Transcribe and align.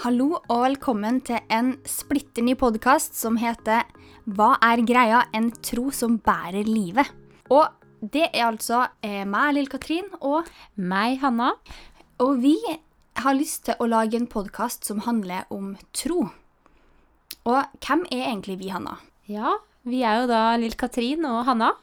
Hallo 0.00 0.38
og 0.48 0.62
velkommen 0.64 1.18
til 1.26 1.36
en 1.52 1.74
splitter 1.84 2.44
ny 2.46 2.54
podkast 2.56 3.12
som 3.18 3.36
heter 3.36 3.84
Hva 4.24 4.54
er 4.64 4.80
greia? 4.88 5.18
En 5.36 5.50
tro 5.60 5.90
som 5.92 6.16
bærer 6.16 6.64
livet. 6.64 7.10
Og 7.52 7.68
det 8.00 8.30
er 8.30 8.46
altså 8.46 8.86
eh, 9.04 9.26
meg, 9.28 9.52
Lill 9.58 9.68
Katrin, 9.70 10.08
og 10.24 10.48
Meg, 10.80 11.18
Hanna. 11.20 11.52
Og 12.24 12.40
vi 12.40 12.56
har 13.20 13.36
lyst 13.36 13.66
til 13.68 13.76
å 13.76 13.90
lage 13.92 14.16
en 14.16 14.26
podkast 14.32 14.88
som 14.88 15.04
handler 15.04 15.44
om 15.52 15.74
tro. 15.92 16.24
Og 17.44 17.78
hvem 17.84 18.08
er 18.08 18.30
egentlig 18.32 18.58
vi, 18.64 18.72
Hanna? 18.72 18.96
Ja, 19.28 19.58
vi 19.84 20.02
er 20.08 20.22
jo 20.22 20.32
da 20.32 20.44
Lill 20.56 20.74
Katrin 20.78 21.28
og 21.28 21.44
Hanna. 21.50 21.74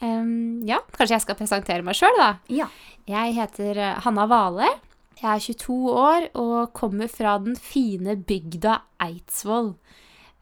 Um, 0.00 0.64
ja, 0.66 0.80
kanskje 0.96 1.18
jeg 1.18 1.26
skal 1.26 1.38
presentere 1.38 1.84
meg 1.84 2.00
sjøl, 2.00 2.16
da. 2.16 2.32
Ja. 2.48 2.72
Jeg 3.08 3.36
heter 3.38 3.76
eh, 3.76 3.96
Hanna 4.08 4.24
Vale. 4.30 4.72
Jeg 5.18 5.26
er 5.34 5.42
22 5.42 5.76
år 5.98 6.28
og 6.38 6.74
kommer 6.78 7.10
fra 7.10 7.34
den 7.42 7.56
fine 7.58 8.14
bygda 8.22 8.76
Eidsvoll. 9.02 9.72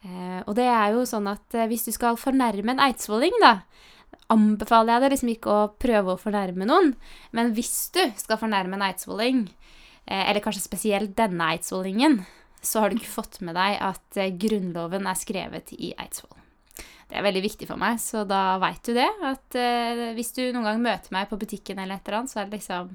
Eh, 0.04 0.40
og 0.44 0.52
det 0.58 0.66
er 0.68 0.92
jo 0.92 1.06
sånn 1.08 1.30
at 1.30 1.56
eh, 1.56 1.68
hvis 1.70 1.86
du 1.88 1.94
skal 1.94 2.18
fornærme 2.20 2.74
en 2.74 2.82
eidsvolling, 2.84 3.38
da, 3.40 3.54
anbefaler 4.32 4.94
jeg 4.94 5.04
deg 5.04 5.14
liksom 5.14 5.32
ikke 5.32 5.54
å 5.54 5.70
prøve 5.80 6.12
å 6.12 6.20
fornærme 6.20 6.68
noen. 6.68 6.92
Men 7.32 7.54
hvis 7.56 7.88
du 7.96 8.02
skal 8.20 8.40
fornærme 8.42 8.76
en 8.76 8.84
eidsvolling, 8.90 9.46
eh, 10.04 10.26
eller 10.26 10.44
kanskje 10.44 10.66
spesielt 10.66 11.16
denne 11.16 11.54
eidsvollingen, 11.56 12.20
så 12.60 12.82
har 12.82 12.92
du 12.92 13.00
ikke 13.00 13.16
fått 13.16 13.40
med 13.46 13.56
deg 13.56 13.78
at 13.80 14.18
Grunnloven 14.42 15.06
er 15.06 15.18
skrevet 15.18 15.70
i 15.76 15.92
Eidsvoll. 15.94 16.34
Det 17.06 17.14
er 17.14 17.22
veldig 17.22 17.42
viktig 17.44 17.68
for 17.68 17.78
meg, 17.78 18.00
så 18.02 18.24
da 18.26 18.56
veit 18.58 18.80
du 18.82 18.90
det. 18.96 19.06
At 19.22 19.54
hvis 20.16 20.32
du 20.34 20.40
noen 20.48 20.66
gang 20.66 20.80
møter 20.82 21.14
meg 21.14 21.28
på 21.30 21.38
butikken 21.38 21.78
eller 21.78 22.00
et 22.00 22.08
eller 22.08 22.18
annet, 22.18 22.32
så 22.32 22.40
er 22.42 22.48
det 22.48 22.58
liksom 22.58 22.90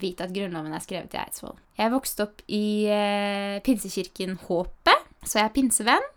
Vit 0.00 0.20
at 0.20 0.32
Grunnloven 0.34 0.74
er 0.76 0.82
skrevet 0.84 1.14
i 1.16 1.20
Eidsvoll. 1.22 1.56
Jeg 1.78 1.92
vokste 1.94 2.26
opp 2.26 2.42
i 2.52 2.66
eh, 2.92 3.56
pinsekirken 3.64 4.36
Håpet, 4.44 5.08
så 5.24 5.40
jeg 5.40 5.48
er 5.48 5.56
pinsevenn. 5.56 6.12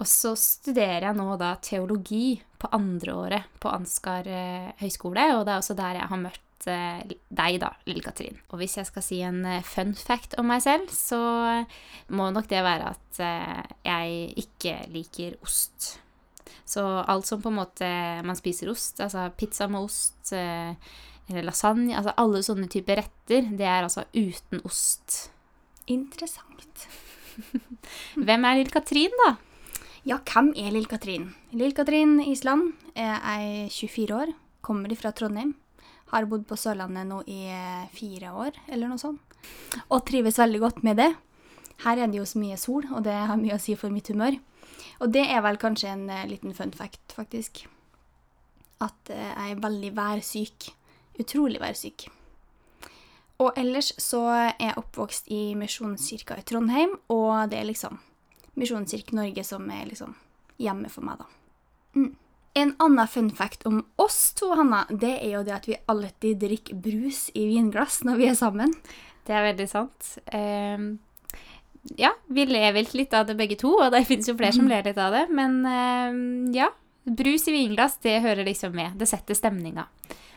Og 0.00 0.08
så 0.08 0.32
studerer 0.38 1.10
jeg 1.10 1.16
nå 1.18 1.34
da 1.40 1.54
teologi 1.60 2.38
på 2.60 2.70
andreåret 2.76 3.48
på 3.60 3.72
Ansgar 3.72 4.28
eh, 4.28 4.70
høgskole, 4.80 5.26
og 5.36 5.44
det 5.46 5.54
er 5.54 5.60
også 5.60 5.76
der 5.76 5.98
jeg 6.00 6.10
har 6.12 6.22
møtt 6.22 6.68
eh, 6.72 7.16
deg, 7.28 7.58
da, 7.60 7.72
Lille 7.88 8.04
Katrin. 8.04 8.40
Og 8.48 8.60
hvis 8.60 8.78
jeg 8.80 8.88
skal 8.88 9.04
si 9.04 9.20
en 9.24 9.42
eh, 9.48 9.64
fun 9.66 9.92
fact 9.96 10.38
om 10.40 10.48
meg 10.48 10.64
selv, 10.64 10.92
så 10.92 11.20
må 12.16 12.30
nok 12.32 12.48
det 12.52 12.62
være 12.64 12.94
at 12.94 13.20
eh, 13.24 13.74
jeg 13.88 14.46
ikke 14.46 14.76
liker 14.92 15.36
ost. 15.44 15.94
Så 16.64 16.84
alt 16.84 17.28
som 17.28 17.42
på 17.42 17.50
en 17.50 17.60
måte 17.60 17.86
man 18.24 18.38
spiser 18.38 18.70
ost, 18.72 19.00
altså 19.02 19.28
pizza 19.36 19.66
med 19.68 19.88
ost, 19.88 20.32
eller 21.30 21.46
lasagne, 21.46 21.94
altså 21.96 22.14
alle 22.20 22.42
sånne 22.44 22.68
typer 22.70 23.00
retter, 23.02 23.46
det 23.56 23.66
er 23.66 23.86
altså 23.86 24.04
uten 24.14 24.62
ost. 24.66 25.30
Interessant. 25.90 26.88
Hvem 28.26 28.44
er 28.46 28.58
Lill 28.58 28.72
Katrin, 28.74 29.14
da? 29.24 29.36
Ja, 30.08 30.16
hvem 30.24 30.54
er 30.56 30.70
Lill 30.72 30.86
Katrin? 30.88 31.26
Lill 31.52 31.74
Katrin 31.76 32.14
Island 32.24 32.70
er 32.96 33.18
ei 33.34 33.66
24 33.68 34.14
år, 34.16 34.30
kommer 34.64 34.92
fra 34.96 35.12
Trondheim. 35.12 35.52
Har 36.10 36.24
bodd 36.26 36.46
på 36.48 36.56
Sørlandet 36.58 37.04
nå 37.06 37.20
i 37.28 37.42
eh, 37.52 37.90
fire 37.92 38.32
år, 38.32 38.56
eller 38.72 38.88
noe 38.88 39.00
sånt. 39.00 39.20
Og 39.92 40.00
trives 40.08 40.40
veldig 40.40 40.62
godt 40.62 40.80
med 40.86 40.98
det. 41.02 41.10
Her 41.84 42.00
er 42.00 42.08
det 42.08 42.16
jo 42.16 42.24
så 42.28 42.40
mye 42.40 42.56
sol, 42.60 42.88
og 42.88 43.04
det 43.04 43.12
har 43.12 43.38
mye 43.40 43.58
å 43.58 43.60
si 43.60 43.76
for 43.78 43.92
mitt 43.92 44.08
humør. 44.08 44.40
Og 45.04 45.12
det 45.12 45.26
er 45.28 45.44
vel 45.44 45.60
kanskje 45.60 45.92
en 45.92 46.08
eh, 46.12 46.26
liten 46.32 46.56
fun 46.56 46.72
fact, 46.76 47.04
faktisk. 47.16 47.66
At 48.80 49.12
eh, 49.12 49.30
jeg 49.36 49.54
er 49.54 49.62
veldig 49.68 49.92
værsyk. 50.00 50.72
Utrolig 51.20 51.60
værsyk. 51.62 52.06
Og 53.40 53.56
ellers 53.56 53.92
så 54.00 54.22
er 54.34 54.50
jeg 54.60 54.78
oppvokst 54.80 55.30
i 55.32 55.54
Misjonskirka 55.56 56.36
i 56.36 56.44
Trondheim, 56.44 56.96
og 57.12 57.50
det 57.52 57.60
er 57.60 57.68
liksom 57.70 58.00
Misjonskirke 58.60 59.16
Norge 59.16 59.44
som 59.46 59.68
er 59.72 59.86
liksom 59.88 60.16
hjemme 60.60 60.90
for 60.92 61.06
meg, 61.06 61.22
da. 61.22 61.30
Mm. 61.96 62.10
En 62.60 62.72
annen 62.82 63.08
fun 63.08 63.30
fact 63.30 63.62
om 63.68 63.78
oss 64.02 64.32
to, 64.36 64.50
Hanna, 64.58 64.82
det 64.90 65.12
er 65.20 65.36
jo 65.36 65.44
det 65.46 65.54
at 65.54 65.68
vi 65.70 65.78
alltid 65.88 66.40
drikker 66.42 66.80
brus 66.82 67.28
i 67.38 67.46
vinglass 67.52 68.00
når 68.04 68.18
vi 68.18 68.26
er 68.28 68.36
sammen. 68.38 68.74
Det 69.26 69.36
er 69.36 69.46
veldig 69.46 69.68
sant. 69.70 70.10
Um, 70.34 70.90
ja, 71.96 72.10
vi 72.26 72.44
ler 72.46 72.74
vel 72.76 72.88
litt 72.92 73.14
av 73.16 73.28
det 73.28 73.36
begge 73.38 73.56
to, 73.60 73.72
og 73.78 73.92
det 73.94 74.04
finnes 74.08 74.28
jo 74.28 74.36
flere 74.36 74.52
som 74.56 74.68
ler 74.68 74.84
litt 74.84 74.98
av 75.00 75.14
det. 75.14 75.24
Men 75.32 75.60
ehm, 75.66 76.24
ja, 76.54 76.68
brus 77.04 77.46
i 77.48 77.54
vinglass, 77.54 77.96
det 78.04 78.18
hører 78.24 78.44
liksom 78.44 78.74
med. 78.76 78.98
Det 79.00 79.08
setter 79.08 79.38
stemninga. 79.38 79.86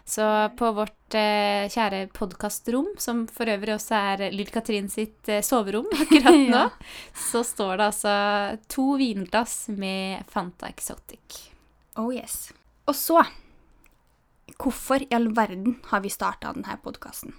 Så 0.06 0.26
på 0.60 0.68
vårt 0.76 1.16
eh, 1.16 1.70
kjære 1.72 2.10
podkastrom, 2.12 2.90
som 3.00 3.22
for 3.32 3.48
øvrig 3.48 3.72
også 3.78 3.96
er 3.96 4.24
Lill 4.36 4.50
Katrin 4.52 4.90
sitt 4.92 5.30
eh, 5.32 5.40
soverom 5.46 5.88
akkurat 6.02 6.36
nå, 6.36 6.50
Ja. 6.52 6.66
så 7.16 7.40
står 7.48 7.78
det 7.80 7.86
altså 7.88 8.16
to 8.68 8.90
vinglass 9.00 9.70
med 9.72 10.26
Fanta 10.28 10.68
Exotic. 10.74 11.46
Oh 11.96 12.12
yes. 12.14 12.52
Og 12.88 12.96
så 13.00 13.24
Hvorfor 14.60 15.02
i 15.02 15.08
all 15.16 15.30
verden 15.36 15.78
har 15.90 16.04
vi 16.04 16.12
starta 16.12 16.52
denne 16.54 16.76
podkasten? 16.84 17.32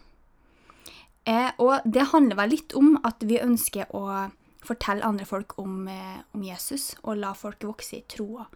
Eh, 1.28 1.50
og 1.62 1.84
det 1.84 2.08
handler 2.10 2.36
vel 2.40 2.50
litt 2.56 2.74
om 2.76 2.96
at 3.06 3.22
vi 3.24 3.38
ønsker 3.40 3.92
å 3.96 4.30
fortelle 4.64 5.04
andre 5.06 5.24
folk 5.28 5.54
om, 5.60 5.86
eh, 5.88 6.18
om 6.34 6.42
Jesus, 6.44 6.94
og 7.04 7.20
la 7.20 7.30
folk 7.36 7.62
vokse 7.64 8.00
i 8.00 8.04
troa 8.08 8.46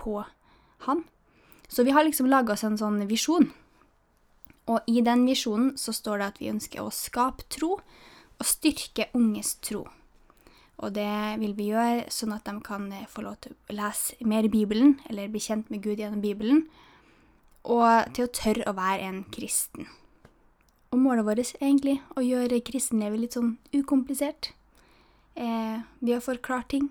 på 0.00 0.20
han. 0.86 1.02
Så 1.68 1.84
vi 1.84 1.94
har 1.94 2.04
liksom 2.04 2.28
laga 2.30 2.54
oss 2.54 2.64
en 2.64 2.78
sånn 2.78 3.02
visjon. 3.10 3.50
Og 4.70 4.86
i 4.88 5.02
den 5.04 5.26
visjonen 5.28 5.74
så 5.80 5.92
står 5.92 6.20
det 6.20 6.30
at 6.30 6.40
vi 6.40 6.52
ønsker 6.52 6.80
å 6.80 6.92
skape 6.94 7.44
tro 7.52 7.76
og 7.78 8.48
styrke 8.48 9.10
unges 9.16 9.56
tro. 9.64 9.84
Og 10.82 10.94
det 10.96 11.10
vil 11.38 11.52
vi 11.54 11.68
gjøre 11.70 12.08
sånn 12.12 12.34
at 12.34 12.48
de 12.48 12.56
kan 12.64 12.88
eh, 12.92 13.06
få 13.10 13.22
lov 13.26 13.36
til 13.44 13.54
å 13.54 13.76
lese 13.78 14.16
mer 14.26 14.48
Bibelen, 14.50 14.96
eller 15.08 15.30
bli 15.30 15.42
kjent 15.42 15.70
med 15.70 15.84
Gud 15.84 16.00
gjennom 16.02 16.24
Bibelen, 16.24 16.64
og 17.64 18.10
til 18.16 18.26
å 18.26 18.32
tørre 18.34 18.66
å 18.68 18.74
være 18.76 19.06
en 19.06 19.22
kristen. 19.32 19.86
Og 20.90 21.00
målet 21.02 21.26
vårt 21.26 21.42
er 21.42 21.62
egentlig 21.62 21.96
å 22.18 22.24
gjøre 22.24 22.62
kristenlivet 22.66 23.22
litt 23.22 23.38
sånn 23.38 23.54
ukomplisert. 23.74 24.50
Eh, 25.38 25.78
vi 26.00 26.12
har 26.14 26.22
forklart 26.24 26.72
ting 26.74 26.90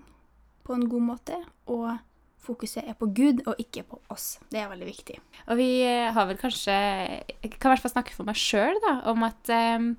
på 0.64 0.76
en 0.76 0.88
god 0.88 1.06
måte, 1.10 1.38
og 1.68 2.00
fokuset 2.44 2.84
er 2.88 2.94
på 2.98 3.08
Gud 3.16 3.42
og 3.48 3.58
ikke 3.60 3.82
på 3.88 3.98
oss. 4.12 4.38
Det 4.52 4.60
er 4.60 4.68
veldig 4.70 4.86
viktig. 4.88 5.16
Og 5.48 5.56
vi 5.60 5.68
eh, 5.86 6.10
har 6.12 6.26
vel 6.28 6.36
kanskje 6.40 6.74
Jeg 6.74 7.50
kan 7.58 7.70
i 7.70 7.74
hvert 7.74 7.82
fall 7.86 7.94
snakke 7.96 8.14
for 8.16 8.28
meg 8.28 8.36
sjøl, 8.40 8.78
om 9.10 9.22
at 9.26 9.50
ehm, 9.52 9.90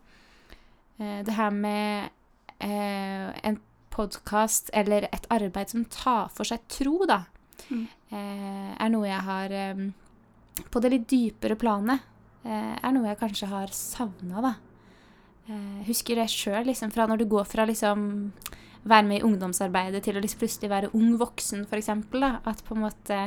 eh, 0.99 1.21
det 1.27 1.33
her 1.37 1.49
med 1.51 2.09
eh, 2.59 3.31
en 3.49 3.59
podkast 3.95 4.69
eller 4.75 5.07
et 5.11 5.27
arbeid 5.31 5.71
som 5.71 5.85
tar 5.87 6.29
for 6.35 6.43
seg 6.47 6.63
tro, 6.69 6.99
da, 7.09 7.23
Mm. 7.71 7.85
eh, 8.11 8.71
er 8.83 8.89
noe 8.91 9.07
jeg 9.07 9.23
har 9.23 9.49
ehm, 9.55 9.85
På 10.69 10.81
det 10.83 10.89
litt 10.91 11.05
dypere 11.09 11.55
planet 11.57 12.03
eh, 12.43 12.75
er 12.83 12.91
noe 12.93 13.07
jeg 13.07 13.17
kanskje 13.21 13.47
har 13.49 13.71
savna, 13.73 14.41
da. 14.43 14.53
Husker 15.85 16.15
det 16.17 16.25
sjøl, 16.33 16.65
liksom, 16.65 16.89
fra 16.93 17.05
når 17.07 17.21
du 17.21 17.25
går 17.29 17.45
fra 17.45 17.65
liksom 17.69 18.05
være 18.85 19.07
med 19.07 19.19
i 19.19 19.25
ungdomsarbeidet 19.25 20.03
til 20.05 20.17
å 20.17 20.23
liksom 20.23 20.41
plutselig 20.43 20.71
være 20.71 20.91
ung 20.97 21.15
voksen, 21.19 21.65
f.eks. 21.65 21.91
At 21.91 22.63
på 22.65 22.75
en 22.75 22.83
måte 22.85 23.19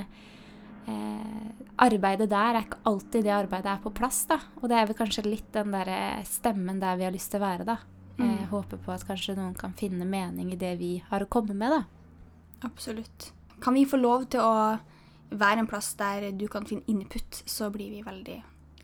eh, 0.88 1.48
Arbeidet 1.78 2.26
der 2.30 2.56
er 2.56 2.64
ikke 2.64 2.80
alltid 2.90 3.26
det 3.26 3.34
arbeidet 3.34 3.70
er 3.70 3.82
på 3.82 3.92
plass, 3.94 4.24
da. 4.26 4.40
Og 4.58 4.66
det 4.70 4.78
er 4.78 4.88
vel 4.88 4.98
kanskje 4.98 5.26
litt 5.28 5.52
den 5.54 5.70
derre 5.70 6.24
stemmen 6.26 6.80
der 6.82 6.98
vi 6.98 7.06
har 7.06 7.14
lyst 7.14 7.30
til 7.30 7.38
å 7.38 7.46
være, 7.46 7.66
da. 7.68 7.76
Mm. 8.18 8.32
Jeg 8.32 8.48
håper 8.50 8.80
på 8.82 8.90
at 8.90 9.06
kanskje 9.06 9.36
noen 9.38 9.54
kan 9.58 9.76
finne 9.78 10.06
mening 10.08 10.50
i 10.50 10.58
det 10.58 10.72
vi 10.80 10.96
har 11.10 11.22
å 11.22 11.30
komme 11.30 11.54
med, 11.54 11.76
da. 11.76 11.84
Absolutt. 12.66 13.30
Kan 13.62 13.78
vi 13.78 13.86
få 13.86 14.00
lov 14.00 14.26
til 14.32 14.42
å 14.42 14.78
være 15.30 15.62
en 15.62 15.70
plass 15.70 15.92
der 15.98 16.32
du 16.34 16.48
kan 16.50 16.66
finne 16.66 16.86
input, 16.90 17.42
så 17.46 17.70
blir 17.70 17.92
vi 17.94 18.02
veldig 18.02 18.40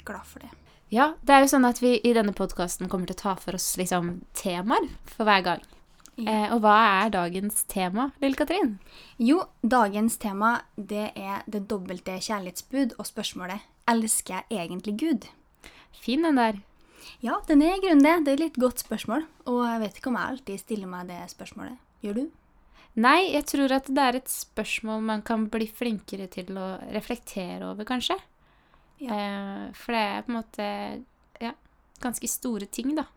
glad 0.06 0.26
for 0.28 0.44
det. 0.44 0.52
Ja, 0.94 1.14
det 1.26 1.34
er 1.34 1.42
jo 1.42 1.50
sånn 1.50 1.66
at 1.66 1.80
vi 1.82 1.96
i 1.98 2.14
denne 2.14 2.34
podkasten 2.36 2.90
kommer 2.92 3.10
til 3.10 3.16
å 3.16 3.22
ta 3.24 3.34
for 3.40 3.58
oss 3.58 3.72
liksom 3.80 4.20
temaer 4.38 4.86
for 5.16 5.26
hver 5.26 5.42
gang. 5.46 5.64
Ja. 6.16 6.30
Eh, 6.30 6.52
og 6.54 6.60
hva 6.62 6.74
er 7.04 7.14
dagens 7.14 7.64
tema, 7.70 8.10
Lille 8.22 8.38
Katrin? 8.38 8.76
Jo, 9.18 9.40
dagens 9.62 10.18
tema 10.22 10.60
det 10.76 11.08
er 11.18 11.42
det 11.50 11.64
dobbelte 11.70 12.20
kjærlighetsbud 12.22 12.94
og 12.98 13.08
spørsmålet 13.08 13.64
Elsker 13.90 14.44
jeg 14.48 14.68
egentlig 14.68 14.94
Gud? 15.00 15.26
Fin 16.04 16.22
den 16.24 16.38
der. 16.38 16.60
Ja, 17.20 17.40
den 17.48 17.62
er 17.62 17.74
i 17.76 17.82
grunnen 17.82 18.04
det. 18.04 18.14
Det 18.24 18.32
er 18.32 18.38
et 18.38 18.44
litt 18.46 18.60
godt 18.60 18.80
spørsmål, 18.80 19.26
og 19.50 19.60
jeg 19.66 19.82
vet 19.82 19.98
ikke 19.98 20.10
om 20.12 20.16
jeg 20.20 20.34
alltid 20.34 20.62
stiller 20.62 20.90
meg 20.90 21.10
det 21.10 21.18
spørsmålet. 21.32 21.76
Gjør 22.04 22.20
du? 22.20 22.24
Nei, 22.94 23.34
jeg 23.34 23.48
tror 23.50 23.74
at 23.74 23.90
det 23.90 24.04
er 24.04 24.20
et 24.20 24.30
spørsmål 24.30 25.02
man 25.02 25.24
kan 25.26 25.48
bli 25.50 25.66
flinkere 25.66 26.28
til 26.30 26.54
å 26.56 26.76
reflektere 26.94 27.66
over, 27.66 27.86
kanskje. 27.88 28.16
Eh, 29.02 29.64
for 29.74 29.96
det 29.96 30.02
er 30.02 30.24
på 30.24 30.32
en 30.32 30.38
måte 30.38 30.68
ja, 31.42 31.52
ganske 32.04 32.30
store 32.30 32.70
ting, 32.70 32.94
da. 32.96 33.08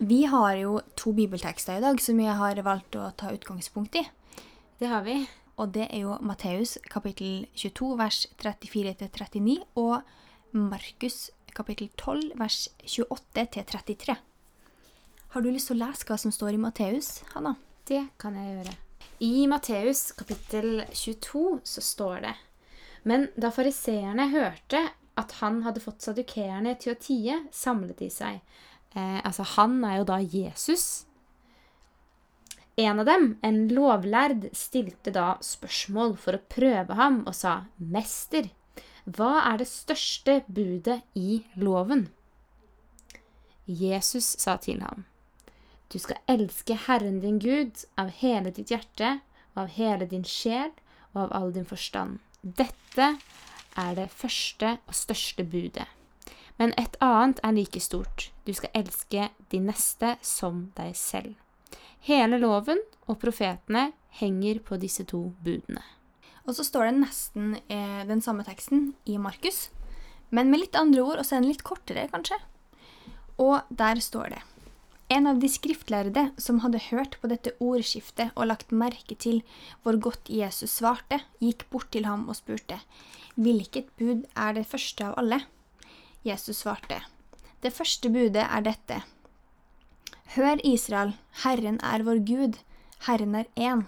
Vi 0.00 0.22
har 0.24 0.54
jo 0.56 0.78
to 0.96 1.10
bibeltekster 1.12 1.76
i 1.76 1.80
dag 1.84 1.98
som 2.00 2.16
vi 2.16 2.24
har 2.24 2.56
valgt 2.64 2.96
å 2.96 3.10
ta 3.20 3.34
utgangspunkt 3.36 3.98
i. 4.00 4.02
Det 4.80 4.88
har 4.88 5.02
vi. 5.04 5.18
Og 5.60 5.74
det 5.74 5.90
er 5.90 6.06
jo 6.06 6.14
Matteus 6.24 6.78
kapittel 6.88 7.42
22 7.52 7.88
vers 8.00 8.20
34-39 8.40 9.58
og 9.76 10.00
Markus 10.56 11.18
kapittel 11.52 11.90
12 12.00 12.32
vers 12.40 12.62
28-33. 12.80 14.16
Har 15.34 15.44
du 15.44 15.50
lyst 15.52 15.68
til 15.68 15.76
å 15.76 15.82
lese 15.82 16.08
hva 16.08 16.16
som 16.24 16.32
står 16.32 16.56
i 16.56 16.62
Matteus, 16.64 17.18
Hanna? 17.34 17.52
Det 17.84 18.06
kan 18.16 18.40
jeg 18.40 18.54
gjøre. 18.54 18.74
I 19.20 19.44
Matteus 19.52 20.06
kapittel 20.16 20.80
22 20.96 21.44
så 21.74 21.84
står 21.84 22.24
det 22.24 22.34
Men 23.04 23.28
da 23.36 23.52
fariseerne 23.52 24.30
hørte 24.32 24.86
at 25.20 25.36
han 25.44 25.60
hadde 25.68 25.84
fått 25.84 26.08
sadukeerne 26.08 26.72
til 26.80 26.94
å 26.94 27.00
tie, 27.04 27.42
samlet 27.52 28.00
de 28.00 28.08
seg. 28.08 28.40
Eh, 28.94 29.20
altså, 29.24 29.46
han 29.56 29.78
er 29.84 30.00
jo 30.00 30.08
da 30.08 30.18
Jesus. 30.22 31.06
En 32.80 33.02
av 33.02 33.06
dem, 33.06 33.26
en 33.44 33.66
lovlærd, 33.68 34.48
stilte 34.56 35.12
da 35.14 35.34
spørsmål 35.44 36.16
for 36.20 36.38
å 36.38 36.44
prøve 36.52 36.96
ham 36.96 37.22
og 37.26 37.36
sa, 37.36 37.66
Mester, 37.76 38.48
hva 39.04 39.44
er 39.50 39.60
det 39.60 39.68
største 39.68 40.40
budet 40.48 41.00
i 41.18 41.42
loven? 41.60 42.08
Jesus 43.66 44.34
sa 44.40 44.56
til 44.58 44.80
ham, 44.82 45.04
Du 45.90 45.98
skal 45.98 46.22
elske 46.30 46.76
Herren 46.86 47.20
din 47.20 47.38
Gud 47.42 47.84
av 47.98 48.10
hele 48.22 48.52
ditt 48.54 48.70
hjerte 48.70 49.18
av 49.54 49.70
hele 49.74 50.06
din 50.06 50.24
sjel 50.24 50.72
og 51.12 51.26
av 51.26 51.32
all 51.36 51.54
din 51.54 51.66
forstand. 51.68 52.18
Dette 52.42 53.14
er 53.78 53.96
det 53.98 54.10
første 54.12 54.76
og 54.86 54.96
største 54.96 55.44
budet. 55.44 55.86
Men 56.60 56.74
et 56.76 56.98
annet 57.00 57.38
er 57.40 57.54
like 57.56 57.80
stort. 57.80 58.28
Du 58.44 58.52
skal 58.52 58.74
elske 58.76 59.30
de 59.48 59.60
neste 59.64 60.16
som 60.20 60.66
deg 60.76 60.92
selv. 60.98 61.38
Hele 62.04 62.36
loven 62.40 62.82
og 63.08 63.16
profetene 63.22 63.90
henger 64.20 64.60
på 64.64 64.76
disse 64.80 65.06
to 65.08 65.30
budene. 65.40 65.80
Og 66.44 66.56
så 66.56 66.64
står 66.66 66.88
det 66.88 66.98
nesten 66.98 67.54
eh, 67.72 68.02
den 68.08 68.20
samme 68.24 68.44
teksten 68.44 68.90
i 69.08 69.16
Markus, 69.20 69.68
men 70.30 70.50
med 70.52 70.64
litt 70.64 70.76
andre 70.78 71.02
ord, 71.02 71.20
og 71.20 71.26
så 71.26 71.38
den 71.38 71.48
litt 71.48 71.64
kortere, 71.66 72.08
kanskje. 72.12 72.38
Og 73.40 73.64
der 73.70 74.00
står 74.04 74.34
det 74.34 74.42
En 75.10 75.26
av 75.26 75.40
de 75.42 75.48
skriftlærde 75.50 76.28
som 76.38 76.60
hadde 76.62 76.78
hørt 76.90 77.16
på 77.20 77.26
dette 77.26 77.50
ordskiftet 77.58 78.30
og 78.36 78.46
lagt 78.46 78.70
merke 78.70 79.16
til 79.18 79.40
hvor 79.82 79.96
godt 79.98 80.28
Jesus 80.30 80.76
svarte, 80.78 81.22
gikk 81.40 81.64
bort 81.72 81.90
til 81.90 82.06
ham 82.06 82.28
og 82.28 82.36
spurte, 82.38 82.78
Hvilket 83.34 83.88
bud 83.98 84.28
er 84.36 84.54
det 84.54 84.68
første 84.68 85.08
av 85.08 85.16
alle? 85.18 85.40
Jesus 86.22 86.58
svarte, 86.58 87.00
Det 87.62 87.72
første 87.72 88.10
budet 88.12 88.44
er 88.44 88.60
dette. 88.60 89.02
Hør, 90.36 90.60
Israel, 90.64 91.14
Herren 91.44 91.80
er 91.80 92.02
vår 92.04 92.20
Gud, 92.28 92.58
Herren 93.06 93.34
er 93.34 93.46
én. 93.56 93.86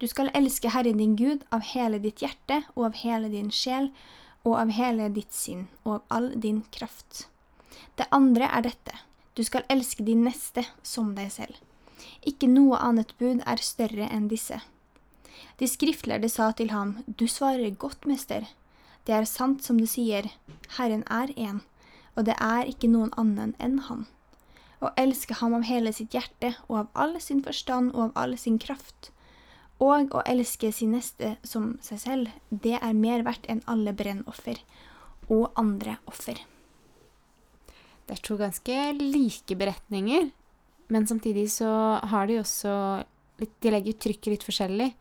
Du 0.00 0.06
skal 0.06 0.30
elske 0.34 0.68
Herren 0.68 0.98
din 1.00 1.16
Gud 1.16 1.46
av 1.50 1.64
hele 1.72 1.98
ditt 1.98 2.20
hjerte 2.20 2.64
og 2.74 2.90
av 2.90 2.98
hele 3.00 3.30
din 3.32 3.50
sjel 3.50 3.88
og 4.44 4.58
av 4.60 4.74
hele 4.76 5.08
ditt 5.08 5.32
sinn 5.32 5.68
og 5.84 5.94
av 5.94 6.02
all 6.18 6.28
din 6.40 6.64
kraft. 6.70 7.28
Det 7.96 8.10
andre 8.12 8.44
er 8.44 8.66
dette. 8.68 9.00
Du 9.34 9.42
skal 9.42 9.64
elske 9.72 10.04
din 10.04 10.24
neste 10.26 10.66
som 10.82 11.14
deg 11.16 11.32
selv. 11.32 11.56
Ikke 12.28 12.50
noe 12.50 12.76
annet 12.76 13.16
bud 13.18 13.40
er 13.46 13.64
større 13.64 14.10
enn 14.12 14.28
disse. 14.28 14.60
De 15.56 15.66
skriftlærde 15.70 16.28
sa 16.28 16.50
til 16.52 16.70
ham, 16.76 16.98
Du 17.06 17.26
svarer 17.26 17.70
godt, 17.70 18.04
mester. 18.04 18.44
Det 19.04 19.12
er 19.12 19.26
sant 19.28 19.64
som 19.64 19.76
du 19.76 19.86
sier, 19.88 20.30
Herren 20.78 21.04
er 21.12 21.32
én, 21.36 21.60
og 22.16 22.24
det 22.28 22.36
er 22.40 22.70
ikke 22.70 22.88
noen 22.88 23.12
annen 23.20 23.52
enn 23.60 23.82
Han. 23.88 24.06
Å 24.80 24.92
elske 25.00 25.36
ham 25.40 25.54
av 25.56 25.66
hele 25.68 25.92
sitt 25.96 26.14
hjerte 26.16 26.54
og 26.68 26.78
av 26.78 26.88
all 27.04 27.20
sin 27.20 27.42
forstand 27.44 27.92
og 27.94 28.08
av 28.08 28.16
all 28.22 28.38
sin 28.40 28.56
kraft, 28.60 29.10
og 29.82 30.14
å 30.14 30.22
elske 30.28 30.70
sin 30.72 30.94
neste 30.96 31.34
som 31.44 31.74
seg 31.84 32.00
selv, 32.00 32.32
det 32.48 32.78
er 32.80 32.96
mer 32.96 33.24
verdt 33.26 33.48
enn 33.50 33.62
alle 33.70 33.92
brennoffer 33.96 34.60
og 35.28 35.52
andre 35.60 35.98
offer. 36.10 36.40
Det 38.04 38.16
er 38.16 38.24
to 38.24 38.36
ganske 38.40 38.76
like 39.00 39.56
beretninger, 39.56 40.30
men 40.92 41.08
samtidig 41.08 41.48
så 41.52 41.70
har 42.04 42.28
de 42.28 42.40
også 42.42 43.04
De 43.34 43.70
legger 43.72 43.96
trykket 43.98 44.30
litt 44.30 44.44
forskjellig. 44.46 44.92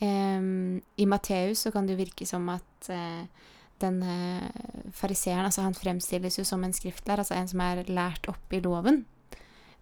I 0.00 1.06
Matteus 1.08 1.62
så 1.64 1.70
kan 1.72 1.86
det 1.86 1.94
jo 1.94 2.02
virke 2.02 2.26
som 2.28 2.48
at 2.52 2.88
denne 2.88 3.28
den 3.80 3.98
uh, 4.04 4.90
fariseeren 4.96 5.44
altså 5.44 5.64
Han 5.64 5.74
fremstilles 5.76 6.38
jo 6.38 6.44
som 6.48 6.62
en 6.64 6.72
skriftlær, 6.72 7.20
altså 7.20 7.34
en 7.36 7.48
som 7.48 7.60
er 7.60 7.82
lært 7.88 8.28
opp 8.32 8.52
i 8.56 8.60
loven. 8.64 9.02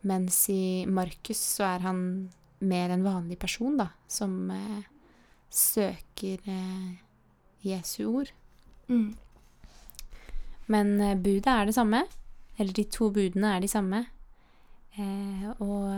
Mens 0.02 0.38
i 0.50 0.82
Markus 0.86 1.38
så 1.56 1.66
er 1.68 1.84
han 1.86 2.00
mer 2.58 2.90
en 2.90 3.04
vanlig 3.06 3.38
person, 3.38 3.76
da, 3.78 3.88
som 4.10 4.50
eh, 4.50 4.82
søker 5.50 6.42
Jesu 7.62 8.02
ord. 8.10 8.32
Mm. 8.88 9.14
Men 10.66 10.92
budet 11.22 11.48
er 11.48 11.70
det 11.70 11.76
samme. 11.76 12.02
Eller 12.58 12.76
de 12.76 12.84
to 12.92 13.10
budene 13.14 13.56
er 13.56 13.64
de 13.64 13.70
samme. 13.70 14.04
Eh, 14.94 15.48
og 15.58 15.88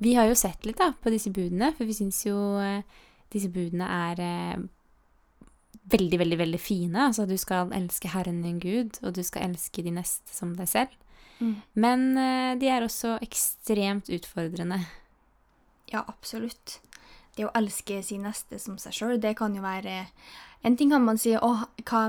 vi 0.00 0.14
har 0.16 0.28
jo 0.28 0.38
sett 0.38 0.64
litt 0.68 0.80
da, 0.80 0.92
på 0.92 1.12
disse 1.12 1.32
budene, 1.32 1.72
for 1.76 1.88
vi 1.88 1.96
syns 1.96 2.22
jo 2.26 2.36
eh, 2.60 2.84
disse 3.36 3.52
budene 3.52 3.86
er 3.86 4.22
eh, 4.24 4.64
veldig, 5.92 6.20
veldig, 6.24 6.38
veldig 6.42 6.60
fine. 6.60 7.08
Altså 7.08 7.26
du 7.28 7.36
skal 7.40 7.72
elske 7.76 8.10
Herren 8.12 8.42
din 8.44 8.60
Gud, 8.62 8.98
og 9.02 9.14
du 9.16 9.22
skal 9.26 9.50
elske 9.50 9.84
de 9.86 9.94
neste 9.94 10.34
som 10.34 10.56
deg 10.58 10.70
selv. 10.70 10.96
Mm. 11.38 11.54
Men 11.74 12.06
eh, 12.18 12.52
de 12.60 12.70
er 12.72 12.84
også 12.84 13.18
ekstremt 13.24 14.10
utfordrende. 14.12 14.80
Ja, 15.92 16.02
absolutt. 16.06 16.80
Det 17.36 17.44
å 17.46 17.52
elske 17.58 18.00
sin 18.02 18.24
neste 18.24 18.58
som 18.58 18.78
seg 18.80 18.96
sjøl, 18.96 19.18
det 19.20 19.36
kan 19.38 19.54
jo 19.54 19.64
være 19.64 20.06
En 20.64 20.74
ting 20.74 20.90
kan 20.90 21.04
man 21.04 21.18
si 21.20 21.34
å, 21.36 21.50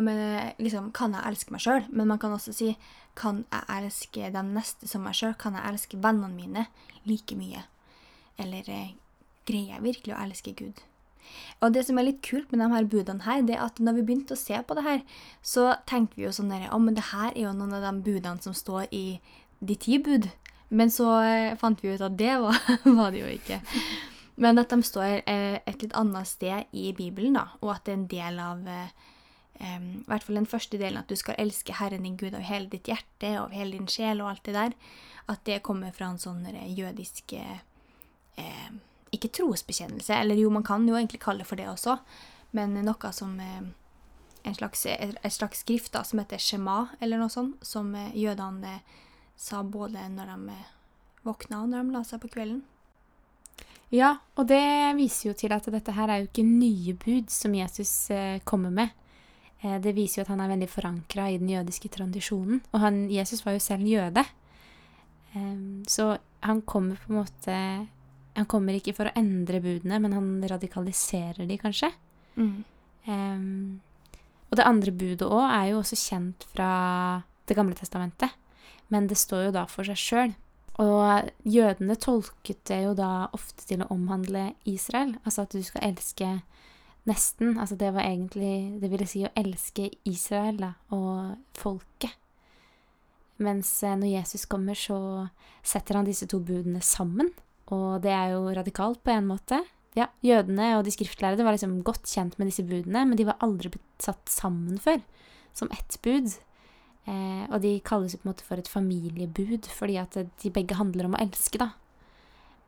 med, 0.02 0.56
liksom, 0.58 0.88
kan 0.96 1.14
jeg 1.14 1.30
elske 1.30 1.52
meg 1.54 1.62
sjøl? 1.62 1.84
Men 1.92 2.08
man 2.10 2.18
kan 2.18 2.32
også 2.34 2.56
si 2.56 2.72
kan 3.20 3.44
jeg 3.52 3.66
elske 3.76 4.30
de 4.34 4.44
neste 4.48 4.88
som 4.90 5.04
meg 5.06 5.14
sjøl? 5.20 5.36
Kan 5.38 5.54
jeg 5.54 5.68
elske 5.68 6.00
vennene 6.02 6.34
mine 6.34 6.64
like 7.06 7.36
mye? 7.38 7.66
Eller 8.42 8.70
eh, 8.72 8.96
greier 9.46 9.76
jeg 9.76 9.86
virkelig 9.86 10.16
å 10.16 10.22
elske 10.24 10.56
Gud? 10.58 10.82
Og 11.62 11.74
det 11.74 11.86
som 11.88 11.98
er 11.98 12.10
litt 12.10 12.20
kult 12.26 12.52
med 12.52 12.62
de 12.62 12.70
her 12.74 12.90
budene 12.90 13.26
her, 13.26 13.42
det 13.46 13.56
er 13.58 13.64
at 13.66 13.80
når 13.82 14.00
vi 14.00 14.06
begynte 14.10 14.36
å 14.36 14.40
se 14.40 14.60
på 14.62 14.78
det 14.78 14.84
her, 14.86 15.00
så 15.42 15.72
tenkte 15.90 16.20
vi 16.20 16.28
jo 16.28 16.34
sånn 16.36 16.52
der, 16.54 16.68
Å, 16.70 16.78
men 16.82 16.98
det 16.98 17.10
her 17.12 17.32
er 17.32 17.48
jo 17.48 17.56
noen 17.58 17.78
av 17.78 17.86
de 17.88 17.94
budene 18.06 18.44
som 18.44 18.54
står 18.58 18.86
i 18.94 19.06
de 19.60 19.78
ti 19.80 19.98
bud. 20.04 20.30
Men 20.70 20.92
så 20.92 21.10
eh, 21.24 21.56
fant 21.58 21.82
vi 21.82 21.96
ut 21.96 22.04
at 22.04 22.18
det 22.20 22.36
var, 22.44 22.60
var 23.00 23.16
det 23.16 23.24
jo 23.24 23.34
ikke. 23.38 23.62
Men 24.38 24.62
at 24.62 24.74
de 24.74 24.86
står 24.86 25.22
eh, 25.26 25.58
et 25.66 25.82
litt 25.82 25.96
annet 25.98 26.30
sted 26.30 26.74
i 26.78 26.92
Bibelen, 26.98 27.40
da, 27.40 27.48
og 27.64 27.74
at 27.74 27.88
det 27.88 27.94
er 27.94 27.98
en 27.98 28.10
del 28.12 28.42
av 28.44 28.60
um, 28.68 29.88
I 30.04 30.06
hvert 30.12 30.28
fall 30.28 30.38
den 30.38 30.50
første 30.50 30.78
delen, 30.78 31.00
at 31.02 31.10
du 31.10 31.18
skal 31.18 31.40
elske 31.42 31.78
Herren 31.80 32.06
din 32.06 32.20
Gud 32.20 32.38
av 32.38 32.46
hele 32.46 32.70
ditt 32.70 32.92
hjerte 32.92 33.34
og 33.40 33.48
av 33.48 33.56
hele 33.58 33.80
din 33.80 33.90
sjel 33.90 34.22
og 34.22 34.36
alt 34.36 34.46
det 34.46 34.54
der, 34.60 34.76
at 35.28 35.42
det 35.50 35.64
kommer 35.66 35.96
fra 35.96 36.12
en 36.12 36.22
sånn 36.22 36.46
jødisk 36.78 37.34
eh, 37.40 38.68
Ikke 39.16 39.32
trosbekjennelse, 39.32 40.14
eller 40.16 40.40
jo, 40.40 40.50
man 40.54 40.66
kan 40.68 40.88
jo 40.88 40.98
egentlig 40.98 41.22
kalle 41.24 41.44
det 41.44 41.50
for 41.50 41.60
det 41.60 41.70
også, 41.72 41.98
men 42.58 42.76
noe 42.84 43.12
som 43.16 43.36
eh, 43.40 43.68
en 44.48 44.56
slags, 44.56 44.86
et, 44.90 45.34
slags 45.34 45.64
skrift 45.64 45.94
da, 45.94 46.04
som 46.08 46.20
heter 46.20 46.42
Shema, 46.42 46.88
eller 47.00 47.22
noe 47.22 47.32
sånt, 47.32 47.64
som 47.66 47.94
eh, 47.96 48.16
jødene 48.18 48.80
sa 49.38 49.62
både 49.64 50.08
når 50.12 50.34
de 50.34 50.58
våkna 51.28 51.62
og 51.64 51.72
når 51.72 51.86
de 51.86 51.96
la 51.96 52.04
seg 52.08 52.24
på 52.24 52.32
kvelden. 52.34 52.64
Ja, 53.94 54.18
og 54.36 54.50
det 54.50 54.64
viser 54.98 55.30
jo 55.30 55.36
til 55.40 55.54
at 55.56 55.68
dette 55.72 55.94
her 55.96 56.12
er 56.12 56.22
jo 56.22 56.28
ikke 56.28 56.44
nye 56.44 56.96
bud 57.00 57.30
som 57.32 57.54
Jesus 57.56 58.10
eh, 58.12 58.42
kommer 58.44 58.74
med. 58.74 58.92
Eh, 59.62 59.78
det 59.84 59.96
viser 59.96 60.22
jo 60.22 60.26
at 60.26 60.34
han 60.34 60.44
er 60.44 60.52
veldig 60.52 60.70
forankra 60.70 61.30
i 61.32 61.38
den 61.40 61.54
jødiske 61.54 61.92
tradisjonen. 61.96 62.60
Og 62.74 62.84
han, 62.84 63.06
Jesus 63.12 63.46
var 63.46 63.56
jo 63.56 63.64
selv 63.64 63.88
jøde. 63.88 64.26
Eh, 65.32 65.62
så 65.88 66.18
han 66.44 66.62
kommer 66.68 67.00
på 67.00 67.14
en 67.14 67.22
måte 67.22 67.62
Han 68.38 68.48
kommer 68.50 68.78
ikke 68.78 68.94
for 68.94 69.10
å 69.10 69.16
endre 69.18 69.60
budene, 69.64 70.00
men 70.04 70.14
han 70.14 70.32
radikaliserer 70.46 71.48
de, 71.50 71.58
kanskje. 71.62 71.90
Mm. 72.38 72.58
Um, 73.08 73.80
og 74.52 74.60
det 74.60 74.68
andre 74.68 74.94
budet 74.94 75.26
òg 75.28 75.46
er 75.48 75.72
jo 75.72 75.80
også 75.82 75.98
kjent 76.00 76.46
fra 76.54 76.70
Det 77.48 77.56
gamle 77.56 77.78
testamentet. 77.80 78.34
Men 78.92 79.08
det 79.08 79.16
står 79.18 79.46
jo 79.48 79.52
da 79.56 79.62
for 79.72 79.88
seg 79.88 80.00
sjøl. 80.00 80.34
Og 80.84 81.30
jødene 81.48 81.96
tolket 81.96 82.60
det 82.68 82.82
jo 82.84 82.94
da 82.98 83.30
ofte 83.34 83.64
til 83.70 83.82
å 83.82 83.90
omhandle 83.94 84.52
Israel. 84.68 85.16
Altså 85.24 85.46
at 85.46 85.56
du 85.56 85.64
skal 85.64 85.88
elske 85.90 86.28
nesten. 87.08 87.56
Altså 87.58 87.78
det 87.80 87.94
var 87.96 88.04
egentlig 88.04 88.82
Det 88.82 88.92
ville 88.92 89.08
si 89.08 89.24
å 89.26 89.32
elske 89.36 89.90
Israel 90.06 90.60
da, 90.60 90.74
og 90.92 91.40
folket. 91.58 92.14
Mens 93.38 93.70
eh, 93.84 93.96
når 93.96 94.16
Jesus 94.18 94.46
kommer, 94.50 94.76
så 94.76 95.28
setter 95.64 96.00
han 96.00 96.08
disse 96.08 96.28
to 96.28 96.40
budene 96.42 96.82
sammen. 96.82 97.32
Og 97.76 98.02
det 98.04 98.14
er 98.14 98.36
jo 98.36 98.48
radikalt 98.56 99.02
på 99.04 99.14
en 99.14 99.28
måte. 99.28 99.62
Ja, 99.98 100.12
Jødene 100.22 100.76
og 100.78 100.86
de 100.86 100.94
skriftlærde 100.94 101.46
var 101.46 101.56
liksom 101.56 101.80
godt 101.86 102.06
kjent 102.06 102.38
med 102.38 102.52
disse 102.52 102.66
budene, 102.68 103.04
men 103.08 103.18
de 103.18 103.26
var 103.28 103.40
aldri 103.44 103.72
blitt 103.74 104.04
satt 104.04 104.30
sammen 104.30 104.78
før, 104.82 105.02
som 105.58 105.72
ett 105.74 105.98
bud. 106.06 106.36
Eh, 107.08 107.44
og 107.48 107.62
de 107.64 107.78
kalles 107.88 108.14
jo 108.14 108.22
på 108.22 108.28
en 108.28 108.34
måte 108.34 108.46
for 108.46 108.62
et 108.62 108.70
familiebud, 108.70 109.70
fordi 109.74 109.98
at 110.02 110.18
de 110.18 110.54
begge 110.54 110.78
handler 110.78 111.08
om 111.08 111.18
å 111.18 111.22
elske, 111.24 111.60
da. 111.62 111.72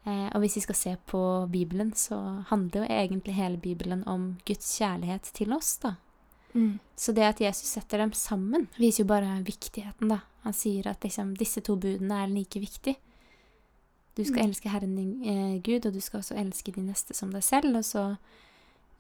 Eh, 0.08 0.30
og 0.32 0.42
hvis 0.42 0.58
vi 0.58 0.64
skal 0.64 0.80
se 0.80 0.94
på 1.12 1.22
Bibelen, 1.52 1.92
så 1.94 2.18
handler 2.50 2.86
jo 2.86 2.94
egentlig 2.98 3.36
hele 3.38 3.60
Bibelen 3.62 4.06
om 4.08 4.32
Guds 4.48 4.72
kjærlighet 4.80 5.30
til 5.36 5.54
oss, 5.54 5.76
da. 5.84 5.98
Mm. 6.56 6.80
Så 6.98 7.14
det 7.14 7.28
at 7.28 7.44
Jesus 7.44 7.76
setter 7.76 8.02
dem 8.02 8.16
sammen, 8.18 8.66
viser 8.80 9.04
jo 9.04 9.12
bare 9.12 9.38
viktigheten, 9.46 10.10
da. 10.16 10.24
Han 10.48 10.56
sier 10.56 10.88
at 10.90 11.04
liksom, 11.04 11.36
disse 11.38 11.62
to 11.62 11.76
budene 11.78 12.24
er 12.24 12.32
like 12.32 12.64
viktige. 12.64 12.98
Du 14.16 14.24
skal 14.26 14.44
Mm. 14.44 14.50
elske 14.50 14.70
Herren 14.70 14.96
din 14.96 15.24
eh, 15.24 15.62
Gud, 15.62 15.86
og 15.86 15.94
du 15.94 16.02
skal 16.02 16.20
også 16.20 16.36
elske 16.38 16.72
de 16.76 16.82
neste 16.82 17.14
som 17.16 17.32
deg 17.32 17.44
selv. 17.44 17.76
Og 17.78 17.84
så 17.86 18.18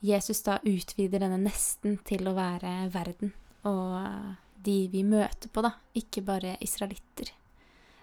Jesus 0.02 0.42
da 0.44 0.60
utvider 0.64 1.20
denne 1.20 1.38
nesten 1.44 1.98
til 2.06 2.28
å 2.28 2.34
være 2.36 2.90
verden 2.94 3.34
og 3.66 4.36
de 4.64 4.88
vi 4.92 5.04
møter 5.04 5.50
på, 5.52 5.62
da. 5.62 5.74
Ikke 5.96 6.22
bare 6.24 6.58
israelitter. 6.62 7.32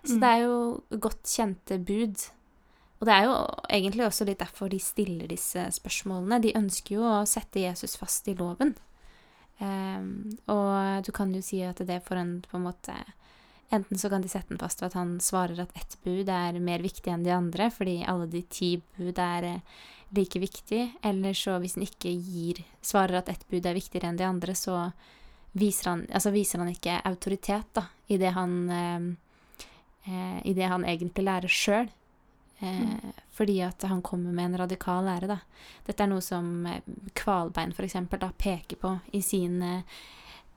Så 0.04 0.14
Mm. 0.16 0.20
det 0.20 0.28
er 0.28 0.40
jo 0.44 0.82
godt 0.98 1.22
kjente 1.24 1.78
bud. 1.84 2.16
Og 3.00 3.06
det 3.06 3.12
er 3.14 3.24
jo 3.24 3.46
egentlig 3.70 4.06
også 4.06 4.24
litt 4.26 4.38
derfor 4.38 4.68
de 4.70 4.78
stiller 4.78 5.26
disse 5.28 5.58
spørsmålene. 5.70 6.40
De 6.42 6.52
ønsker 6.52 6.94
jo 6.96 7.02
å 7.02 7.26
sette 7.26 7.60
Jesus 7.60 7.96
fast 7.96 8.26
i 8.28 8.34
loven. 8.34 8.74
Um, 9.60 10.36
og 10.48 11.02
du 11.04 11.12
kan 11.12 11.32
jo 11.32 11.40
si 11.40 11.62
at 11.62 11.76
det 11.76 12.02
får 12.04 12.16
en 12.20 12.42
på 12.42 12.56
en 12.58 12.64
måte 12.64 12.94
Enten 13.74 13.98
så 13.98 14.10
kan 14.10 14.22
de 14.22 14.30
sette 14.30 14.52
den 14.52 14.60
fast 14.62 14.82
ved 14.82 14.92
at 14.92 14.98
han 15.00 15.16
svarer 15.22 15.64
at 15.64 15.74
ett 15.78 15.96
bud 16.04 16.28
er 16.30 16.58
mer 16.62 16.84
viktig 16.84 17.10
enn 17.10 17.26
de 17.26 17.34
andre, 17.34 17.66
fordi 17.74 17.98
alle 18.06 18.28
de 18.30 18.44
ti 18.46 18.76
bud 18.98 19.18
er 19.18 19.48
eh, 19.48 19.76
like 20.14 20.38
viktig. 20.38 20.82
Eller 21.02 21.34
så 21.34 21.58
hvis 21.62 21.74
han 21.74 21.86
ikke 21.86 22.12
gir, 22.14 22.62
svarer 22.84 23.20
at 23.20 23.30
ett 23.32 23.46
bud 23.50 23.66
er 23.66 23.78
viktigere 23.78 24.12
enn 24.12 24.20
de 24.20 24.28
andre, 24.28 24.54
så 24.54 24.78
viser 25.56 25.90
han, 25.90 26.06
altså 26.12 26.30
viser 26.34 26.62
han 26.62 26.70
ikke 26.70 27.00
autoritet 27.08 27.70
da, 27.74 27.88
i 28.06 28.18
det 28.22 28.34
han, 28.36 28.58
eh, 28.70 29.06
eh, 30.06 30.40
i 30.46 30.54
det 30.54 30.70
han 30.70 30.86
egentlig 30.86 31.26
lærer 31.26 31.50
sjøl. 31.50 31.90
Eh, 32.58 33.12
Fordi 33.36 33.60
at 33.60 33.82
han 33.82 34.02
kommer 34.02 34.32
med 34.32 34.44
en 34.44 34.58
radikal 34.58 35.04
lære. 35.04 35.28
Da. 35.28 35.40
Dette 35.84 36.04
er 36.04 36.08
noe 36.08 36.24
som 36.24 36.66
eh, 36.66 36.80
Kvalbein 37.16 37.74
for 37.76 37.84
eksempel, 37.84 38.22
da, 38.22 38.30
peker 38.32 38.80
på 38.80 38.94
i 39.12 39.20
sin 39.20 39.58
eh, 39.62 39.98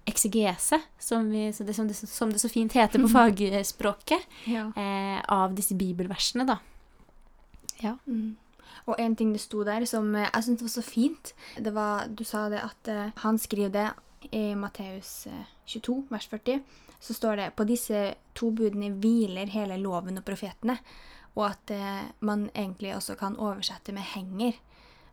eksegese, 0.09 0.81
som, 0.99 1.29
vi, 1.31 1.47
så 1.53 1.63
det, 1.63 1.75
som, 1.77 1.87
det, 1.87 1.95
som 1.99 2.33
det 2.33 2.41
så 2.41 2.49
fint 2.51 2.73
heter 2.75 3.01
på 3.05 3.11
fagspråket, 3.17 4.27
Ja. 4.49 4.67
eh, 4.75 5.21
av 5.29 5.55
disse 5.57 5.77
bibelversene. 5.77 6.45
Da. 6.49 6.59
Mm. 8.07 8.35
Og 8.89 8.95
en 8.99 9.15
ting 9.15 9.31
det 9.33 9.41
sto 9.43 9.63
der 9.67 9.85
som 9.89 10.09
eh, 10.15 10.27
jeg 10.33 10.43
syntes 10.47 10.65
var 10.65 10.73
så 10.73 10.83
fint, 10.85 11.33
det 11.57 11.73
var 11.75 12.07
Du 12.07 12.23
sa 12.27 12.47
det 12.49 12.61
at 12.65 12.89
uh, 12.91 13.11
han 13.23 13.37
skriver 13.39 13.69
det 13.69 13.87
i 14.35 14.55
Matteus 14.55 15.27
eh, 15.27 15.45
22, 15.65 16.03
vers 16.09 16.27
40. 16.27 16.59
Så 16.99 17.13
står 17.15 17.35
det 17.39 17.51
på 17.55 17.63
disse 17.63 18.15
to 18.35 18.49
budene 18.51 18.91
hviler 18.99 19.47
hele 19.53 19.77
loven 19.79 20.17
og 20.19 20.25
profetene. 20.27 20.75
Og 21.37 21.45
at 21.51 21.71
eh, 21.71 22.09
man 22.19 22.49
egentlig 22.55 22.95
også 22.97 23.15
kan 23.15 23.37
oversette 23.39 23.93
med 23.95 24.03
henger. 24.15 24.57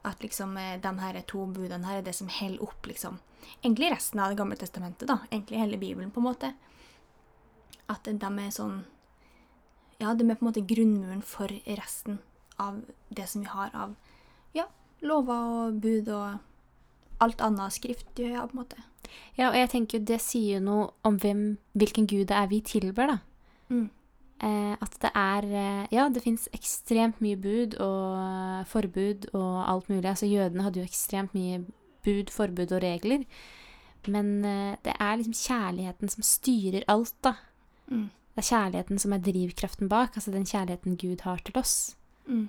At 0.07 0.23
liksom 0.23 0.55
den 0.55 0.83
de 0.83 1.03
her 1.03 1.21
to 1.27 1.47
budene 1.51 1.87
her 1.87 2.01
er 2.01 2.07
det 2.07 2.15
som 2.15 2.31
holder 2.31 2.63
opp 2.63 2.87
liksom 2.87 3.19
Egentlig 3.63 3.93
resten 3.93 4.21
av 4.21 4.31
Det 4.31 4.39
gamle 4.39 4.57
testamentet, 4.59 5.07
da. 5.09 5.19
Egentlig 5.31 5.59
hele 5.59 5.79
Bibelen, 5.79 6.11
på 6.11 6.19
en 6.19 6.27
måte. 6.27 6.53
At 7.87 8.05
de 8.05 8.15
er 8.17 8.51
sånn 8.51 8.85
Ja, 9.99 10.15
de 10.15 10.27
er 10.27 10.35
på 10.35 10.45
en 10.45 10.51
måte 10.51 10.67
grunnmuren 10.67 11.23
for 11.23 11.53
resten 11.67 12.19
av 12.59 12.83
det 13.09 13.29
som 13.29 13.43
vi 13.45 13.49
har 13.53 13.71
av 13.75 13.95
ja, 14.57 14.67
lover 15.01 15.49
og 15.67 15.81
bud 15.81 16.09
og 16.09 16.39
alt 17.19 17.41
annet 17.41 17.73
skrift, 17.73 18.09
ja, 18.21 18.45
på 18.45 18.57
en 18.57 18.63
måte. 18.63 18.83
Ja, 19.37 19.51
og 19.51 19.57
jeg 19.57 19.71
tenker 19.73 20.05
det 20.05 20.19
sier 20.25 20.59
jo 20.59 20.65
noe 20.65 20.87
om 21.07 21.19
hvem, 21.21 21.57
hvilken 21.77 22.09
gud 22.09 22.27
det 22.29 22.37
er 22.37 22.49
vi 22.51 22.61
tilber, 22.65 23.15
da. 23.15 23.19
Mm. 23.73 23.89
Eh, 24.45 24.75
at 24.83 24.97
det 25.01 25.11
er 25.17 25.45
eh, 25.49 25.87
Ja, 25.95 26.09
det 26.13 26.23
fins 26.23 26.49
ekstremt 26.53 27.21
mye 27.25 27.37
bud 27.41 27.79
og 27.81 28.67
forbud 28.69 29.31
og 29.33 29.63
alt 29.71 29.89
mulig. 29.89 30.05
Altså 30.11 30.27
jødene 30.29 30.63
hadde 30.67 30.81
jo 30.83 30.85
ekstremt 30.89 31.33
mye 31.35 31.63
bud, 32.05 32.29
forbud 32.31 32.73
og 32.77 32.83
regler. 32.85 33.25
Men 34.07 34.45
eh, 34.45 34.77
det 34.85 34.93
er 35.01 35.17
liksom 35.17 35.33
kjærligheten 35.35 36.13
som 36.13 36.23
styrer 36.27 36.85
alt, 36.93 37.15
da. 37.25 37.33
Mm. 37.89 38.11
Det 38.37 38.43
er 38.45 38.51
kjærligheten 38.51 38.99
som 39.01 39.13
er 39.17 39.23
drivkraften 39.25 39.89
bak, 39.89 40.13
altså 40.19 40.31
den 40.35 40.45
kjærligheten 40.45 40.99
Gud 41.01 41.25
har 41.25 41.41
til 41.47 41.57
oss. 41.57 41.97
Mm. 42.29 42.49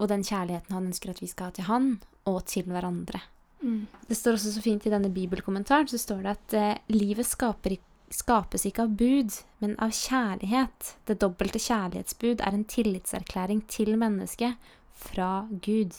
Og 0.00 0.08
den 0.08 0.24
kjærligheten 0.24 0.72
han 0.72 0.86
ønsker 0.88 1.10
at 1.12 1.20
vi 1.20 1.28
skal 1.28 1.50
ha 1.50 1.54
til 1.58 1.68
han, 1.68 1.90
og 2.24 2.44
til 2.48 2.64
hverandre. 2.64 3.20
Mm. 3.60 3.82
Det 4.08 4.16
står 4.16 4.38
også 4.38 4.54
så 4.54 4.62
fint 4.64 4.86
i 4.88 4.90
denne 4.94 5.10
bibelkommentaren, 5.12 5.86
så 5.92 5.98
står 6.00 6.22
det 6.24 6.32
at 6.32 6.54
eh, 6.56 6.78
livet 6.96 7.26
skaper, 7.28 7.76
ik- 7.76 7.86
skapes 8.10 8.66
ikke 8.66 8.84
av 8.86 8.94
bud, 8.98 9.34
men 9.62 9.76
av 9.82 9.94
kjærlighet. 9.94 10.94
Det 11.06 11.20
dobbelte 11.22 11.60
kjærlighetsbud 11.62 12.42
er 12.42 12.56
en 12.56 12.66
tillitserklæring 12.66 13.62
til 13.70 13.96
mennesket 14.00 14.72
fra 14.90 15.46
Gud. 15.50 15.94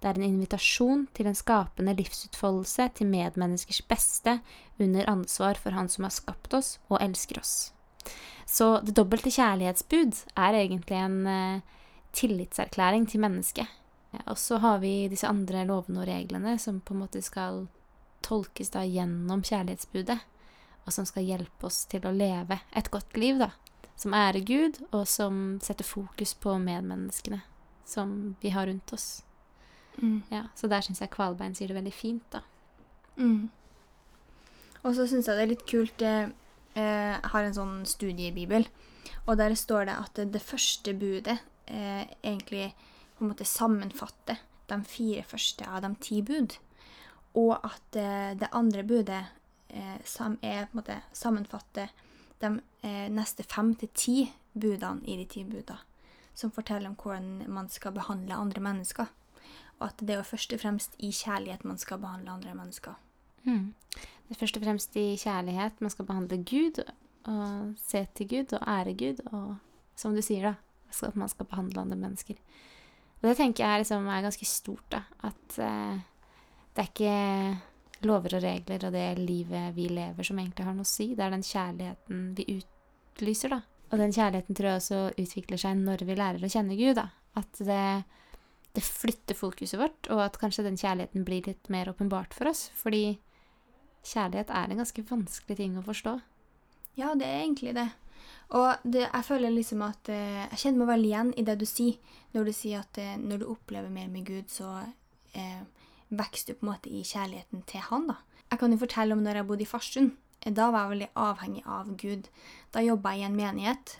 Det 0.00 0.08
er 0.08 0.16
en 0.16 0.30
invitasjon 0.30 1.04
til 1.14 1.28
en 1.28 1.36
skapende 1.36 1.92
livsutfoldelse 1.98 2.86
til 2.96 3.10
medmenneskers 3.10 3.82
beste 3.84 4.38
under 4.80 5.10
ansvar 5.10 5.60
for 5.60 5.76
Han 5.76 5.90
som 5.92 6.06
har 6.08 6.14
skapt 6.14 6.54
oss 6.56 6.78
og 6.88 7.02
elsker 7.02 7.42
oss. 7.42 7.72
Så 8.46 8.80
det 8.80 8.96
dobbelte 8.96 9.30
kjærlighetsbud 9.30 10.24
er 10.36 10.56
egentlig 10.56 10.96
en 10.96 11.26
eh, 11.26 11.60
tillitserklæring 12.16 13.06
til 13.08 13.20
mennesket. 13.20 13.66
Og 14.26 14.38
så 14.38 14.58
har 14.58 14.80
vi 14.82 15.08
disse 15.08 15.28
andre 15.28 15.66
lovene 15.68 16.00
og 16.02 16.08
reglene 16.08 16.56
som 16.58 16.80
på 16.80 16.94
en 16.94 17.04
måte 17.04 17.22
skal 17.22 17.66
tolkes 18.26 18.72
da 18.74 18.82
gjennom 18.88 19.44
kjærlighetsbudet, 19.46 20.18
og 20.90 20.94
som 20.96 21.06
skal 21.06 21.22
hjelpe 21.22 21.68
oss 21.68 21.84
til 21.86 22.02
å 22.02 22.14
leve 22.14 22.58
et 22.74 22.90
godt 22.90 23.14
liv, 23.20 23.38
da. 23.38 23.52
Som 24.00 24.16
ærer 24.16 24.42
Gud, 24.42 24.80
og 24.90 25.06
som 25.06 25.60
setter 25.62 25.86
fokus 25.86 26.34
på 26.34 26.56
medmenneskene 26.58 27.44
som 27.90 28.34
vi 28.40 28.50
har 28.50 28.66
rundt 28.66 28.92
oss. 28.92 29.22
Mm. 30.02 30.22
Ja, 30.30 30.44
Så 30.54 30.66
der 30.66 30.82
syns 30.82 31.00
jeg 31.02 31.12
Kvalbein 31.12 31.54
sier 31.54 31.70
det 31.70 31.78
veldig 31.78 31.94
fint, 31.94 32.26
da. 32.32 32.42
Mm. 33.16 33.50
Og 34.80 34.94
så 34.96 35.06
syns 35.06 35.28
jeg 35.28 35.36
det 35.36 35.44
er 35.44 35.50
litt 35.50 35.66
kult 35.68 36.02
eh, 36.06 36.30
eh, 36.78 37.14
Jeg 37.18 37.32
har 37.34 37.44
en 37.44 37.56
sånn 37.56 37.74
studiebibel, 37.86 38.66
og 39.26 39.36
der 39.40 39.54
står 39.58 39.90
det 39.90 39.98
at 39.98 40.22
det 40.32 40.42
første 40.42 40.94
budet 40.96 41.36
eh, 41.66 42.06
egentlig 42.22 42.70
på 43.18 43.26
en 43.26 43.32
måte 43.34 43.44
sammenfatter 43.44 44.40
de 44.70 44.78
fire 44.86 45.26
første 45.26 45.66
av 45.66 45.82
de 45.84 45.92
ti 46.00 46.22
bud. 46.24 46.56
Og 47.38 47.52
at 47.58 47.98
eh, 47.98 48.32
det 48.38 48.54
andre 48.56 48.86
budet 48.86 49.24
eh, 49.74 49.98
sam 50.04 50.38
er 50.42 50.66
på 50.66 50.76
en 50.76 50.80
måte 50.80 50.98
sammenfatter 51.12 51.92
de 52.40 52.50
eh, 52.82 53.08
neste 53.12 53.44
fem 53.44 53.74
til 53.74 53.90
ti 53.94 54.16
budene 54.52 55.04
i 55.06 55.16
de 55.20 55.26
ti 55.30 55.44
budene. 55.44 55.80
Som 56.34 56.52
forteller 56.54 56.88
om 56.88 56.96
hvordan 56.96 57.44
man 57.52 57.68
skal 57.68 57.92
behandle 57.92 58.38
andre 58.38 58.62
mennesker. 58.64 59.10
Og 59.80 59.86
at 59.88 60.00
det 60.00 60.14
er 60.14 60.20
jo 60.20 60.28
først 60.30 60.52
og 60.54 60.60
fremst 60.62 60.94
i 60.98 61.10
kjærlighet 61.12 61.64
man 61.64 61.78
skal 61.78 62.00
behandle 62.00 62.30
andre 62.30 62.54
mennesker. 62.54 62.96
Mm. 63.44 63.74
Det 64.28 64.36
er 64.36 64.40
først 64.40 64.56
og 64.56 64.64
fremst 64.64 64.96
i 64.96 65.16
kjærlighet 65.20 65.80
man 65.80 65.90
skal 65.90 66.06
behandle 66.06 66.38
Gud, 66.44 66.82
og 67.24 67.74
se 67.76 68.06
til 68.14 68.28
Gud 68.28 68.52
og 68.56 68.68
ære 68.68 68.94
Gud, 68.94 69.20
og 69.32 69.56
som 69.96 70.14
du 70.16 70.22
sier, 70.24 70.50
da, 70.50 70.54
så 70.90 71.10
at 71.10 71.16
man 71.16 71.28
skal 71.28 71.48
behandle 71.48 71.80
andre 71.80 71.96
mennesker. 71.96 72.38
Og 73.20 73.28
det 73.28 73.36
tenker 73.36 73.66
jeg 73.66 73.82
liksom 73.82 74.06
er 74.08 74.22
ganske 74.24 74.46
stort, 74.48 74.86
da. 74.92 75.02
At 75.28 75.58
eh, 75.60 76.00
det 76.76 76.84
er 76.84 76.88
ikke 76.88 77.16
lover 78.06 78.38
og 78.38 78.44
regler 78.44 78.86
og 78.86 78.94
det 78.94 79.08
livet 79.18 79.74
vi 79.76 79.88
lever 79.92 80.26
som 80.26 80.38
egentlig 80.40 80.66
har 80.66 80.76
noe 80.76 80.88
å 80.88 80.90
si. 80.90 81.10
Det 81.16 81.24
er 81.26 81.34
den 81.34 81.46
kjærligheten 81.46 82.22
vi 82.38 82.46
utlyser, 82.56 83.56
da. 83.56 83.60
Og 83.90 83.98
den 83.98 84.14
kjærligheten 84.14 84.56
tror 84.56 84.70
jeg 84.70 84.80
også 84.80 85.00
utvikler 85.18 85.60
seg 85.60 85.80
når 85.82 86.04
vi 86.06 86.16
lærer 86.18 86.46
å 86.46 86.52
kjenne 86.52 86.78
Gud, 86.78 86.94
da. 87.00 87.08
At 87.38 87.62
det, 87.66 87.84
det 88.76 88.84
flytter 88.86 89.38
fokuset 89.38 89.80
vårt, 89.80 90.10
og 90.14 90.22
at 90.24 90.38
kanskje 90.40 90.66
den 90.66 90.78
kjærligheten 90.80 91.26
blir 91.26 91.48
litt 91.50 91.70
mer 91.72 91.90
åpenbart 91.90 92.36
for 92.36 92.50
oss. 92.50 92.68
Fordi 92.78 93.18
kjærlighet 94.06 94.52
er 94.54 94.70
en 94.70 94.84
ganske 94.84 95.06
vanskelig 95.10 95.58
ting 95.58 95.78
å 95.78 95.86
forstå. 95.86 96.20
Ja, 96.98 97.14
det 97.18 97.26
er 97.26 97.42
egentlig 97.42 97.74
det. 97.76 97.88
Og 98.58 98.82
det, 98.82 99.04
jeg 99.06 99.26
føler 99.26 99.52
liksom 99.54 99.82
at 99.86 100.08
eh, 100.10 100.42
Jeg 100.50 100.58
kjenner 100.58 100.82
meg 100.82 100.90
veldig 100.90 101.10
igjen 101.10 101.28
i 101.38 101.44
det 101.46 101.54
du 101.60 101.66
sier, 101.68 102.16
når 102.34 102.50
du 102.50 102.54
sier 102.54 102.82
at 102.82 102.98
eh, 102.98 103.14
når 103.18 103.42
du 103.42 103.46
opplever 103.52 103.92
mer 103.94 104.08
med 104.10 104.26
Gud, 104.26 104.50
så 104.50 104.72
eh, 105.38 105.62
vokser 106.10 106.52
du 106.52 106.58
på 106.58 106.66
en 106.66 106.72
måte 106.72 106.90
i 106.90 107.04
kjærligheten 107.06 107.64
til 107.70 107.86
Han, 107.88 108.10
da. 108.10 108.18
Jeg 108.50 108.58
kan 108.58 108.74
jo 108.74 108.80
fortelle 108.82 109.14
om 109.14 109.22
når 109.22 109.40
jeg 109.40 109.46
bodde 109.46 109.62
i 109.62 109.70
Farsund. 109.70 110.12
Da 110.40 110.70
var 110.72 110.86
jeg 110.86 110.94
veldig 110.94 111.10
avhengig 111.20 111.62
av 111.68 111.90
Gud. 112.00 112.30
Da 112.74 112.82
jobba 112.82 113.12
jeg 113.14 113.22
i 113.22 113.28
en 113.28 113.36
menighet. 113.36 113.98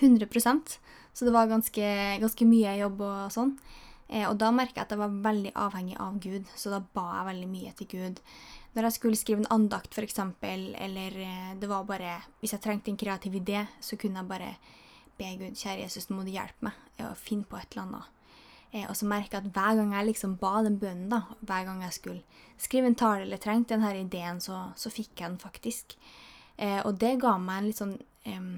100% 0.00 0.78
Så 1.12 1.24
det 1.24 1.32
var 1.32 1.50
ganske, 1.50 1.86
ganske 2.20 2.46
mye 2.48 2.76
jobb 2.78 3.02
og 3.04 3.32
sånn. 3.32 3.56
Eh, 4.08 4.24
og 4.28 4.36
da 4.40 4.50
merka 4.52 4.80
jeg 4.80 4.86
at 4.86 4.94
jeg 4.94 5.00
var 5.00 5.20
veldig 5.24 5.52
avhengig 5.56 5.96
av 6.00 6.18
Gud, 6.20 6.48
så 6.56 6.72
da 6.72 6.80
ba 6.80 7.04
jeg 7.18 7.28
veldig 7.30 7.48
mye 7.48 7.72
til 7.78 7.88
Gud. 7.92 8.22
Når 8.72 8.88
jeg 8.88 8.96
skulle 8.96 9.20
skrive 9.20 9.42
en 9.42 9.52
andakt, 9.52 9.92
f.eks., 9.92 10.18
eller 10.40 11.18
eh, 11.20 11.52
det 11.60 11.68
var 11.68 11.84
bare 11.88 12.20
Hvis 12.40 12.52
jeg 12.52 12.64
trengte 12.64 12.92
en 12.92 13.00
kreativ 13.00 13.36
idé, 13.36 13.66
så 13.80 13.96
kunne 13.96 14.20
jeg 14.20 14.28
bare 14.28 14.54
be 15.18 15.36
Gud, 15.40 15.56
kjære 15.56 15.84
Jesus, 15.84 16.10
må 16.10 16.24
du 16.24 16.32
hjelpe 16.32 16.68
meg 16.68 17.04
å 17.04 17.14
finne 17.16 17.48
på 17.48 17.56
et 17.56 17.72
eller 17.72 17.86
annet. 17.86 18.21
Eh, 18.72 18.86
og 18.88 18.96
så 18.96 19.08
merka 19.08 19.38
jeg 19.38 19.46
at 19.46 19.54
hver 19.54 19.78
gang 19.78 19.92
jeg 19.96 20.08
liksom 20.08 20.36
ba 20.40 20.54
den 20.64 20.78
bønnen, 20.80 21.10
da, 21.12 21.22
hver 21.44 21.66
gang 21.68 21.82
jeg 21.84 21.96
skulle 21.98 22.42
skrive 22.60 22.88
en 22.88 22.98
tale 22.98 23.26
eller 23.26 23.40
trengte 23.42 23.76
denne 23.76 23.92
ideen, 24.00 24.40
så, 24.40 24.70
så 24.76 24.92
fikk 24.92 25.12
jeg 25.20 25.28
den 25.28 25.40
faktisk. 25.42 25.96
Eh, 26.56 26.80
og 26.80 26.96
det 27.00 27.18
ga 27.20 27.36
meg 27.40 27.58
en 27.58 27.68
litt 27.70 27.80
sånn 27.80 27.94
eh, 28.28 28.48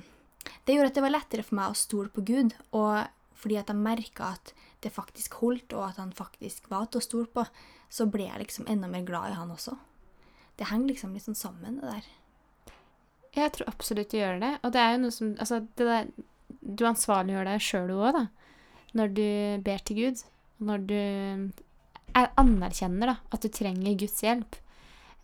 Det 0.66 0.74
gjorde 0.74 0.90
at 0.90 0.96
det 0.98 1.04
var 1.04 1.14
lettere 1.14 1.44
for 1.46 1.58
meg 1.58 1.72
å 1.72 1.78
stole 1.78 2.12
på 2.14 2.24
Gud, 2.26 2.54
og 2.76 3.04
fordi 3.44 3.58
at 3.60 3.70
jeg 3.70 3.80
merka 3.80 4.34
at 4.36 4.54
det 4.84 4.92
faktisk 4.92 5.38
holdt, 5.40 5.72
og 5.76 5.88
at 5.88 5.98
han 6.00 6.12
faktisk 6.14 6.68
var 6.70 6.86
til 6.88 7.00
å 7.00 7.04
stole 7.04 7.30
på, 7.32 7.44
så 7.92 8.06
ble 8.10 8.28
jeg 8.28 8.40
liksom 8.40 8.68
enda 8.70 8.88
mer 8.90 9.04
glad 9.06 9.32
i 9.32 9.38
han 9.38 9.52
også. 9.52 9.74
Det 10.58 10.68
henger 10.70 10.92
liksom 10.92 11.16
litt 11.16 11.26
sånn 11.26 11.38
sammen, 11.38 11.80
det 11.80 11.90
der. 11.90 12.12
Jeg 13.34 13.52
tror 13.56 13.72
absolutt 13.72 14.12
det 14.12 14.20
gjør 14.20 14.40
det. 14.42 14.52
Og 14.62 14.72
det 14.74 14.80
er 14.80 14.92
jo 14.94 15.02
noe 15.02 15.14
som 15.14 15.32
Altså, 15.42 15.58
det 15.74 15.86
der 15.88 16.10
du 16.60 16.84
ansvarliggjør 16.86 17.48
deg 17.48 17.64
sjøl 17.64 17.92
òg, 17.96 18.08
da. 18.14 18.24
Når 18.94 19.14
du 19.14 19.26
ber 19.66 19.82
til 19.82 20.00
Gud. 20.00 20.22
Og 20.60 20.68
når 20.70 20.86
du 20.88 20.98
er, 22.14 22.30
anerkjenner 22.38 23.10
da, 23.10 23.16
at 23.34 23.42
du 23.42 23.50
trenger 23.52 23.98
Guds 23.98 24.22
hjelp. 24.22 24.60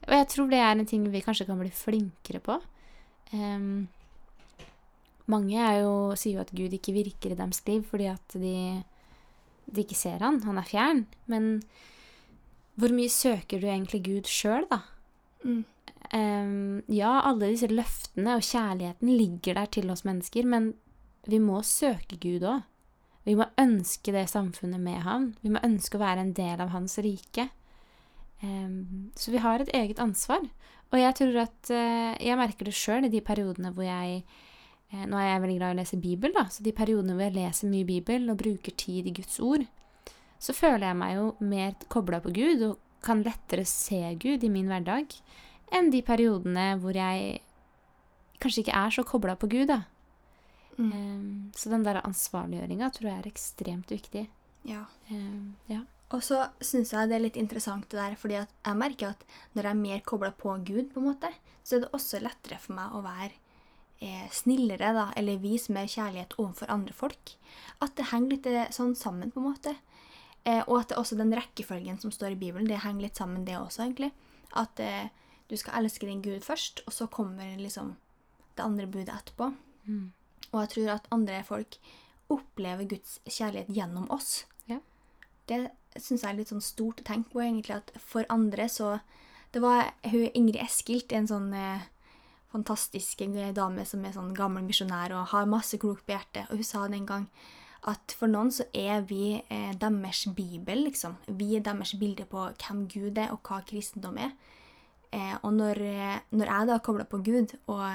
Og 0.08 0.14
jeg 0.16 0.28
tror 0.32 0.50
det 0.50 0.60
er 0.60 0.74
en 0.74 0.88
ting 0.88 1.06
vi 1.12 1.22
kanskje 1.24 1.46
kan 1.48 1.60
bli 1.60 1.70
flinkere 1.74 2.40
på. 2.42 2.56
Um, 3.36 3.88
mange 5.30 5.66
jo, 5.78 5.92
sier 6.18 6.38
jo 6.38 6.44
at 6.44 6.54
Gud 6.56 6.72
ikke 6.74 6.96
virker 6.96 7.34
i 7.34 7.38
deres 7.38 7.60
liv 7.68 7.84
fordi 7.86 8.08
at 8.10 8.34
de, 8.34 8.54
de 9.70 9.84
ikke 9.84 9.98
ser 9.98 10.22
han. 10.24 10.40
Han 10.46 10.58
er 10.58 10.66
fjern. 10.66 11.04
Men 11.30 11.60
hvor 12.80 12.94
mye 12.96 13.12
søker 13.12 13.60
du 13.60 13.68
egentlig 13.68 14.02
Gud 14.06 14.30
sjøl, 14.30 14.66
da? 14.70 14.82
Mm. 15.44 15.62
Um, 16.10 16.80
ja, 16.90 17.12
alle 17.28 17.52
disse 17.52 17.68
løftene 17.70 18.34
og 18.38 18.42
kjærligheten 18.42 19.12
ligger 19.14 19.60
der 19.60 19.70
til 19.76 19.92
oss 19.92 20.02
mennesker, 20.08 20.48
men 20.48 20.72
vi 21.28 21.38
må 21.38 21.60
søke 21.66 22.18
Gud 22.18 22.46
òg. 22.48 22.64
Vi 23.26 23.36
må 23.36 23.46
ønske 23.60 24.14
det 24.14 24.26
samfunnet 24.32 24.80
med 24.80 25.02
han. 25.04 25.32
Vi 25.44 25.52
må 25.52 25.60
ønske 25.66 25.98
å 25.98 26.02
være 26.02 26.24
en 26.24 26.34
del 26.36 26.62
av 26.62 26.72
hans 26.72 26.96
rike. 27.04 27.50
Så 28.40 29.34
vi 29.34 29.42
har 29.44 29.60
et 29.60 29.72
eget 29.76 30.00
ansvar. 30.00 30.46
Og 30.90 30.98
jeg 30.98 31.16
tror 31.18 31.42
at 31.44 31.70
eh, 31.70 32.14
Jeg 32.26 32.38
merker 32.40 32.66
det 32.66 32.76
sjøl 32.76 33.06
i 33.06 33.12
de 33.12 33.20
periodene 33.22 33.72
hvor 33.74 33.86
jeg 33.86 34.22
eh, 34.90 35.04
Nå 35.06 35.18
er 35.18 35.28
jeg 35.28 35.42
veldig 35.44 35.58
glad 35.58 35.72
i 35.72 35.76
å 35.76 35.80
lese 35.80 36.00
Bibel, 36.02 36.32
da, 36.34 36.46
så 36.50 36.64
de 36.66 36.74
periodene 36.74 37.14
hvor 37.14 37.28
jeg 37.28 37.36
leser 37.36 37.70
mye 37.70 37.86
Bibel 37.86 38.26
og 38.32 38.40
bruker 38.40 38.74
tid 38.74 39.06
i 39.06 39.14
Guds 39.14 39.38
ord, 39.44 39.66
så 40.40 40.56
føler 40.56 40.88
jeg 40.88 40.98
meg 40.98 41.14
jo 41.14 41.28
mer 41.46 41.76
kobla 41.92 42.18
på 42.24 42.32
Gud 42.34 42.64
og 42.66 43.04
kan 43.04 43.22
lettere 43.24 43.62
se 43.68 44.00
Gud 44.20 44.42
i 44.44 44.50
min 44.52 44.68
hverdag 44.68 45.14
enn 45.76 45.92
de 45.92 46.02
periodene 46.04 46.72
hvor 46.82 46.96
jeg 46.96 47.38
kanskje 48.42 48.64
ikke 48.64 48.80
er 48.82 48.96
så 48.96 49.04
kobla 49.06 49.36
på 49.38 49.48
Gud, 49.52 49.68
da. 49.70 49.84
Mm. 50.80 50.92
Em, 50.96 51.52
så 51.56 51.72
den 51.72 51.84
der 51.86 52.00
ansvarliggjøringa 52.02 52.90
tror 52.96 53.10
jeg 53.10 53.20
er 53.20 53.30
ekstremt 53.30 53.92
viktig. 53.92 54.26
Ja. 54.68 54.84
Em, 55.12 55.56
ja. 55.70 55.84
Og 56.10 56.24
så 56.26 56.40
syns 56.64 56.90
jeg 56.94 57.10
det 57.10 57.18
er 57.18 57.22
litt 57.22 57.38
interessant 57.38 57.86
det 57.92 58.00
der, 58.00 58.16
fordi 58.18 58.40
at 58.40 58.50
jeg 58.66 58.78
merker 58.80 59.12
at 59.12 59.22
når 59.54 59.68
jeg 59.68 59.70
er 59.70 59.84
mer 59.84 60.00
kobla 60.06 60.32
på 60.34 60.56
Gud, 60.66 60.90
på 60.90 61.02
en 61.02 61.12
måte, 61.12 61.30
så 61.62 61.76
er 61.76 61.84
det 61.84 61.92
også 61.94 62.22
lettere 62.24 62.58
for 62.58 62.74
meg 62.80 62.96
å 62.96 63.04
være 63.04 63.30
eh, 64.02 64.26
snillere, 64.34 64.90
da, 64.96 65.06
eller 65.20 65.38
vise 65.42 65.70
mer 65.74 65.86
kjærlighet 65.90 66.34
overfor 66.40 66.72
andre 66.74 66.96
folk. 66.96 67.36
At 67.78 67.94
det 68.00 68.08
henger 68.10 68.34
litt 68.34 68.50
eh, 68.50 68.72
sånn 68.74 68.96
sammen, 68.98 69.30
på 69.30 69.38
en 69.42 69.48
måte. 69.52 69.76
Eh, 70.42 70.62
og 70.66 70.80
at 70.80 70.90
det 70.90 70.98
også 70.98 71.20
den 71.20 71.34
rekkefølgen 71.36 72.00
som 72.02 72.10
står 72.14 72.34
i 72.34 72.40
Bibelen, 72.42 72.66
det 72.66 72.82
henger 72.82 73.06
litt 73.06 73.20
sammen, 73.20 73.46
det 73.46 73.60
også, 73.60 73.84
egentlig. 73.86 74.10
At 74.58 74.82
eh, 74.82 75.12
du 75.50 75.56
skal 75.60 75.84
elske 75.84 76.08
din 76.08 76.24
Gud 76.24 76.42
først, 76.46 76.82
og 76.86 76.96
så 76.96 77.06
kommer 77.12 77.54
liksom 77.60 77.94
det 78.56 78.64
andre 78.64 78.88
budet 78.90 79.14
etterpå. 79.14 79.52
Mm. 79.86 80.10
Og 80.50 80.62
jeg 80.62 80.72
tror 80.74 80.94
at 80.96 81.10
andre 81.14 81.42
folk 81.46 81.78
opplever 82.30 82.88
Guds 82.90 83.18
kjærlighet 83.26 83.70
gjennom 83.74 84.10
oss. 84.10 84.44
Ja. 84.70 84.80
Det 85.50 85.70
syns 85.96 86.22
jeg 86.22 86.30
er 86.30 86.38
litt 86.38 86.52
sånn 86.52 86.64
stort 86.64 87.02
å 87.02 87.06
tenke 87.06 87.34
på, 87.34 87.42
egentlig, 87.44 87.80
at 87.80 87.90
for 87.98 88.28
andre 88.28 88.68
så 88.70 88.98
Det 89.50 89.58
var 89.58 89.88
hun 90.06 90.28
Ingrid 90.38 90.60
Eskilt, 90.62 91.10
en 91.10 91.26
sånn 91.26 91.48
eh, 91.58 91.88
fantastisk 92.52 93.18
dame 93.50 93.82
som 93.82 94.04
er 94.06 94.12
sånn 94.14 94.28
gammel 94.30 94.62
misjonær 94.62 95.10
og 95.10 95.32
har 95.32 95.48
masse 95.50 95.74
klokt 95.82 96.04
på 96.06 96.14
hjertet, 96.14 96.46
og 96.50 96.60
hun 96.60 96.68
sa 96.68 96.84
den 96.84 97.00
en 97.00 97.08
gang 97.08 97.24
at 97.90 98.12
for 98.14 98.28
noen 98.28 98.50
så 98.52 98.66
er 98.76 99.02
vi 99.08 99.40
eh, 99.40 99.72
deres 99.80 100.26
bibel, 100.36 100.84
liksom. 100.86 101.16
Vi 101.26 101.54
er 101.56 101.64
deres 101.64 101.94
bilde 101.98 102.26
på 102.28 102.44
hvem 102.60 102.84
Gud 102.92 103.18
er, 103.18 103.32
og 103.32 103.40
hva 103.42 103.62
kristendom 103.66 104.18
er. 104.20 104.34
Eh, 105.10 105.36
og 105.40 105.54
når, 105.56 105.80
eh, 105.88 106.18
når 106.36 106.52
jeg 106.52 106.68
da 106.68 106.78
kobler 106.84 107.08
på 107.08 107.22
Gud 107.24 107.56
og 107.72 107.86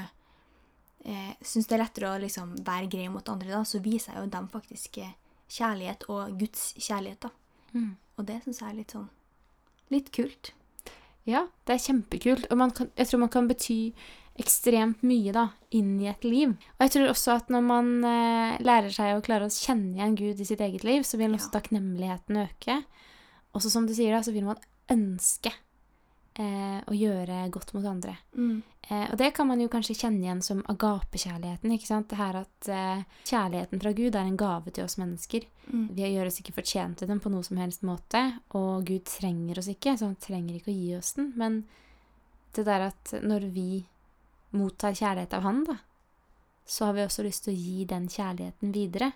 eh, 1.06 1.32
syns 1.46 1.68
det 1.70 1.78
er 1.78 1.84
lettere 1.86 2.12
å 2.12 2.20
liksom 2.22 2.56
være 2.66 2.90
grei 2.92 3.08
mot 3.14 3.30
andre, 3.30 3.52
da, 3.54 3.62
så 3.64 3.80
viser 3.84 4.14
jeg 4.16 4.26
jo 4.26 4.34
dem 4.34 4.50
faktisk 4.52 4.98
eh, 5.04 5.14
kjærlighet 5.56 6.08
og 6.10 6.36
Guds 6.40 6.74
kjærlighet. 6.82 7.22
da. 7.28 7.32
Mm. 7.78 7.96
Og 8.18 8.26
det 8.28 8.42
syns 8.44 8.62
jeg 8.62 8.70
er 8.72 8.78
litt 8.82 8.94
sånn 8.96 9.10
litt 9.94 10.08
kult. 10.16 10.54
Ja, 11.30 11.48
det 11.66 11.76
er 11.76 11.82
kjempekult. 11.84 12.48
Og 12.52 12.58
man 12.58 12.72
kan, 12.74 12.90
jeg 12.98 13.08
tror 13.10 13.20
man 13.22 13.30
kan 13.34 13.48
bety 13.50 13.80
ekstremt 14.42 15.04
mye 15.08 15.32
da, 15.32 15.46
inn 15.72 15.94
i 16.02 16.10
et 16.12 16.26
liv. 16.28 16.56
Og 16.76 16.82
jeg 16.86 16.92
tror 16.96 17.12
også 17.14 17.36
at 17.40 17.52
når 17.54 17.64
man 17.66 17.92
eh, 18.04 18.58
lærer 18.66 18.92
seg 18.94 19.14
å 19.16 19.24
klare 19.26 19.48
å 19.48 19.54
kjenne 19.54 19.96
igjen 19.96 20.18
Gud 20.20 20.42
i 20.42 20.48
sitt 20.48 20.62
eget 20.66 20.84
liv, 20.84 21.06
så 21.08 21.18
vil 21.22 21.34
også 21.38 21.52
Ja. 21.52 21.60
takknemligheten 21.60 22.42
øke. 22.44 22.80
Også 23.56 23.72
som 23.72 23.86
du 23.88 23.94
sier, 23.96 24.12
da, 24.12 24.22
så 24.26 24.34
vil 24.36 24.46
man 24.50 24.60
ønske 24.92 25.54
eh, 26.42 26.80
å 26.86 26.96
gjøre 26.96 27.44
godt 27.54 27.74
mot 27.76 27.86
andre. 27.88 28.18
Eh, 28.88 29.06
og 29.10 29.16
det 29.18 29.32
kan 29.38 29.48
man 29.50 29.62
jo 29.62 29.70
kanskje 29.72 29.96
kjenne 29.98 30.22
igjen 30.24 30.44
som 30.46 30.62
agapekjærligheten. 30.72 31.72
ikke 31.74 31.90
sant? 31.90 32.10
Det 32.12 32.20
her 32.20 32.40
at 32.44 32.70
eh, 32.70 33.06
kjærligheten 33.26 33.82
fra 33.82 33.94
Gud 33.98 34.16
er 34.16 34.28
en 34.28 34.38
gave 34.40 34.74
til 34.76 34.86
oss 34.86 35.00
mennesker. 35.02 35.48
Mm. 35.72 35.88
Vi 35.98 36.12
gjør 36.14 36.30
oss 36.30 36.40
ikke 36.44 36.58
fortjent 36.60 37.00
til 37.02 37.10
den 37.10 37.24
på 37.24 37.32
noe 37.34 37.46
som 37.48 37.60
helst 37.62 37.86
måte, 37.88 38.22
og 38.58 38.86
Gud 38.88 39.08
trenger 39.10 39.62
oss 39.62 39.72
ikke, 39.72 39.96
så 39.98 40.12
han 40.12 40.20
trenger 40.22 40.60
ikke 40.60 40.74
å 40.74 40.78
gi 40.78 40.94
oss 41.00 41.16
den. 41.18 41.34
Men 41.40 41.64
det 42.56 42.68
der 42.68 42.90
at 42.92 43.16
når 43.24 43.50
vi 43.56 43.70
mottar 44.56 44.96
kjærlighet 44.96 45.34
av 45.36 45.44
Han, 45.44 45.66
da, 45.68 45.80
så 46.66 46.88
har 46.88 46.96
vi 46.96 47.04
også 47.06 47.26
lyst 47.26 47.46
til 47.46 47.54
å 47.54 47.60
gi 47.60 47.88
den 47.90 48.08
kjærligheten 48.10 48.72
videre. 48.74 49.12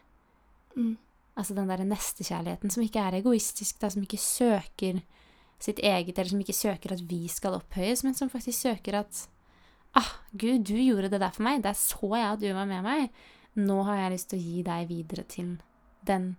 Mm. 0.75 0.97
Altså 1.39 1.55
den 1.55 1.69
derre 1.71 1.87
nestekjærligheten 1.87 2.73
som 2.73 2.83
ikke 2.83 3.05
er 3.05 3.21
egoistisk, 3.21 3.79
da, 3.79 3.89
som 3.89 4.03
ikke 4.03 4.19
søker 4.19 4.99
sitt 5.59 5.81
eget, 5.83 6.15
eller 6.15 6.31
som 6.31 6.43
ikke 6.43 6.55
søker 6.55 6.95
at 6.95 7.03
vi 7.09 7.27
skal 7.31 7.57
opphøyes, 7.59 8.05
men 8.05 8.15
som 8.17 8.31
faktisk 8.31 8.67
søker 8.67 9.01
at 9.03 9.27
Ah, 9.97 10.05
Gud, 10.31 10.67
du 10.69 10.75
gjorde 10.77 11.09
det 11.09 11.17
der 11.17 11.33
for 11.33 11.41
meg. 11.41 11.63
Der 11.65 11.73
så 11.73 12.11
jeg 12.13 12.27
at 12.27 12.41
du 12.41 12.49
var 12.53 12.67
med 12.69 12.83
meg. 12.85 13.07
Nå 13.57 13.81
har 13.87 14.03
jeg 14.03 14.13
lyst 14.13 14.29
til 14.31 14.39
å 14.39 14.43
gi 14.43 14.63
deg 14.67 14.89
videre 14.89 15.23
til 15.25 15.55
den 16.05 16.35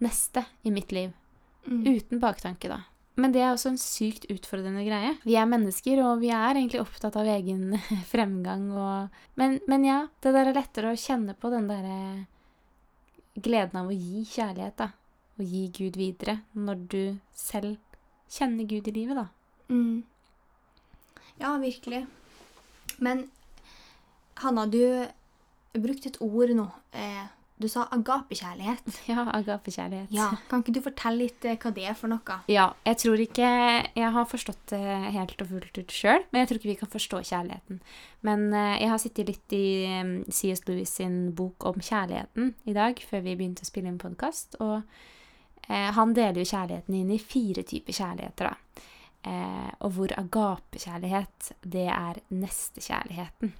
neste 0.00 0.46
i 0.64 0.72
mitt 0.72 0.92
liv. 0.96 1.12
Mm. 1.66 1.82
Uten 1.84 2.22
baktanke, 2.22 2.70
da. 2.72 2.80
Men 3.20 3.34
det 3.34 3.42
er 3.42 3.52
også 3.52 3.74
en 3.74 3.80
sykt 3.80 4.24
utfordrende 4.32 4.84
greie. 4.86 5.12
Vi 5.26 5.36
er 5.36 5.48
mennesker, 5.50 6.00
og 6.06 6.22
vi 6.22 6.30
er 6.32 6.56
egentlig 6.56 6.80
opptatt 6.80 7.18
av 7.20 7.28
egen 7.28 7.76
fremgang 8.12 8.70
og 8.72 9.20
Men, 9.36 9.58
men 9.68 9.84
ja, 9.84 10.00
det 10.22 10.32
der 10.36 10.48
er 10.48 10.56
lettere 10.56 10.94
å 10.94 11.00
kjenne 11.00 11.36
på 11.36 11.52
den 11.52 11.68
derre 11.68 12.00
gleden 13.36 13.82
av 13.82 13.90
å 13.90 13.96
gi 13.96 14.24
kjærlighet, 14.24 14.80
da. 14.80 14.90
Å 15.40 15.44
gi 15.44 15.66
Gud 15.76 15.96
videre 16.00 16.40
når 16.56 16.80
du 16.92 17.02
selv 17.36 17.76
kjenner 18.30 18.68
Gud 18.70 18.88
i 18.88 18.94
livet, 18.94 19.18
da. 19.18 19.26
Mm. 19.70 20.04
Ja, 21.40 21.56
virkelig. 21.58 22.06
Men 22.98 23.26
Hanna, 24.40 24.66
du 24.66 24.82
brukte 25.76 26.10
et 26.10 26.18
ord 26.24 26.52
nå. 26.56 26.66
Eh, 26.96 27.28
du 27.60 27.68
sa 27.68 27.84
agapekjærlighet. 27.92 28.86
Ja, 29.10 29.26
agapekjærlighet. 29.36 30.08
Ja. 30.14 30.30
Kan 30.48 30.62
ikke 30.62 30.74
du 30.78 30.82
fortelle 30.84 31.26
litt 31.26 31.44
eh, 31.44 31.58
hva 31.60 31.72
det 31.76 31.84
er 31.90 31.96
for 31.98 32.12
noe? 32.12 32.38
Ja, 32.48 32.70
jeg 32.88 33.00
tror 33.02 33.20
ikke 33.20 33.50
jeg 33.84 34.12
har 34.16 34.28
forstått 34.30 34.72
det 34.72 34.96
helt 35.16 35.44
og 35.44 35.52
fullt 35.52 35.80
ut 35.82 35.94
sjøl, 35.94 36.24
men 36.30 36.42
jeg 36.42 36.50
tror 36.50 36.60
ikke 36.60 36.72
vi 36.72 36.80
kan 36.80 36.92
forstå 36.94 37.22
kjærligheten. 37.30 37.80
Men 38.26 38.48
eh, 38.56 38.80
jeg 38.80 38.92
har 38.94 39.02
sittet 39.02 39.32
litt 39.32 39.56
i 39.56 39.66
C.S. 40.32 40.64
Lewis 40.68 40.96
sin 41.00 41.22
bok 41.36 41.68
om 41.68 41.80
kjærligheten 41.80 42.54
i 42.64 42.76
dag, 42.76 43.00
før 43.10 43.24
vi 43.28 43.36
begynte 43.36 43.66
å 43.66 43.70
spille 43.70 43.92
inn 43.92 44.00
podkast, 44.00 44.56
og 44.64 44.80
han 45.70 46.14
deler 46.16 46.40
jo 46.42 46.50
kjærligheten 46.50 46.96
inn 46.98 47.10
i 47.14 47.18
fire 47.22 47.62
typer 47.62 47.94
kjærligheter, 47.94 48.50
da. 48.50 48.86
Eh, 49.20 49.70
og 49.84 49.92
hvor 49.94 50.12
agapekjærlighet, 50.16 51.52
det 51.60 51.86
er 51.92 52.20
nestekjærligheten. 52.32 53.52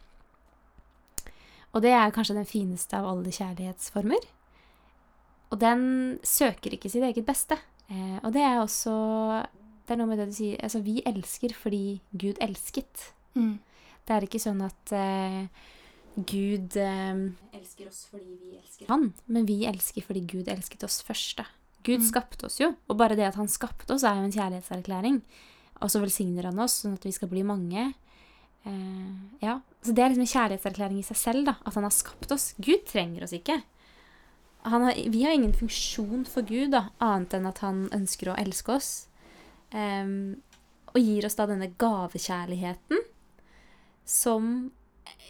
Og 1.70 1.82
det 1.84 1.92
er 1.94 2.12
kanskje 2.14 2.38
den 2.38 2.48
fineste 2.48 2.96
av 2.98 3.08
alle 3.10 3.32
kjærlighetsformer. 3.34 4.24
Og 5.50 5.60
den 5.60 5.82
søker 6.26 6.74
ikke 6.74 6.90
sitt 6.90 7.04
eget 7.04 7.26
beste. 7.26 7.58
Eh, 7.90 8.18
og 8.22 8.32
det 8.34 8.44
er 8.46 8.60
også 8.60 8.94
Det 9.86 9.96
er 9.96 9.98
noe 9.98 10.06
med 10.06 10.20
det 10.22 10.28
du 10.30 10.34
sier 10.36 10.60
Altså, 10.62 10.78
vi 10.86 11.00
elsker 11.02 11.54
fordi 11.54 12.00
Gud 12.12 12.38
elsket. 12.40 13.10
Mm. 13.34 13.58
Det 14.06 14.14
er 14.16 14.26
ikke 14.26 14.42
sånn 14.42 14.60
at 14.62 14.92
eh, 14.94 15.46
Gud 16.14 16.76
eh, 16.78 17.22
elsker 17.54 17.88
oss 17.90 18.04
fordi 18.10 18.36
vi 18.38 18.56
elsker 18.56 18.86
Han, 18.90 19.12
men 19.26 19.46
vi 19.46 19.64
elsker 19.66 20.06
fordi 20.06 20.22
Gud 20.30 20.48
elsket 20.48 20.86
oss 20.86 21.02
først. 21.02 21.42
da. 21.42 21.46
Gud 21.82 22.00
Mm. 22.00 22.06
skapte 22.08 22.44
oss 22.46 22.58
jo, 22.60 22.74
og 22.88 22.96
bare 22.98 23.16
det 23.16 23.24
at 23.26 23.34
han 23.36 23.48
skapte 23.48 23.94
oss, 23.94 24.02
er 24.04 24.14
jo 24.16 24.24
en 24.28 24.32
kjærlighetserklæring. 24.32 25.22
Og 25.80 25.88
så 25.90 26.00
velsigner 26.00 26.44
han 26.44 26.58
oss 26.58 26.82
sånn 26.82 26.94
at 26.98 27.04
vi 27.04 27.12
skal 27.12 27.28
bli 27.28 27.42
mange. 27.42 27.94
Eh, 28.66 29.12
ja, 29.40 29.60
Så 29.82 29.94
det 29.94 29.98
er 30.04 30.10
liksom 30.10 30.26
en 30.26 30.34
kjærlighetserklæring 30.58 30.98
i 30.98 31.02
seg 31.02 31.16
selv, 31.16 31.44
da, 31.46 31.54
at 31.64 31.74
han 31.74 31.82
har 31.84 31.90
skapt 31.90 32.30
oss. 32.32 32.54
Gud 32.60 32.84
trenger 32.86 33.22
oss 33.24 33.32
ikke. 33.32 33.62
Han 34.64 34.82
har, 34.82 34.92
vi 35.08 35.22
har 35.24 35.32
ingen 35.32 35.54
funksjon 35.54 36.26
for 36.28 36.42
Gud, 36.42 36.72
da, 36.72 36.90
annet 37.00 37.32
enn 37.32 37.46
at 37.46 37.58
han 37.64 37.88
ønsker 37.96 38.28
å 38.28 38.36
elske 38.36 38.74
oss. 38.76 39.08
Em, 39.72 40.42
og 40.94 41.00
gir 41.00 41.24
oss 41.24 41.34
da 41.38 41.46
denne 41.46 41.70
gavekjærligheten 41.78 42.98
som 44.04 44.70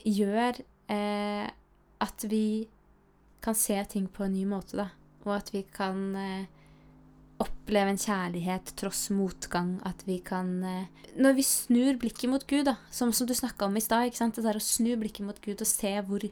gjør 0.04 0.58
eh, 0.90 1.46
at 2.00 2.24
vi 2.28 2.68
kan 3.40 3.54
se 3.54 3.78
ting 3.84 4.08
på 4.08 4.24
en 4.24 4.32
ny 4.34 4.44
måte, 4.48 4.76
da. 4.76 4.88
Og 5.26 5.34
at 5.36 5.52
vi 5.52 5.62
kan 5.74 6.00
eh, 6.16 6.48
oppleve 7.40 7.94
en 7.94 8.00
kjærlighet 8.00 8.74
tross 8.80 9.08
motgang. 9.14 9.78
At 9.86 10.04
vi 10.06 10.18
kan 10.24 10.52
eh, 10.64 11.06
Når 11.16 11.36
vi 11.38 11.46
snur 11.46 11.98
blikket 12.00 12.30
mot 12.30 12.46
Gud, 12.46 12.64
da, 12.68 12.76
som, 12.90 13.12
som 13.12 13.26
du 13.26 13.34
snakka 13.34 13.66
om 13.66 13.76
i 13.76 13.84
stad, 13.84 14.10
det 14.10 14.44
der 14.44 14.60
å 14.60 14.62
snu 14.62 14.94
blikket 15.00 15.26
mot 15.26 15.40
Gud 15.42 15.60
og 15.60 15.68
se 15.68 15.92
hvor, 16.06 16.24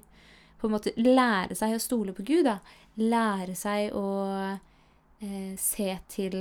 på 0.59 0.69
en 0.69 0.75
måte 0.75 0.95
lære 0.97 1.57
seg 1.59 1.75
å 1.75 1.83
stole 1.83 2.15
på 2.17 2.27
Gud, 2.27 2.47
da. 2.49 2.59
Lære 2.99 3.57
seg 3.59 3.97
å 3.97 4.07
eh, 5.21 5.55
se 5.59 5.91
til 6.09 6.39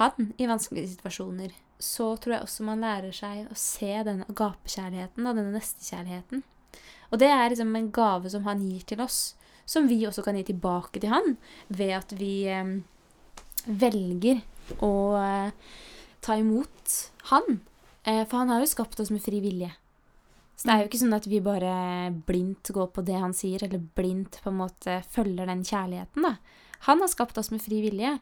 Han 0.00 0.32
i 0.36 0.48
vanskelige 0.50 0.96
situasjoner. 0.96 1.54
Så 1.78 2.08
tror 2.20 2.34
jeg 2.34 2.44
også 2.44 2.64
man 2.66 2.82
lærer 2.82 3.12
seg 3.14 3.46
å 3.52 3.56
se 3.56 3.92
denne 4.04 4.26
gapekjærligheten, 4.28 5.24
da, 5.24 5.32
denne 5.36 5.54
nestekjærligheten. 5.54 6.42
Og 7.12 7.20
det 7.22 7.28
er 7.30 7.50
liksom 7.52 7.74
en 7.76 7.90
gave 7.94 8.30
som 8.32 8.46
han 8.48 8.62
gir 8.64 8.82
til 8.88 9.00
oss, 9.04 9.36
som 9.66 9.88
vi 9.90 10.00
også 10.06 10.24
kan 10.24 10.38
gi 10.38 10.46
tilbake 10.52 11.02
til 11.02 11.12
han, 11.12 11.34
ved 11.68 11.94
at 11.98 12.14
vi 12.18 12.46
eh, 12.50 12.76
velger 13.66 14.44
å 14.82 14.92
eh, 15.20 15.72
ta 16.24 16.38
imot 16.38 16.94
han. 17.32 17.58
Eh, 18.06 18.22
for 18.24 18.42
han 18.42 18.54
har 18.54 18.62
jo 18.62 18.70
skapt 18.70 19.02
oss 19.02 19.12
med 19.14 19.24
fri 19.24 19.42
vilje. 19.44 19.72
Så 20.56 20.68
det 20.68 20.72
er 20.72 20.80
jo 20.80 20.88
ikke 20.88 21.02
sånn 21.02 21.18
at 21.18 21.26
vi 21.28 21.42
bare 21.44 21.72
blindt 22.26 22.70
går 22.72 22.88
på 22.94 23.04
det 23.04 23.18
han 23.20 23.34
sier, 23.36 23.66
eller 23.66 23.82
blindt 23.98 24.40
på 24.40 24.52
en 24.52 24.62
måte 24.62 25.02
følger 25.12 25.50
den 25.50 25.66
kjærligheten, 25.66 26.24
da. 26.24 26.36
Han 26.86 27.02
har 27.02 27.10
skapt 27.12 27.38
oss 27.40 27.50
med 27.52 27.62
fri 27.64 27.82
vilje. 27.84 28.16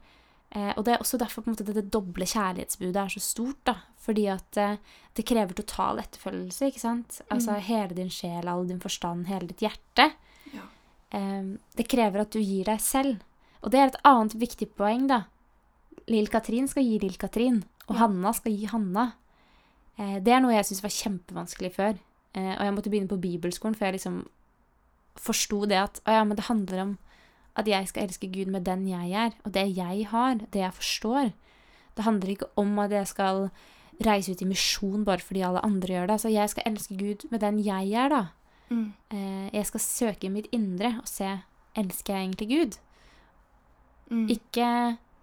Eh, 0.55 0.71
og 0.79 0.85
det 0.87 0.95
er 0.95 1.03
også 1.03 1.19
derfor 1.19 1.43
på 1.43 1.51
en 1.51 1.57
måte 1.57 1.67
det 1.75 1.91
doble 1.95 2.27
kjærlighetsbudet 2.31 3.01
er 3.01 3.15
så 3.15 3.23
stort, 3.23 3.61
da. 3.67 3.77
Fordi 4.03 4.27
at 4.31 4.59
eh, 4.61 4.77
det 5.15 5.27
krever 5.27 5.57
total 5.59 6.03
etterfølgelse, 6.03 6.71
ikke 6.71 6.83
sant. 6.83 7.21
Altså 7.35 7.59
hele 7.59 7.97
din 7.97 8.13
sjel, 8.13 8.51
all 8.51 8.67
din 8.69 8.83
forstand, 8.83 9.29
hele 9.31 9.51
ditt 9.51 9.65
hjerte. 9.67 10.11
Det 11.11 11.87
krever 11.89 12.21
at 12.25 12.31
du 12.33 12.41
gir 12.41 12.65
deg 12.65 12.81
selv. 12.81 13.21
Og 13.63 13.71
det 13.71 13.81
er 13.81 13.87
et 13.87 14.01
annet 14.05 14.35
viktig 14.35 14.69
poeng, 14.77 15.07
da. 15.09 15.25
Lill 16.11 16.29
Katrin 16.29 16.67
skal 16.69 16.85
gi 16.85 16.99
Lill 17.01 17.17
Katrin, 17.17 17.63
og 17.89 17.95
Ja. 17.95 18.01
Hanna 18.01 18.33
skal 18.33 18.53
gi 18.53 18.67
Hanna. 18.67 19.13
Eh, 19.99 20.19
det 20.21 20.33
er 20.33 20.41
noe 20.41 20.53
jeg 20.53 20.67
syntes 20.67 20.83
var 20.83 20.91
kjempevanskelig 20.91 21.73
før. 21.73 21.99
Eh, 22.35 22.55
og 22.59 22.65
jeg 22.65 22.75
måtte 22.75 22.91
begynne 22.91 23.09
på 23.09 23.21
bibelskolen 23.21 23.77
før 23.79 23.87
jeg 23.93 24.01
liksom 24.01 24.27
forsto 25.15 25.65
det 25.71 25.79
at 25.79 26.01
å 26.05 26.11
ja, 26.11 26.25
men 26.25 26.37
det 26.37 26.49
handler 26.49 26.83
om 26.83 26.99
at 27.57 27.69
jeg 27.71 27.87
skal 27.89 28.09
elske 28.09 28.31
Gud 28.33 28.51
med 28.51 28.65
den 28.67 28.89
jeg 28.89 29.13
er, 29.15 29.33
og 29.45 29.53
det 29.55 29.77
jeg 29.77 30.09
har, 30.11 30.35
det 30.51 30.61
jeg 30.61 30.75
forstår. 30.75 31.33
Det 31.95 32.05
handler 32.05 32.33
ikke 32.35 32.51
om 32.57 32.79
at 32.83 32.91
jeg 32.91 33.07
skal 33.07 33.51
reise 34.03 34.33
ut 34.33 34.43
i 34.43 34.49
misjon 34.51 35.05
bare 35.07 35.23
fordi 35.23 35.45
alle 35.47 35.63
andre 35.63 35.95
gjør 35.95 36.07
det. 36.11 36.21
Så 36.21 36.33
jeg 36.35 36.51
skal 36.51 36.67
elske 36.67 36.97
Gud 36.99 37.29
med 37.31 37.41
den 37.41 37.61
jeg 37.63 37.93
er, 37.95 38.09
da. 38.11 38.23
Mm. 38.71 38.93
Eh, 39.11 39.47
jeg 39.55 39.69
skal 39.69 39.85
søke 39.85 40.29
i 40.29 40.33
mitt 40.33 40.49
indre 40.53 40.97
og 41.01 41.09
se 41.11 41.29
elsker 41.79 42.15
jeg 42.15 42.27
egentlig 42.27 42.49
Gud. 42.51 42.79
Mm. 44.11 44.27
Ikke 44.37 44.69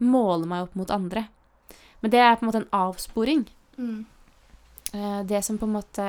måle 0.02 0.50
meg 0.50 0.68
opp 0.68 0.78
mot 0.80 0.94
andre. 0.94 1.28
Men 2.02 2.14
det 2.14 2.22
er 2.22 2.38
på 2.38 2.46
en 2.46 2.50
måte 2.50 2.64
en 2.64 2.72
avsporing. 2.76 3.44
Mm. 3.78 4.00
Eh, 4.94 5.20
det 5.30 5.44
som 5.46 5.60
på 5.62 5.70
en 5.70 5.76
måte 5.78 6.08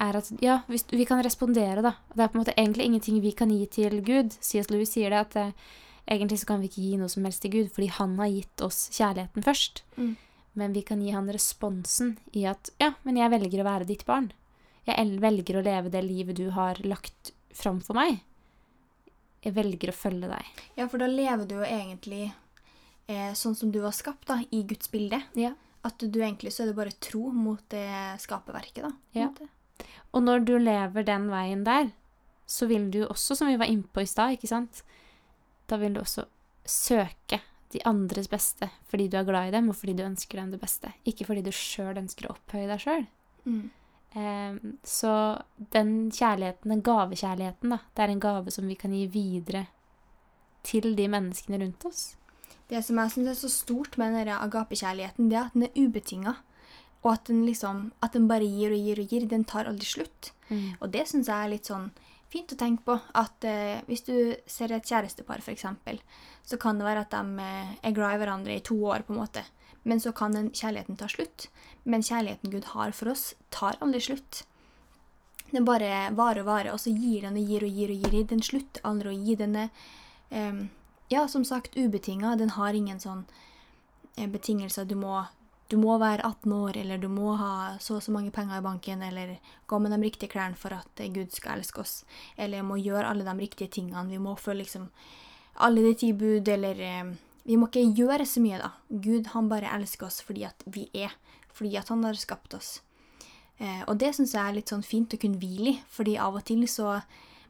er 0.00 0.16
at 0.16 0.30
ja, 0.42 0.60
hvis, 0.70 0.86
vi 0.90 1.06
kan 1.08 1.22
respondere, 1.24 1.84
da. 1.84 1.94
Det 2.14 2.24
er 2.24 2.32
på 2.32 2.38
en 2.38 2.42
måte 2.44 2.56
egentlig 2.56 2.88
ingenting 2.88 3.20
vi 3.22 3.34
kan 3.36 3.52
gi 3.52 3.66
til 3.70 4.00
Gud. 4.04 4.34
C.S. 4.40 4.70
Louis 4.72 4.90
sier 4.90 5.12
det 5.12 5.22
at 5.26 5.38
eh, 5.40 5.70
egentlig 6.08 6.40
så 6.40 6.50
kan 6.50 6.62
vi 6.62 6.70
ikke 6.70 6.82
gi 6.82 6.98
noe 7.00 7.12
som 7.12 7.26
helst 7.28 7.44
til 7.44 7.54
Gud, 7.54 7.70
fordi 7.74 7.90
han 8.00 8.18
har 8.20 8.32
gitt 8.32 8.66
oss 8.66 8.88
kjærligheten 8.96 9.46
først. 9.46 9.84
Mm. 9.96 10.14
Men 10.58 10.74
vi 10.74 10.82
kan 10.82 11.02
gi 11.04 11.14
han 11.14 11.30
responsen 11.30 12.16
i 12.36 12.44
at 12.50 12.72
ja, 12.82 12.94
men 13.06 13.20
jeg 13.20 13.32
velger 13.32 13.62
å 13.62 13.68
være 13.68 13.88
ditt 13.88 14.06
barn. 14.08 14.32
Jeg 14.88 15.20
velger 15.20 15.60
å 15.60 15.64
leve 15.64 15.92
det 15.92 16.02
livet 16.06 16.38
du 16.38 16.48
har 16.54 16.80
lagt 16.86 17.32
fram 17.54 17.80
for 17.84 17.98
meg. 17.98 18.22
Jeg 19.44 19.56
velger 19.56 19.92
å 19.92 19.96
følge 19.96 20.30
deg. 20.30 20.62
Ja, 20.76 20.86
for 20.88 21.00
da 21.00 21.08
lever 21.08 21.46
du 21.48 21.56
jo 21.58 21.66
egentlig 21.66 22.26
eh, 23.08 23.32
sånn 23.36 23.56
som 23.56 23.72
du 23.72 23.80
var 23.84 23.96
skapt, 23.96 24.26
da, 24.28 24.40
i 24.50 24.62
Guds 24.68 24.90
bilde. 24.92 25.22
Ja. 25.38 25.54
At 25.86 26.00
du 26.00 26.18
egentlig 26.20 26.52
så 26.52 26.64
er 26.64 26.70
det 26.70 26.76
bare 26.76 26.96
tro 27.00 27.30
mot 27.32 27.62
det 27.72 27.88
skaperverket, 28.20 28.84
da. 28.84 28.92
Ja. 29.16 29.30
Og 30.12 30.24
når 30.26 30.44
du 30.44 30.54
lever 30.60 31.06
den 31.06 31.30
veien 31.32 31.64
der, 31.64 31.92
så 32.50 32.66
vil 32.68 32.90
du 32.92 33.04
også, 33.06 33.36
som 33.38 33.48
vi 33.48 33.56
var 33.60 33.70
innpå 33.70 34.02
i 34.02 34.10
stad, 34.10 34.34
ikke 34.34 34.50
sant 34.50 34.82
Da 35.70 35.76
vil 35.78 35.94
du 35.94 36.00
også 36.02 36.24
søke 36.66 37.38
de 37.70 37.78
andres 37.86 38.26
beste 38.26 38.66
fordi 38.90 39.06
du 39.06 39.14
er 39.20 39.28
glad 39.28 39.48
i 39.48 39.54
dem, 39.54 39.68
og 39.70 39.78
fordi 39.78 39.94
du 39.94 40.02
ønsker 40.02 40.40
dem 40.40 40.50
det 40.50 40.58
beste. 40.60 40.90
Ikke 41.06 41.28
fordi 41.28 41.44
du 41.46 41.52
sjøl 41.54 42.00
ønsker 42.00 42.26
å 42.26 42.34
opphøye 42.34 42.66
deg 42.66 42.82
sjøl. 42.82 43.06
Mm. 43.46 43.68
Så 44.10 45.12
den 45.70 46.10
kjærligheten, 46.10 46.72
den 46.72 46.82
gavekjærligheten, 46.82 47.70
da, 47.70 47.78
det 47.94 48.02
er 48.04 48.14
en 48.14 48.22
gave 48.22 48.50
som 48.50 48.66
vi 48.66 48.74
kan 48.74 48.94
gi 48.94 49.04
videre 49.06 49.68
til 50.66 50.96
de 50.98 51.06
menneskene 51.08 51.60
rundt 51.62 51.86
oss. 51.86 52.02
Det 52.70 52.82
som 52.86 52.98
jeg 52.98 53.14
syns 53.14 53.30
er 53.32 53.38
så 53.38 53.50
stort 53.50 53.96
med 53.98 54.14
den 54.14 54.32
agapekjærligheten, 54.34 55.30
det 55.30 55.38
er 55.38 55.48
at 55.48 55.54
den 55.54 55.66
er 55.66 55.78
ubetinga. 55.78 56.34
Og 57.02 57.12
at 57.14 57.30
den 57.30 57.44
liksom, 57.46 57.92
at 58.02 58.12
den 58.12 58.28
bare 58.28 58.46
gir 58.46 58.74
og 58.76 58.82
gir 58.84 59.00
og 59.00 59.12
gir. 59.12 59.26
Den 59.26 59.46
tar 59.48 59.70
aldri 59.70 59.88
slutt. 59.88 60.32
Og 60.80 60.90
det 60.92 61.06
syns 61.08 61.30
jeg 61.30 61.46
er 61.46 61.52
litt 61.54 61.70
sånn 61.70 61.88
fint 62.30 62.52
å 62.52 62.58
tenke 62.60 62.84
på. 62.86 62.98
At 63.16 63.46
eh, 63.48 63.80
hvis 63.88 64.04
du 64.06 64.14
ser 64.46 64.74
et 64.74 64.86
kjærestepar, 64.86 65.40
f.eks., 65.40 65.64
så 66.46 66.58
kan 66.60 66.78
det 66.78 66.86
være 66.86 67.06
at 67.06 67.14
de 67.14 67.46
eh, 67.46 67.72
er 67.88 67.96
glad 67.96 68.14
i 68.16 68.20
hverandre 68.22 68.58
i 68.58 68.64
to 68.66 68.76
år, 68.84 69.06
på 69.06 69.14
en 69.14 69.22
måte. 69.22 69.44
Men 69.82 70.00
så 70.00 70.12
kan 70.12 70.36
den 70.36 70.50
kjærligheten 70.50 70.98
ta 71.00 71.08
slutt. 71.08 71.48
Men 71.84 72.02
kjærligheten 72.02 72.52
Gud 72.52 72.64
har 72.74 72.92
for 72.92 73.12
oss, 73.14 73.34
tar 73.50 73.78
aldri 73.80 74.00
slutt. 74.04 74.44
Den 75.50 75.66
bare 75.66 76.10
varer 76.14 76.44
og 76.44 76.46
varer, 76.46 76.72
og 76.74 76.80
så 76.80 76.92
gir 76.94 77.24
den 77.26 77.38
og 77.40 77.48
gir 77.48 77.64
og 77.66 77.74
gir. 77.74 77.90
og 77.90 78.12
gir. 78.12 78.24
Den 78.28 78.42
slutter 78.42 78.84
aldri 78.86 79.10
å 79.10 79.16
gi. 79.16 79.36
Den 79.40 79.56
er 79.56 79.70
eh, 80.30 80.64
ja, 81.10 81.26
som 81.28 81.44
sagt 81.44 81.76
ubetinga. 81.76 82.36
Den 82.36 82.54
har 82.54 82.74
ingen 82.74 83.00
sånn 83.02 83.24
eh, 84.16 84.28
betingelser. 84.30 84.86
Du 84.86 84.94
må, 85.00 85.24
du 85.72 85.76
må 85.80 85.96
være 85.98 86.22
18 86.22 86.52
år, 86.54 86.76
eller 86.84 87.00
du 87.02 87.08
må 87.08 87.34
ha 87.40 87.78
så 87.80 87.98
og 87.98 88.04
så 88.04 88.14
mange 88.14 88.30
penger 88.34 88.60
i 88.60 88.66
banken, 88.66 89.02
eller 89.02 89.38
gå 89.66 89.78
med 89.78 89.96
de 89.96 90.02
riktige 90.04 90.30
klærne 90.36 90.60
for 90.60 90.76
at 90.76 91.02
eh, 91.02 91.10
Gud 91.10 91.34
skal 91.34 91.58
elske 91.58 91.82
oss, 91.82 92.04
eller 92.36 92.66
må 92.66 92.78
gjøre 92.78 93.08
alle 93.08 93.26
de 93.26 93.34
riktige 93.40 93.72
tingene. 93.80 94.06
Vi 94.12 94.22
må 94.22 94.36
følge 94.38 94.66
liksom 94.66 94.86
alle 95.60 95.82
de 95.82 95.96
ti 95.98 96.12
bud, 96.14 96.46
eller 96.48 96.78
Vi 97.46 97.56
må 97.56 97.70
ikke 97.70 97.86
gjøre 97.96 98.26
så 98.28 98.42
mye, 98.42 98.60
da. 98.60 98.70
Gud 98.88 99.32
han 99.34 99.48
bare 99.50 99.72
elsker 99.78 100.08
oss 100.10 100.20
fordi 100.24 100.44
at 100.48 100.62
vi 100.70 100.86
er, 100.94 101.14
fordi 101.52 101.76
at 101.80 101.90
han 101.92 102.04
har 102.04 102.18
skapt 102.20 102.54
oss. 102.58 102.78
Eh, 103.60 103.82
og 103.86 103.98
det 104.00 104.14
syns 104.16 104.34
jeg 104.36 104.40
er 104.40 104.56
litt 104.56 104.72
sånn 104.72 104.84
fint 104.86 105.12
å 105.12 105.20
kunne 105.20 105.40
hvile 105.40 105.74
i, 105.74 105.80
fordi 105.92 106.16
av 106.20 106.38
og 106.38 106.46
til 106.48 106.64
så 106.70 106.98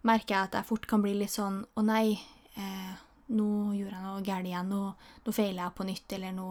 merker 0.07 0.35
jeg 0.35 0.49
at 0.49 0.59
jeg 0.59 0.69
fort 0.71 0.89
kan 0.91 1.03
bli 1.05 1.13
litt 1.19 1.31
sånn 1.31 1.61
Å 1.77 1.85
nei, 1.85 2.17
eh, 2.57 2.95
nå 3.37 3.49
gjorde 3.77 3.95
jeg 3.95 4.07
noe 4.07 4.25
galt 4.27 4.49
igjen. 4.51 4.73
Nå, 4.73 4.81
nå 5.27 5.35
feiler 5.35 5.63
jeg 5.63 5.77
på 5.77 5.87
nytt, 5.87 6.17
eller 6.17 6.35
nå, 6.35 6.49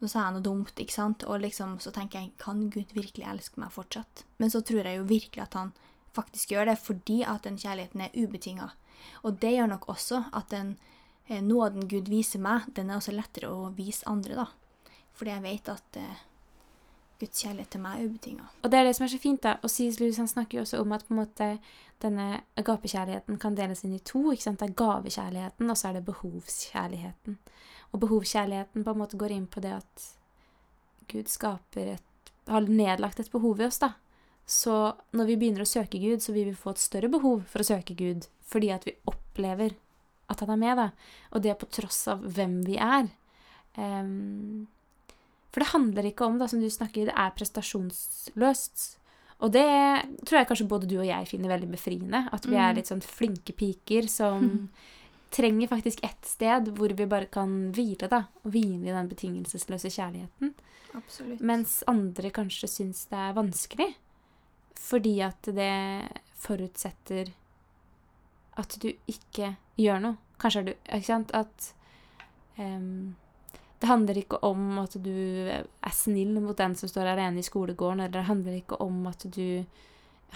nå 0.00 0.10
sa 0.10 0.26
jeg 0.26 0.36
noe 0.36 0.46
dumt. 0.48 0.74
ikke 0.74 0.96
sant? 0.96 1.26
Og 1.28 1.44
liksom, 1.44 1.78
så 1.82 1.94
tenker 1.94 2.20
jeg 2.20 2.34
Kan 2.42 2.68
Gud 2.74 2.94
virkelig 2.96 3.28
elske 3.28 3.62
meg 3.62 3.74
fortsatt? 3.74 4.24
Men 4.42 4.50
så 4.50 4.64
tror 4.66 4.86
jeg 4.88 4.98
jo 4.98 5.10
virkelig 5.10 5.44
at 5.44 5.58
han 5.58 5.74
faktisk 6.12 6.52
gjør 6.52 6.72
det, 6.72 6.78
fordi 6.82 7.22
at 7.24 7.46
den 7.46 7.58
kjærligheten 7.60 8.02
er 8.04 8.16
ubetinga. 8.18 8.72
Og 9.22 9.38
det 9.40 9.54
gjør 9.54 9.70
nok 9.70 9.88
også 9.88 10.24
at 10.32 10.50
den 10.50 10.74
nåden 11.28 11.88
Gud 11.88 12.10
viser 12.10 12.42
meg, 12.42 12.68
den 12.76 12.90
er 12.90 12.98
også 12.98 13.14
lettere 13.14 13.50
å 13.52 13.70
vise 13.76 14.06
andre, 14.10 14.42
da. 14.42 14.92
Fordi 15.16 15.34
jeg 15.34 15.44
vet 15.44 15.70
at 15.72 15.98
eh, 16.00 16.22
Guds 17.20 17.44
kjærlighet 17.44 17.72
til 17.74 17.82
meg 17.84 18.00
er 18.00 18.10
ubetinga. 18.10 18.48
Og 18.62 18.72
det 18.72 18.80
er 18.80 18.88
det 18.88 18.94
som 18.98 19.06
er 19.06 19.12
så 19.12 19.20
fint, 19.22 19.42
da. 19.44 19.56
Og 19.62 19.70
C.S. 19.70 20.00
Lewis 20.00 20.20
snakker 20.32 20.58
jo 20.58 20.66
også 20.66 20.80
om 20.82 20.94
at 20.96 21.06
på 21.06 21.14
en 21.14 21.20
måte 21.22 21.50
denne 22.02 22.28
agapekjærligheten 22.58 23.38
kan 23.42 23.54
deles 23.58 23.84
inn 23.86 23.94
i 23.94 24.02
to. 24.02 24.24
ikke 24.32 24.48
sant? 24.48 24.62
Det 24.62 24.70
er 24.70 24.78
gavekjærligheten, 24.80 25.70
og 25.70 25.78
så 25.78 25.90
er 25.90 25.98
det 25.98 26.06
behovskjærligheten. 26.08 27.38
Og 27.92 28.02
behovskjærligheten 28.02 28.84
på 28.84 28.94
en 28.94 29.02
måte 29.04 29.20
går 29.20 29.36
inn 29.36 29.46
på 29.46 29.62
det 29.62 29.76
at 29.76 30.08
Gud 31.12 31.30
skaper 31.30 31.94
et 31.94 32.08
har 32.46 32.66
nedlagt 32.66 33.20
et 33.20 33.30
behov 33.30 33.60
i 33.60 33.66
oss, 33.66 33.80
da. 33.82 33.94
Så 34.46 34.74
når 35.14 35.28
vi 35.30 35.38
begynner 35.38 35.64
å 35.64 35.68
søke 35.68 36.00
Gud, 36.02 36.22
så 36.24 36.34
vil 36.34 36.50
vi 36.50 36.58
få 36.58 36.74
et 36.74 36.82
større 36.82 37.10
behov 37.12 37.44
for 37.50 37.62
å 37.62 37.66
søke 37.66 37.94
Gud. 37.98 38.26
Fordi 38.50 38.72
at 38.74 38.86
vi 38.88 38.96
opplever 39.08 39.76
at 40.32 40.40
han 40.44 40.54
er 40.56 40.60
med, 40.60 40.76
da. 40.80 40.88
Og 41.36 41.42
det 41.44 41.54
på 41.60 41.68
tross 41.72 42.02
av 42.12 42.24
hvem 42.24 42.58
vi 42.66 42.78
er. 42.80 43.08
Um, 43.76 44.66
for 45.52 45.60
det 45.62 45.70
handler 45.74 46.08
ikke 46.08 46.24
om, 46.26 46.38
da, 46.40 46.48
som 46.48 46.60
du 46.62 46.68
snakker, 46.72 47.08
det 47.10 47.14
er 47.16 47.34
prestasjonsløst. 47.36 48.96
Og 49.42 49.50
det 49.52 49.66
tror 50.24 50.38
jeg 50.38 50.48
kanskje 50.48 50.68
både 50.70 50.88
du 50.88 50.96
og 51.00 51.06
jeg 51.08 51.26
finner 51.28 51.50
veldig 51.50 51.70
befriende. 51.72 52.24
At 52.32 52.46
vi 52.46 52.54
er 52.56 52.72
Mm. 52.72 52.76
litt 52.78 52.86
sånn 52.90 53.02
flinke 53.02 53.52
piker 53.52 54.06
som 54.08 54.68
trenger 55.32 55.68
faktisk 55.68 56.02
ett 56.04 56.24
sted 56.28 56.68
hvor 56.76 56.92
vi 56.94 57.06
bare 57.08 57.26
kan 57.26 57.72
hvile, 57.72 58.08
da. 58.08 58.24
Og 58.44 58.52
hvile 58.52 58.88
i 58.88 58.94
den 58.94 59.08
betingelsesløse 59.10 59.90
kjærligheten. 59.90 60.54
Absolutt. 60.94 61.40
Mens 61.40 61.82
andre 61.88 62.30
kanskje 62.30 62.68
syns 62.68 63.06
det 63.10 63.18
er 63.18 63.32
vanskelig. 63.34 63.90
Fordi 64.76 65.20
at 65.24 65.42
det 65.42 65.72
forutsetter 66.42 67.32
at 68.58 68.74
du 68.82 68.90
ikke 69.08 69.56
gjør 69.80 70.02
noe. 70.02 70.18
Kanskje 70.42 70.62
er 70.62 70.66
du 70.66 70.72
Ikke 70.74 71.06
sant? 71.06 71.32
At 71.36 71.68
um, 72.58 73.14
det 73.82 73.90
handler 73.90 74.18
ikke 74.20 74.38
om 74.46 74.78
at 74.78 74.94
du 75.02 75.14
er 75.50 75.94
snill 75.94 76.36
mot 76.42 76.58
den 76.58 76.76
som 76.78 76.90
står 76.90 77.12
alene 77.12 77.42
i 77.42 77.46
skolegården, 77.46 78.04
eller 78.04 78.20
det 78.20 78.28
handler 78.28 78.58
ikke 78.60 78.78
om 78.82 79.00
at 79.10 79.26
du 79.26 79.64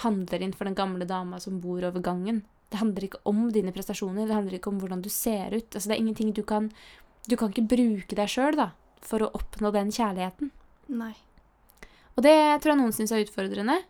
handler 0.02 0.42
inn 0.42 0.54
for 0.56 0.68
den 0.68 0.74
gamle 0.74 1.06
dama 1.06 1.38
som 1.40 1.60
bor 1.62 1.84
over 1.86 2.02
gangen. 2.02 2.42
Det 2.70 2.80
handler 2.80 3.06
ikke 3.06 3.22
om 3.30 3.44
dine 3.54 3.70
prestasjoner, 3.72 4.26
det 4.26 4.34
handler 4.34 4.58
ikke 4.58 4.72
om 4.72 4.80
hvordan 4.82 5.04
du 5.04 5.08
ser 5.14 5.54
ut. 5.54 5.68
Altså, 5.70 5.86
det 5.86 5.94
er 5.94 6.02
ingenting 6.02 6.34
du 6.34 6.42
kan 6.42 6.72
Du 7.26 7.34
kan 7.34 7.50
ikke 7.50 7.66
bruke 7.66 8.14
deg 8.14 8.28
sjøl, 8.30 8.54
da, 8.54 8.68
for 9.02 9.24
å 9.24 9.32
oppnå 9.34 9.72
den 9.74 9.88
kjærligheten. 9.90 10.52
Nei. 10.94 11.16
Og 12.14 12.22
det 12.22 12.36
tror 12.62 12.72
jeg 12.72 12.78
noen 12.78 12.94
syns 12.94 13.10
er 13.10 13.24
utfordrende, 13.24 13.80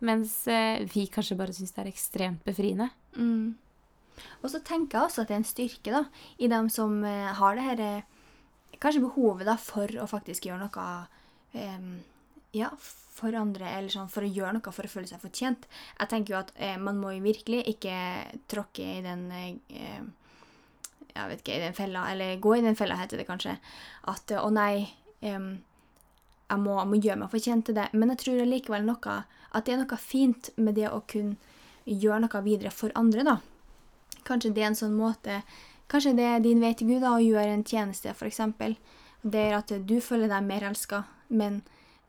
mens 0.00 0.32
eh, 0.48 0.80
vi 0.88 1.04
kanskje 1.12 1.36
bare 1.36 1.52
syns 1.52 1.74
det 1.76 1.82
er 1.82 1.90
ekstremt 1.90 2.40
befriende. 2.48 2.88
Mm. 3.16 3.52
Og 4.42 4.50
så 4.52 4.60
tenker 4.64 4.98
jeg 4.98 5.08
også 5.08 5.24
at 5.24 5.30
det 5.30 5.36
er 5.36 5.42
en 5.42 5.48
styrke 5.48 5.94
da, 5.94 6.04
i 6.38 6.50
dem 6.52 6.70
som 6.72 6.98
eh, 7.04 7.32
har 7.40 7.58
det 7.58 7.66
her 7.70 7.82
eh, 7.86 8.12
Kanskje 8.76 9.06
behovet 9.06 9.46
da 9.48 9.54
for 9.56 9.88
å 10.02 10.04
faktisk 10.04 10.44
gjøre 10.44 10.66
noe 10.66 10.82
um, 11.56 11.94
ja, 12.52 12.68
for 13.16 13.32
andre, 13.32 13.70
eller 13.72 13.88
sånn 13.88 14.10
for 14.12 14.26
å 14.26 14.28
gjøre 14.28 14.58
noe 14.58 14.74
for 14.74 14.84
å 14.84 14.90
føle 14.92 15.08
seg 15.08 15.22
fortjent. 15.22 15.64
Jeg 15.96 16.10
tenker 16.10 16.34
jo 16.34 16.40
at 16.42 16.52
eh, 16.60 16.76
man 16.76 17.00
må 17.00 17.14
jo 17.14 17.22
virkelig 17.24 17.62
ikke 17.72 17.96
tråkke 18.52 18.98
i 18.98 19.00
den 19.06 19.24
eh, 19.32 20.02
jeg 21.16 21.30
vet 21.30 21.42
ikke, 21.42 21.56
i 21.56 21.64
den 21.64 21.76
fella, 21.76 22.04
eller 22.12 22.36
gå 22.44 22.58
i 22.58 22.64
den 22.64 22.76
fella, 22.76 22.98
heter 23.00 23.20
det 23.20 23.28
kanskje. 23.28 23.56
At 24.12 24.32
å 24.36 24.50
nei, 24.52 24.84
em, 25.24 25.50
jeg, 26.50 26.60
må, 26.60 26.76
jeg 26.76 26.90
må 26.90 27.00
gjøre 27.00 27.20
meg 27.22 27.32
fortjent 27.32 27.68
til 27.68 27.78
det. 27.78 27.86
Men 27.96 28.12
jeg 28.12 28.22
tror 28.24 28.42
likevel 28.50 28.84
noe, 28.84 29.18
at 29.56 29.66
det 29.66 29.74
er 29.74 29.80
noe 29.80 30.00
fint 30.00 30.50
med 30.60 30.76
det 30.76 30.90
å 30.90 31.02
kunne 31.08 31.38
gjøre 31.86 32.26
noe 32.26 32.42
videre 32.44 32.74
for 32.74 32.92
andre, 32.98 33.24
da. 33.26 33.38
Kanskje 34.26 34.52
det 34.54 34.64
er 34.64 34.70
en 34.72 34.78
sånn 34.78 34.96
måte 34.98 35.40
Kanskje 35.86 36.16
det 36.18 36.24
er 36.26 36.40
din 36.42 36.58
vei 36.58 36.72
til 36.74 36.88
Gud 36.90 37.04
da, 37.04 37.12
å 37.14 37.22
gjøre 37.22 37.52
en 37.54 37.62
tjeneste, 37.62 38.10
f.eks. 38.10 38.40
Det 39.22 39.42
gjør 39.44 39.60
at 39.60 39.74
du 39.86 39.96
føler 40.02 40.30
deg 40.30 40.42
mer 40.42 40.66
elska, 40.66 41.04
men 41.30 41.60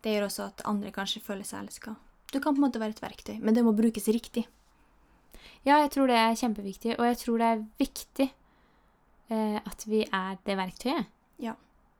det 0.02 0.16
gjør 0.16 0.26
også 0.32 0.48
at 0.48 0.64
andre 0.70 0.90
kanskje 0.96 1.22
føler 1.22 1.46
seg 1.46 1.62
elska. 1.62 1.94
Du 2.34 2.40
kan 2.40 2.56
på 2.56 2.58
en 2.58 2.66
måte 2.66 2.82
være 2.82 2.96
et 2.96 3.04
verktøy, 3.04 3.36
men 3.38 3.54
det 3.54 3.64
må 3.66 3.76
brukes 3.78 4.10
riktig. 4.10 4.48
Ja, 5.62 5.78
jeg 5.84 5.92
tror 5.94 6.10
det 6.10 6.18
er 6.18 6.40
kjempeviktig, 6.40 6.98
og 6.98 7.06
jeg 7.06 7.20
tror 7.22 7.42
det 7.42 7.48
er 7.52 7.64
viktig 7.80 8.28
eh, 8.28 9.58
at 9.62 9.86
vi 9.88 10.04
er 10.06 10.38
det 10.48 10.58
verktøyet. 10.60 11.10
Ja. 11.44 11.54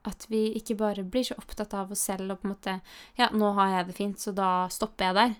At 0.08 0.26
vi 0.30 0.48
ikke 0.58 0.76
bare 0.78 1.04
blir 1.06 1.26
så 1.26 1.36
opptatt 1.38 1.74
av 1.76 1.92
oss 1.94 2.04
selv 2.08 2.32
og 2.32 2.40
på 2.40 2.48
en 2.48 2.54
måte 2.54 2.78
Ja, 3.18 3.28
nå 3.34 3.52
har 3.58 3.74
jeg 3.74 3.88
det 3.88 3.96
fint, 3.98 4.20
så 4.22 4.34
da 4.34 4.68
stopper 4.72 5.08
jeg 5.08 5.18
der. 5.18 5.34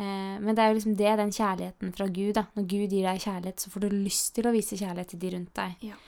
Eh, 0.00 0.36
men 0.40 0.56
det 0.56 0.62
er 0.62 0.70
jo 0.70 0.78
liksom 0.78 0.96
det, 0.96 1.10
den 1.20 1.32
kjærligheten 1.34 1.92
fra 1.96 2.06
Gud. 2.08 2.32
da. 2.38 2.46
Når 2.56 2.68
Gud 2.70 2.94
gir 2.94 3.04
deg 3.04 3.20
kjærlighet, 3.20 3.60
så 3.60 3.72
får 3.72 3.84
du 3.84 3.98
lyst 4.00 4.32
til 4.36 4.48
å 4.48 4.54
vise 4.54 4.78
kjærlighet 4.80 5.12
til 5.12 5.20
de 5.20 5.32
rundt 5.34 5.52
deg. 5.58 5.90
Ja. 5.90 5.98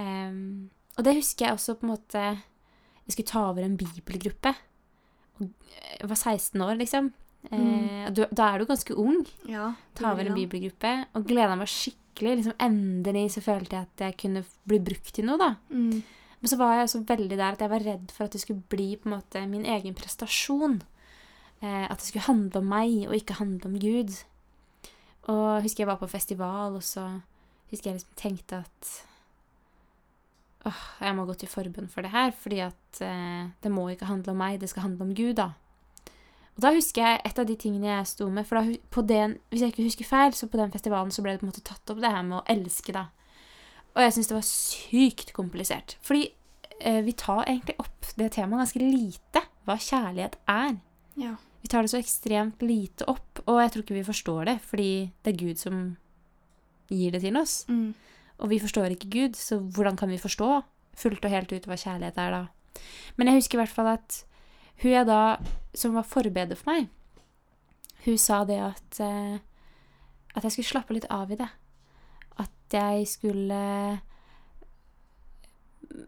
Um, 0.00 0.68
og 0.96 1.06
det 1.06 1.16
husker 1.16 1.46
jeg 1.46 1.56
også 1.56 1.74
på 1.76 1.84
en 1.84 1.90
måte 1.92 2.20
Jeg 2.24 3.12
skulle 3.12 3.28
ta 3.28 3.40
over 3.50 3.64
en 3.64 3.76
bibelgruppe. 3.76 4.52
Jeg 5.40 6.08
var 6.08 6.16
16 6.16 6.62
år, 6.62 6.76
liksom. 6.78 7.10
Mm. 7.50 7.64
Uh, 8.06 8.26
da 8.28 8.50
er 8.50 8.60
du 8.60 8.68
ganske 8.68 8.94
ung. 8.94 9.24
Ja, 9.48 9.72
Ta 9.96 10.12
over 10.12 10.28
en 10.28 10.36
bibelgruppe. 10.36 10.92
Og 11.16 11.26
gleda 11.26 11.56
meg 11.56 11.72
skikkelig. 11.72 12.36
liksom 12.42 12.60
Endelig 12.60 13.32
så 13.34 13.42
følte 13.42 13.76
jeg 13.76 13.88
at 13.88 14.04
jeg 14.04 14.18
kunne 14.20 14.44
bli 14.68 14.78
brukt 14.84 15.14
til 15.16 15.26
noe. 15.26 15.40
da. 15.40 15.54
Mm. 15.72 16.02
Men 16.40 16.48
så 16.48 16.56
var 16.56 16.76
jeg 16.76 16.86
også 16.88 17.02
veldig 17.08 17.36
der 17.36 17.56
at 17.56 17.60
jeg 17.60 17.72
var 17.72 17.84
redd 17.84 18.12
for 18.16 18.24
at 18.24 18.32
det 18.36 18.40
skulle 18.40 18.62
bli 18.72 18.94
på 18.96 19.08
en 19.08 19.16
måte 19.16 19.42
min 19.48 19.66
egen 19.68 19.96
prestasjon. 19.96 20.80
Eh, 21.60 21.84
at 21.84 21.98
det 21.98 22.06
skulle 22.08 22.24
handle 22.24 22.62
om 22.62 22.68
meg, 22.72 23.08
og 23.08 23.14
ikke 23.16 23.36
handle 23.40 23.68
om 23.68 23.78
Gud. 23.80 24.16
Og 25.28 25.54
jeg 25.54 25.62
husker 25.62 25.84
jeg 25.84 25.90
var 25.90 26.00
på 26.00 26.08
festival, 26.10 26.78
og 26.78 26.82
så 26.82 27.06
husker 27.70 27.90
jeg 27.90 27.98
liksom 27.98 28.16
tenkte 28.16 28.62
at 28.64 28.92
åh, 30.66 30.84
jeg 31.00 31.16
må 31.16 31.24
gå 31.28 31.34
til 31.34 31.48
forbønn 31.48 31.88
for 31.88 32.04
det 32.04 32.12
her, 32.14 32.32
fordi 32.36 32.62
at 32.64 33.02
eh, 33.04 33.50
det 33.62 33.72
må 33.72 33.88
ikke 33.88 34.08
handle 34.08 34.32
om 34.32 34.40
meg, 34.40 34.60
det 34.60 34.70
skal 34.72 34.88
handle 34.88 35.08
om 35.08 35.14
Gud, 35.14 35.34
da. 35.36 35.50
Og 36.56 36.64
da 36.64 36.72
husker 36.74 37.04
jeg 37.04 37.20
et 37.24 37.38
av 37.38 37.46
de 37.48 37.56
tingene 37.56 37.88
jeg 37.88 38.08
sto 38.10 38.28
med, 38.28 38.44
for 38.48 38.60
da, 38.60 39.04
den, 39.08 39.36
hvis 39.48 39.62
jeg 39.64 39.72
ikke 39.72 39.86
husker 39.86 40.08
feil, 40.08 40.34
så 40.36 40.48
på 40.48 40.60
den 40.60 40.72
festivalen 40.72 41.12
så 41.14 41.22
ble 41.24 41.36
det 41.36 41.42
på 41.42 41.46
en 41.46 41.52
måte 41.52 41.64
tatt 41.64 41.92
opp 41.92 42.02
det 42.02 42.10
her 42.12 42.24
med 42.26 42.40
å 42.40 42.44
elske, 42.52 42.96
da. 42.96 43.06
Og 43.94 44.02
jeg 44.04 44.16
syns 44.16 44.30
det 44.30 44.36
var 44.36 44.48
sykt 44.48 45.32
komplisert. 45.36 45.96
Fordi 46.06 46.26
eh, 46.80 47.00
vi 47.04 47.16
tar 47.18 47.44
egentlig 47.46 47.76
opp 47.82 48.12
det 48.16 48.32
temaet 48.36 48.64
ganske 48.64 48.82
lite, 48.82 49.44
hva 49.66 49.76
kjærlighet 49.80 50.36
er. 50.50 50.76
Ja. 51.20 51.36
Vi 51.60 51.68
tar 51.68 51.84
det 51.84 51.92
så 51.92 52.00
ekstremt 52.00 52.62
lite 52.64 53.06
opp, 53.10 53.42
og 53.46 53.60
jeg 53.60 53.72
tror 53.72 53.84
ikke 53.84 53.98
vi 53.98 54.06
forstår 54.06 54.48
det, 54.48 54.56
fordi 54.64 54.92
det 55.22 55.32
er 55.32 55.42
Gud 55.42 55.60
som 55.60 55.82
gir 56.90 57.12
det 57.14 57.20
til 57.24 57.36
oss. 57.36 57.64
Mm. 57.68 57.92
Og 58.40 58.52
vi 58.52 58.60
forstår 58.62 58.94
ikke 58.94 59.12
Gud, 59.12 59.36
så 59.36 59.60
hvordan 59.60 59.98
kan 60.00 60.10
vi 60.10 60.20
forstå 60.20 60.48
fullt 61.00 61.24
og 61.24 61.32
helt 61.32 61.52
ut 61.52 61.68
hva 61.68 61.76
kjærlighet 61.78 62.18
er 62.18 62.34
da? 62.34 62.42
Men 63.16 63.28
jeg 63.28 63.42
husker 63.42 63.58
i 63.58 63.62
hvert 63.62 63.76
fall 63.76 63.92
at 63.92 64.22
hun 64.80 64.94
jeg 64.94 65.06
da, 65.06 65.36
som 65.76 65.94
var 65.96 66.08
forbeder 66.08 66.56
for 66.56 66.72
meg, 66.72 66.88
hun 68.06 68.16
sa 68.18 68.44
det 68.48 68.56
at, 68.64 69.00
eh, 69.04 69.40
at 70.34 70.46
jeg 70.46 70.54
skulle 70.54 70.70
slappe 70.70 70.96
litt 70.96 71.08
av 71.12 71.32
i 71.32 71.36
det. 71.36 71.50
At 72.40 72.72
jeg 72.72 73.08
skulle 73.08 74.00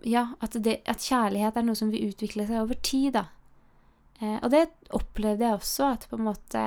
Ja, 0.06 0.28
at, 0.40 0.56
det, 0.64 0.80
at 0.86 1.02
kjærlighet 1.02 1.56
er 1.58 1.64
noe 1.66 1.76
som 1.76 1.90
vil 1.92 2.12
utvikle 2.12 2.46
seg 2.46 2.62
over 2.62 2.78
tid, 2.80 3.12
da. 3.18 3.26
Eh, 4.22 4.38
og 4.38 4.50
det 4.54 4.66
opplevde 4.94 5.48
jeg 5.48 5.58
også, 5.58 5.92
at 5.96 6.06
på 6.10 6.18
en 6.18 6.26
måte 6.30 6.64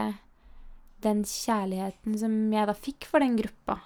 den 1.05 1.23
kjærligheten 1.27 2.17
som 2.19 2.33
jeg 2.53 2.67
da 2.67 2.75
fikk 2.77 3.07
for 3.07 3.23
den 3.23 3.37
gruppa, 3.39 3.79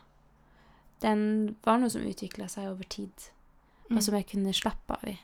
den 1.04 1.22
var 1.66 1.80
noe 1.80 1.92
som 1.92 2.06
utvikla 2.08 2.50
seg 2.52 2.72
over 2.72 2.88
tid, 2.90 3.30
Mm. 3.90 3.98
og 3.98 4.04
som 4.06 4.16
jeg 4.20 4.28
kunne 4.30 4.54
slappe 4.54 4.94
av 4.94 5.10
i. 5.10 5.16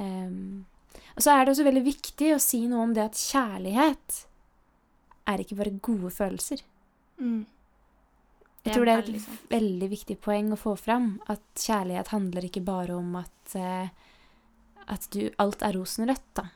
Um, 0.00 0.66
og 1.14 1.22
så 1.22 1.30
er 1.36 1.44
det 1.44 1.52
også 1.52 1.66
veldig 1.68 1.84
viktig 1.86 2.32
å 2.34 2.40
si 2.42 2.64
noe 2.66 2.82
om 2.82 2.94
det 2.96 3.04
at 3.04 3.14
kjærlighet 3.20 4.16
er 5.30 5.42
ikke 5.44 5.58
bare 5.60 5.78
gode 5.78 6.10
følelser. 6.10 6.64
Mm. 7.20 7.44
Jeg 8.64 8.74
tror 8.74 8.84
det 8.88 8.92
er 8.92 8.98
et 8.98 9.06
veldig 9.06 9.50
veldig 9.52 9.88
viktig 9.92 10.16
poeng 10.20 10.50
å 10.52 10.58
få 10.58 10.74
fram. 10.76 11.20
At 11.30 11.44
kjærlighet 11.54 12.10
handler 12.10 12.48
ikke 12.48 12.64
bare 12.66 12.96
om 12.98 13.14
at, 13.22 13.54
uh, 13.54 13.88
at 14.90 15.06
du, 15.14 15.30
alt 15.38 15.62
er 15.62 15.78
rosenrødt, 15.78 16.26
da. 16.34 16.48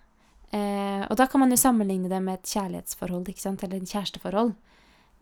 Eh, 0.55 1.03
og 1.09 1.17
da 1.19 1.27
kan 1.31 1.43
man 1.43 1.51
jo 1.51 1.59
sammenligne 1.59 2.11
det 2.11 2.21
med 2.23 2.39
et 2.39 2.53
kjærlighetsforhold, 2.53 3.31
eller 3.65 3.79
en 3.81 3.91
kjæresteforhold. 3.91 4.53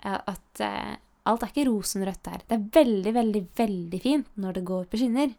Eh, 0.05 0.19
at 0.19 0.65
eh, 0.65 0.97
alt 1.31 1.45
er 1.47 1.53
ikke 1.53 1.69
rosenrødt 1.71 2.25
der. 2.27 2.43
Det 2.49 2.59
er 2.59 2.67
veldig, 2.81 3.15
veldig, 3.15 3.43
veldig 3.57 4.03
fint 4.03 4.35
når 4.37 4.59
det 4.59 4.65
går 4.69 4.91
på 4.91 5.01
skinner. 5.01 5.33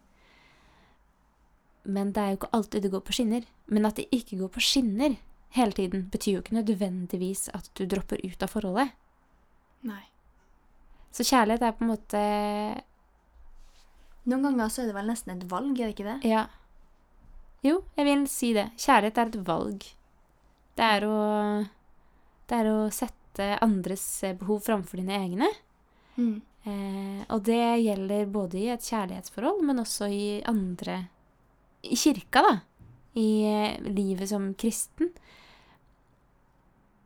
Men 1.83 2.13
det 2.15 2.23
er 2.23 2.31
jo 2.31 2.39
ikke 2.39 2.55
alltid 2.55 2.85
det 2.85 2.93
går 2.93 3.03
på 3.03 3.15
skinner. 3.15 3.45
Men 3.67 3.85
at 3.85 3.99
det 3.99 4.07
ikke 4.15 4.39
går 4.39 4.51
på 4.55 4.63
skinner 4.63 5.19
hele 5.53 5.77
tiden, 5.77 6.07
betyr 6.09 6.37
jo 6.37 6.41
ikke 6.41 6.57
nødvendigvis 6.57 7.49
at 7.53 7.69
du 7.77 7.85
dropper 7.85 8.23
ut 8.23 8.41
av 8.41 8.49
forholdet. 8.49 8.95
Nei. 9.85 10.01
Så 11.13 11.27
kjærlighet 11.27 11.61
er 11.61 11.75
på 11.77 11.85
en 11.85 11.91
måte 11.93 12.21
Noen 14.23 14.45
ganger 14.47 14.69
så 14.71 14.81
er 14.81 14.89
det 14.89 14.95
vel 14.95 15.09
nesten 15.11 15.33
et 15.35 15.45
valg, 15.51 15.75
er 15.75 15.89
det 15.89 15.93
ikke 15.97 16.07
det? 16.07 16.31
Ja. 16.31 16.45
Jo, 17.63 17.79
jeg 17.95 18.07
vil 18.07 18.23
si 18.27 18.51
det. 18.55 18.69
Kjærlighet 18.79 19.19
er 19.19 19.29
et 19.31 19.43
valg. 19.47 19.85
Det 20.75 20.89
er 20.97 21.05
å 21.07 21.19
Det 22.43 22.57
er 22.59 22.67
å 22.67 22.89
sette 22.91 23.45
andres 23.63 24.03
eh, 24.27 24.35
behov 24.35 24.59
framfor 24.65 24.99
dine 24.99 25.15
egne. 25.15 25.47
Mm. 26.19 26.41
Eh, 26.67 27.21
og 27.33 27.45
det 27.47 27.79
gjelder 27.81 28.27
både 28.31 28.59
i 28.59 28.67
et 28.73 28.83
kjærlighetsforhold, 28.83 29.63
men 29.65 29.81
også 29.81 30.09
i 30.11 30.41
andre 30.47 31.05
I 31.83 31.95
kirka, 31.99 32.43
da. 32.43 32.53
I 33.19 33.29
eh, 33.47 33.79
livet 33.87 34.29
som 34.29 34.51
kristen. 34.59 35.13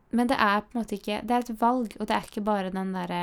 Men 0.10 0.30
det 0.32 0.38
er 0.42 0.64
på 0.64 0.74
en 0.74 0.82
måte 0.82 0.96
ikke 0.96 1.20
Det 1.28 1.36
er 1.36 1.46
et 1.46 1.62
valg, 1.62 1.96
og 2.00 2.08
det 2.08 2.16
er 2.16 2.28
ikke 2.30 2.46
bare 2.48 2.72
den 2.74 2.94
derre 2.96 3.22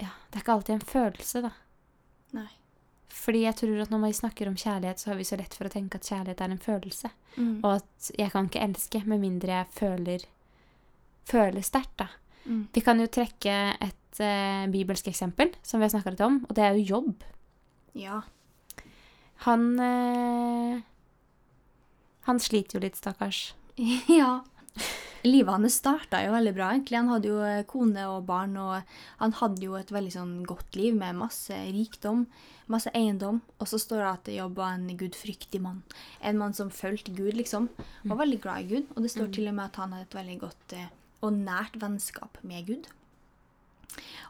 Ja, 0.00 0.14
det 0.30 0.38
er 0.38 0.44
ikke 0.44 0.56
alltid 0.56 0.74
en 0.78 0.88
følelse, 0.92 1.44
da. 1.44 1.52
Nei. 2.38 2.48
Fordi 3.10 3.42
jeg 3.42 3.56
tror 3.58 3.82
at 3.82 3.90
når 3.92 4.02
vi 4.04 4.12
snakker 4.20 4.48
om 4.48 4.56
kjærlighet, 4.58 5.00
så 5.02 5.10
har 5.10 5.18
vi 5.18 5.26
så 5.26 5.38
lett 5.40 5.54
for 5.56 5.66
å 5.66 5.72
tenke 5.72 5.98
at 5.98 6.06
kjærlighet 6.06 6.42
er 6.44 6.52
en 6.54 6.62
følelse. 6.62 7.10
Mm. 7.36 7.54
Og 7.58 7.70
at 7.74 8.10
jeg 8.16 8.32
kan 8.32 8.48
ikke 8.48 8.62
elske 8.64 9.02
med 9.04 9.22
mindre 9.22 9.56
jeg 9.56 9.70
føler, 9.76 10.26
føler 11.30 11.66
sterkt, 11.66 11.96
da. 12.00 12.08
Mm. 12.44 12.62
Vi 12.74 12.82
kan 12.84 13.02
jo 13.02 13.08
trekke 13.12 13.56
et 13.82 14.22
eh, 14.24 14.66
bibelsk 14.72 15.10
eksempel, 15.10 15.52
som 15.62 15.80
vi 15.80 15.88
har 15.88 15.94
snakka 15.94 16.14
litt 16.14 16.24
om, 16.24 16.40
og 16.48 16.54
det 16.56 16.64
er 16.64 16.78
jo 16.78 16.96
jobb. 16.96 17.26
Ja. 17.98 18.22
Han 19.46 19.66
eh, 19.80 20.80
Han 22.28 22.38
sliter 22.38 22.78
jo 22.78 22.84
litt, 22.84 22.98
stakkars. 23.00 23.54
ja. 24.20 24.40
Livet 25.26 25.52
hans 25.52 25.76
starta 25.80 26.22
jo 26.24 26.32
veldig 26.32 26.52
bra, 26.56 26.70
egentlig. 26.72 26.96
Han 26.96 27.10
hadde 27.12 27.28
jo 27.28 27.40
eh, 27.44 27.64
kone 27.68 28.06
og 28.08 28.24
barn, 28.28 28.54
og 28.56 28.94
han 29.20 29.34
hadde 29.36 29.66
jo 29.66 29.74
et 29.76 29.92
veldig 29.92 30.14
sånn 30.14 30.36
godt 30.48 30.78
liv 30.78 30.96
med 30.96 31.18
masse 31.18 31.56
rikdom, 31.74 32.24
masse 32.72 32.92
eiendom. 32.96 33.42
Og 33.60 33.68
så 33.68 33.80
står 33.82 34.00
det 34.00 34.12
at 34.12 34.24
det 34.30 34.38
jobba 34.38 34.70
en 34.76 34.86
gudfryktig 35.00 35.60
mann. 35.64 35.82
En 36.24 36.40
mann 36.40 36.56
som 36.56 36.72
fulgte 36.72 37.12
Gud, 37.16 37.34
liksom. 37.36 37.68
Var 38.04 38.22
veldig 38.22 38.40
glad 38.40 38.64
i 38.64 38.70
Gud. 38.72 38.88
Og 38.94 39.04
det 39.04 39.12
står 39.12 39.28
til 39.36 39.50
og 39.50 39.58
med 39.58 39.68
at 39.68 39.82
han 39.82 39.92
hadde 39.96 40.08
et 40.08 40.18
veldig 40.22 40.38
godt 40.46 40.78
eh, 40.78 40.88
og 41.20 41.36
nært 41.36 41.76
vennskap 41.82 42.40
med 42.46 42.70
Gud. 42.70 42.88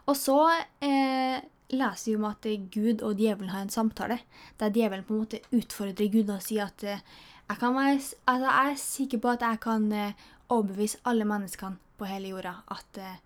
Og 0.09 0.17
så 0.17 0.37
eh, 0.83 1.39
leser 1.71 2.11
vi 2.11 2.17
om 2.17 2.27
at 2.27 2.47
Gud 2.73 3.03
og 3.05 3.19
djevelen 3.21 3.53
har 3.53 3.65
en 3.65 3.73
samtale, 3.73 4.19
der 4.59 4.73
djevelen 4.73 5.05
på 5.07 5.15
en 5.15 5.23
måte 5.23 5.43
utfordrer 5.55 6.11
Gud 6.11 6.31
og 6.33 6.43
sier 6.43 6.67
at 6.67 6.83
eh, 6.83 7.03
jeg, 7.47 7.59
kan 7.59 7.75
være, 7.75 7.95
altså, 8.27 8.47
jeg 8.47 8.71
er 8.71 8.83
sikker 8.83 9.23
på 9.23 9.33
at 9.35 9.47
jeg 9.47 9.59
kan 9.63 9.87
overbevise 10.51 11.01
alle 11.07 11.25
menneskene 11.27 11.79
på 11.97 12.07
hele 12.09 12.33
jorda 12.33 12.55
at, 12.73 12.97
eh, 12.99 13.19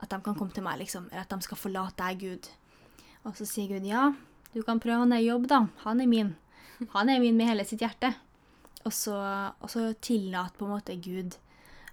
at 0.00 0.10
de 0.10 0.20
kan 0.24 0.36
komme 0.36 0.54
til 0.54 0.64
meg, 0.66 0.80
liksom, 0.82 1.08
eller 1.10 1.24
at 1.24 1.34
de 1.34 1.46
skal 1.46 1.60
forlate 1.60 1.98
deg, 2.00 2.24
Gud. 2.24 2.50
Og 3.24 3.36
så 3.38 3.46
sier 3.48 3.70
Gud 3.70 3.86
ja, 3.88 4.10
du 4.54 4.62
kan 4.62 4.80
prøve 4.82 5.02
han 5.02 5.14
er 5.16 5.24
jobb, 5.24 5.48
da. 5.50 5.64
Han 5.84 6.00
er 6.00 6.10
min. 6.10 6.34
Han 6.94 7.10
er 7.10 7.22
min 7.22 7.36
med 7.38 7.50
hele 7.50 7.64
sitt 7.66 7.82
hjerte. 7.82 8.12
Og 8.84 8.92
så, 8.92 9.16
så 9.70 9.88
tillater 10.04 10.58
på 10.58 10.68
en 10.68 10.74
måte 10.76 10.96
Gud 11.00 11.38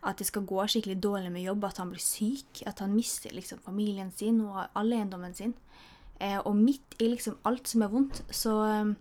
at 0.01 0.17
det 0.17 0.25
skal 0.27 0.47
gå 0.49 0.63
skikkelig 0.65 0.97
dårlig 1.01 1.31
med 1.33 1.45
jobb, 1.45 1.65
at 1.67 1.77
han 1.77 1.91
blir 1.93 2.01
syk, 2.01 2.63
at 2.65 2.81
han 2.81 2.93
mister 2.95 3.33
liksom 3.35 3.61
familien 3.61 4.09
sin 4.17 4.39
og 4.41 4.63
all 4.77 4.93
eiendommen 4.93 5.35
sin. 5.37 5.53
Eh, 6.21 6.39
og 6.39 6.55
midt 6.57 6.97
i 7.01 7.09
liksom 7.11 7.37
alt 7.45 7.69
som 7.69 7.85
er 7.85 7.91
vondt, 7.93 8.23
så 8.33 8.55
eh, 8.65 8.93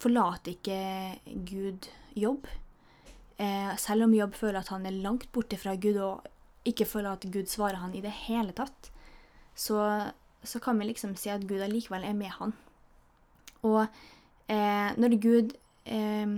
forlater 0.00 0.56
ikke 0.56 1.44
Gud 1.48 1.90
jobb. 2.16 2.48
Eh, 3.40 3.72
selv 3.80 4.04
om 4.04 4.14
Jobb 4.14 4.36
føler 4.36 4.60
at 4.60 4.70
han 4.72 4.84
er 4.86 5.00
langt 5.00 5.30
borte 5.32 5.56
fra 5.60 5.76
Gud 5.80 5.96
og 6.04 6.26
ikke 6.68 6.84
føler 6.88 7.14
at 7.14 7.24
Gud 7.32 7.48
svarer 7.48 7.80
han 7.80 7.94
i 7.96 8.02
det 8.04 8.12
hele 8.26 8.52
tatt, 8.56 8.90
så, 9.56 9.80
så 10.44 10.60
kan 10.60 10.78
vi 10.78 10.90
liksom 10.90 11.14
si 11.16 11.32
at 11.32 11.46
Gud 11.48 11.62
allikevel 11.64 12.04
er 12.04 12.16
med 12.16 12.34
han. 12.36 12.52
Og 13.64 13.82
eh, 13.84 14.90
når 15.00 15.16
Gud 15.22 15.54
eh, 15.88 16.36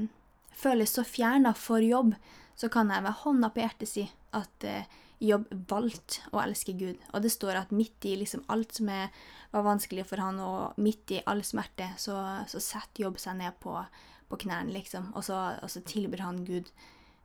føles 0.63 0.95
så 0.95 1.05
fjern 1.07 1.51
for 1.59 1.83
jobb, 1.83 2.15
så 2.55 2.71
kan 2.71 2.91
jeg 2.93 3.03
med 3.03 3.19
hånda 3.25 3.51
på 3.51 3.65
hjertet 3.65 3.91
si 3.91 4.07
at 4.37 4.69
eh, 4.69 5.01
Jobb 5.23 5.53
valgte 5.71 6.25
å 6.35 6.41
elske 6.43 6.73
Gud. 6.75 6.99
Og 7.15 7.23
det 7.23 7.31
står 7.31 7.55
at 7.61 7.75
midt 7.75 8.03
i 8.11 8.17
liksom 8.19 8.43
alt 8.51 8.75
som 8.75 8.89
er, 8.91 9.13
var 9.53 9.63
vanskelig 9.69 10.09
for 10.09 10.19
han, 10.19 10.41
og 10.43 10.81
midt 10.83 11.13
i 11.15 11.21
all 11.31 11.45
smerte, 11.47 11.93
så, 11.95 12.17
så 12.51 12.59
setter 12.59 13.05
Jobb 13.05 13.21
seg 13.23 13.39
ned 13.39 13.55
på, 13.63 13.77
på 14.33 14.41
knærne, 14.47 14.73
liksom, 14.73 15.11
og 15.13 15.27
så, 15.27 15.39
og 15.61 15.69
så 15.71 15.83
tilbyr 15.85 16.25
han 16.25 16.41
Gud. 16.49 16.73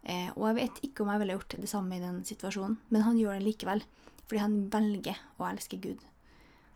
Eh, 0.04 0.28
og 0.36 0.50
jeg 0.50 0.58
vet 0.60 0.82
ikke 0.84 1.04
om 1.04 1.14
jeg 1.14 1.24
ville 1.24 1.38
gjort 1.38 1.56
det 1.60 1.70
samme 1.72 1.96
i 1.96 2.04
den 2.04 2.20
situasjonen, 2.28 2.78
men 2.92 3.06
han 3.08 3.20
gjør 3.20 3.40
det 3.40 3.48
likevel. 3.48 3.86
Fordi 4.28 4.44
han 4.44 4.58
velger 4.74 5.20
å 5.40 5.48
elske 5.48 5.80
Gud. 5.80 6.04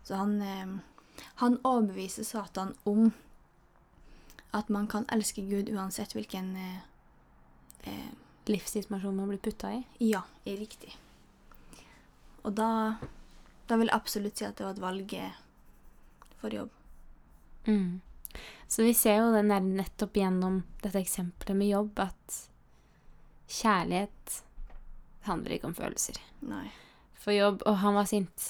Så 0.08 0.16
han, 0.16 0.38
eh, 0.40 1.20
han 1.44 1.58
overbeviser 1.68 2.24
Satan 2.24 2.72
om 2.88 3.12
at 4.52 4.68
man 4.68 4.88
kan 4.88 5.06
elske 5.12 5.44
Gud 5.48 5.70
uansett 5.72 6.12
hvilken 6.16 6.56
eh, 6.56 6.80
eh, 7.88 8.10
Livssituasjon 8.50 9.16
man 9.16 9.30
blir 9.30 9.38
putta 9.38 9.70
i. 9.76 9.82
Ja, 10.02 10.24
er 10.44 10.58
riktig. 10.58 10.96
Og 12.42 12.56
da, 12.58 12.98
da 13.70 13.78
vil 13.78 13.86
jeg 13.86 13.96
absolutt 13.96 14.40
si 14.40 14.48
at 14.48 14.58
det 14.58 14.66
var 14.66 14.74
et 14.74 14.82
valg 14.82 15.14
eh, 15.14 15.36
for 16.40 16.56
jobb. 16.56 16.72
Mm. 17.68 18.00
Så 18.68 18.82
vi 18.86 18.94
ser 18.96 19.18
jo 19.20 19.32
det 19.34 19.44
nettopp 19.48 20.16
gjennom 20.16 20.62
dette 20.82 21.00
eksempelet 21.02 21.56
med 21.58 21.68
jobb 21.72 21.98
at 22.06 22.38
kjærlighet 23.52 24.38
handler 25.28 25.56
ikke 25.56 25.68
om 25.70 25.74
følelser. 25.76 26.18
Nei. 26.42 26.66
For 27.22 27.34
jobb 27.36 27.62
Og 27.68 27.76
han 27.82 27.94
var 27.94 28.08
sint 28.10 28.48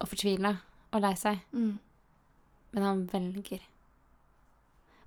og 0.00 0.08
fortvila 0.10 0.56
og 0.92 1.02
lei 1.04 1.14
seg, 1.18 1.40
Mm. 1.52 1.78
men 2.72 2.82
han 2.82 3.06
velger. 3.12 3.60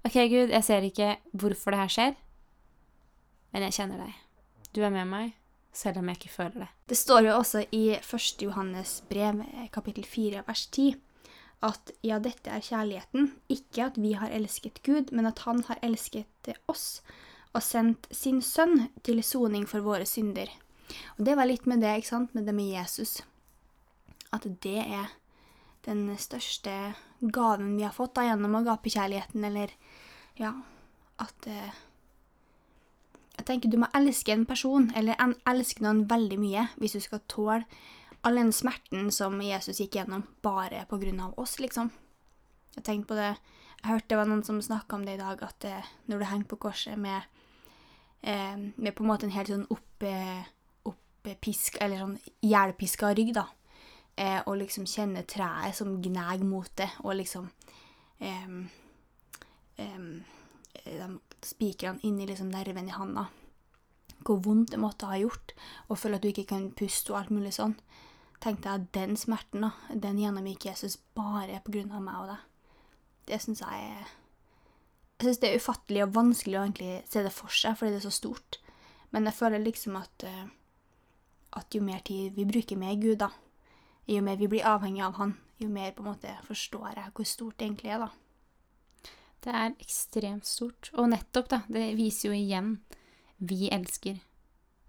OK, 0.06 0.14
Gud, 0.30 0.50
jeg 0.50 0.64
ser 0.64 0.82
ikke 0.82 1.18
hvorfor 1.34 1.72
det 1.72 1.80
her 1.80 1.88
skjer, 1.88 2.16
men 3.54 3.64
jeg 3.64 3.72
kjenner 3.74 3.98
deg. 4.06 4.14
Du 4.74 4.82
er 4.84 4.90
med 4.90 5.08
meg, 5.08 5.34
selv 5.74 5.98
om 5.98 6.08
jeg 6.10 6.18
ikke 6.18 6.34
føler 6.36 6.60
det. 6.66 6.70
Det 6.88 6.98
står 6.98 7.22
jo 7.28 7.38
også 7.38 7.66
i 7.72 7.96
1. 8.00 8.42
Johannes 8.42 9.02
brev, 9.10 9.42
eh, 9.42 9.68
kapittel 9.70 10.04
4, 10.04 10.44
vers 10.48 10.66
10, 10.68 10.96
at 11.62 11.92
ja, 12.02 12.18
dette 12.20 12.50
er 12.50 12.64
kjærligheten, 12.66 13.32
ikke 13.50 13.86
at 13.92 14.00
vi 14.02 14.16
har 14.18 14.34
elsket 14.34 14.82
Gud, 14.86 15.12
men 15.14 15.30
at 15.30 15.44
Han 15.46 15.64
har 15.68 15.80
elsket 15.86 16.54
oss 16.68 17.02
og 17.54 17.62
sendt 17.64 18.08
sin 18.16 18.42
sønn 18.42 18.88
til 19.04 19.22
soning 19.24 19.68
for 19.68 19.84
våre 19.86 20.08
synder. 20.08 20.50
Og 21.18 21.26
det 21.28 21.36
var 21.38 21.50
litt 21.50 21.68
med 21.70 21.84
det, 21.84 21.98
ikke 22.00 22.14
sant, 22.14 22.34
med 22.36 22.48
det 22.48 22.56
med 22.56 22.72
Jesus. 22.72 23.22
At 24.32 24.48
det 24.64 24.80
er 24.80 25.12
den 25.86 26.06
største 26.18 26.94
gaven 27.22 27.76
vi 27.78 27.86
har 27.86 27.96
fått 27.96 28.16
da, 28.18 28.26
gjennom 28.30 28.56
agapekjærligheten, 28.62 29.44
eller 29.46 29.74
ja, 30.40 30.56
at 31.22 31.48
eh, 31.48 31.80
Jeg 33.42 33.46
tenker 33.48 33.72
du 33.74 33.80
må 33.82 33.88
elske 33.98 34.34
en 34.36 34.44
person, 34.46 34.92
eller 34.96 35.18
elske 35.50 35.82
noen 35.82 36.04
veldig 36.06 36.38
mye, 36.38 36.68
hvis 36.78 36.94
du 36.94 37.02
skal 37.02 37.24
tåle 37.32 37.64
all 38.22 38.36
den 38.36 38.54
smerten 38.54 39.12
som 39.12 39.42
Jesus 39.42 39.80
gikk 39.82 39.96
gjennom, 39.98 40.24
bare 40.42 40.86
av 40.86 41.40
oss, 41.40 41.60
liksom. 41.60 41.92
Jeg 42.76 42.84
tenkte 42.84 43.08
på 43.08 43.16
det 43.16 43.36
Jeg 43.82 43.90
hørte 43.90 44.08
det 44.10 44.18
var 44.18 44.28
noen 44.30 44.44
som 44.44 44.62
snakka 44.62 44.96
om 44.96 45.06
det 45.06 45.16
i 45.16 45.18
dag, 45.18 45.42
at 45.42 45.66
eh, 45.66 45.88
når 46.06 46.20
du 46.20 46.26
henger 46.26 46.46
på 46.46 46.56
korset 46.62 47.00
med, 47.02 47.24
eh, 48.22 48.56
med 48.78 48.94
på 48.94 49.02
en 49.02 49.10
måte 49.10 49.26
en 49.26 49.34
helt 49.34 49.50
sånn 49.50 49.66
oppe, 49.74 50.12
opp, 50.86 51.26
eller 51.26 51.98
sånn 51.98 52.20
hjelpiska 52.46 53.10
rygg, 53.18 53.34
da, 53.34 53.48
eh, 54.16 54.38
og 54.46 54.60
liksom 54.62 54.86
kjenne 54.86 55.26
treet 55.26 55.74
som 55.74 55.98
gnager 55.98 56.46
mot 56.46 56.70
det, 56.78 56.92
og 57.02 57.18
liksom 57.18 57.50
de 60.86 61.18
spikrene 61.42 62.06
inni 62.06 62.28
liksom 62.30 62.52
nerven 62.54 62.86
i 62.86 62.94
handa. 62.94 63.26
Hvor 64.22 64.44
vondt 64.46 64.76
det 64.76 64.80
måtte 64.80 65.10
ha 65.10 65.18
gjort, 65.18 65.56
og 65.90 65.98
føle 65.98 66.20
at 66.20 66.22
du 66.22 66.30
ikke 66.30 66.52
kan 66.54 66.70
puste 66.78 67.16
og 67.16 67.24
alt 67.24 67.34
mulig 67.34 67.56
sånn. 67.58 67.74
Tenkte 68.42 68.70
jeg 68.72 68.82
at 68.82 68.94
den 68.98 69.18
smerten, 69.20 69.68
den 69.94 70.18
gjennomgikk 70.18 70.66
Jesus 70.66 70.98
bare 71.16 71.62
av 71.62 72.02
meg 72.02 72.16
og 72.18 72.32
deg. 72.32 72.48
Det 73.28 73.38
syns 73.42 73.62
jeg 73.62 73.92
er 73.92 74.18
Jeg 75.22 75.28
syns 75.28 75.38
det 75.38 75.50
er 75.52 75.60
ufattelig 75.62 76.02
og 76.02 76.16
vanskelig 76.16 76.58
å 76.58 76.62
egentlig 76.66 76.94
se 77.06 77.22
det 77.22 77.32
for 77.32 77.54
seg, 77.54 77.76
fordi 77.78 77.92
det 77.94 78.00
er 78.00 78.08
så 78.08 78.16
stort. 78.16 78.58
Men 79.14 79.28
jeg 79.30 79.38
føler 79.38 79.62
liksom 79.62 79.96
at, 80.00 80.24
eh, 80.26 80.48
at 81.54 81.76
jo 81.76 81.82
mer 81.86 82.00
tid 82.00 82.34
vi 82.34 82.46
bruker 82.50 82.76
med 82.76 83.02
Gud, 83.04 83.20
da, 83.20 83.30
jo 84.08 84.22
mer 84.26 84.40
vi 84.40 84.48
blir 84.48 84.66
avhengig 84.66 85.04
av 85.06 85.14
Han, 85.20 85.36
jo 85.60 85.70
mer 85.70 85.92
på 85.92 86.02
en 86.02 86.10
måte 86.10 86.34
forstår 86.48 86.96
jeg 86.96 87.12
hvor 87.14 87.30
stort 87.30 87.60
det 87.60 87.68
egentlig 87.68 87.92
er, 87.94 88.00
da. 88.00 88.10
Det 89.42 89.54
er 89.54 89.76
ekstremt 89.82 90.46
stort. 90.46 90.90
Og 90.94 91.10
nettopp, 91.10 91.50
da, 91.50 91.62
det 91.70 91.96
viser 91.98 92.30
jo 92.30 92.34
igjen 92.38 92.80
vi 93.38 93.70
elsker 93.70 94.20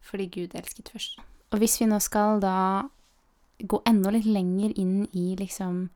fordi 0.03 0.27
Gud 0.35 0.57
elsket 0.59 0.91
først. 0.91 1.21
Og 1.53 1.61
hvis 1.63 1.77
vi 1.81 1.87
nå 1.87 2.01
skal 2.03 2.41
da 2.43 2.89
gå 3.67 3.83
enda 3.87 4.11
litt 4.11 4.27
lenger 4.27 4.73
inn 4.79 5.07
i 5.13 5.35
liksom 5.37 5.89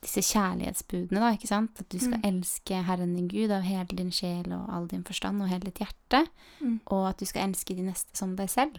disse 0.00 0.22
kjærlighetsbudene, 0.32 1.20
da, 1.20 1.32
ikke 1.36 1.46
sant? 1.50 1.78
At 1.80 1.88
du 1.92 1.98
skal 1.98 2.18
Mm. 2.20 2.24
elske 2.24 2.82
Herren 2.84 3.14
din 3.14 3.28
Gud 3.28 3.50
av 3.50 3.62
hele 3.62 3.84
din 3.96 4.10
sjel 4.10 4.50
og 4.52 4.68
all 4.72 4.86
din 4.86 5.04
forstand 5.04 5.42
og 5.42 5.48
hele 5.48 5.60
ditt 5.68 5.78
hjerte, 5.82 6.26
Mm. 6.62 6.80
og 6.86 7.08
at 7.10 7.18
du 7.18 7.26
skal 7.26 7.50
elske 7.50 7.76
de 7.76 7.82
neste 7.82 8.16
som 8.16 8.34
deg 8.36 8.48
selv. 8.48 8.78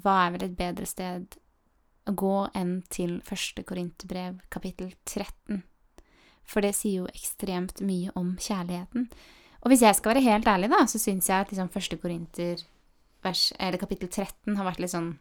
Hva 0.00 0.26
er 0.26 0.30
vel 0.32 0.44
et 0.48 0.56
bedre 0.56 0.86
sted 0.86 1.36
å 2.06 2.14
gå 2.14 2.50
enn 2.54 2.82
til 2.88 3.20
første 3.20 3.62
Korinterbrev, 3.62 4.40
kapittel 4.50 4.92
13? 5.04 5.62
For 6.44 6.60
det 6.60 6.74
sier 6.74 7.02
jo 7.02 7.06
ekstremt 7.06 7.80
mye 7.80 8.10
om 8.16 8.36
kjærligheten. 8.36 9.08
Og 9.62 9.70
hvis 9.70 9.80
jeg 9.80 9.96
skal 9.96 10.14
være 10.14 10.22
helt 10.24 10.44
ærlig, 10.46 10.68
da, 10.70 10.84
så 10.84 10.98
syns 10.98 11.28
jeg 11.28 11.40
at 11.40 11.50
liksom 11.50 11.70
første 11.70 11.96
Korinter, 12.00 12.56
kapittel 13.78 14.08
13, 14.08 14.56
har 14.56 14.64
vært 14.70 14.80
litt 14.80 14.90
sånn 14.90 15.18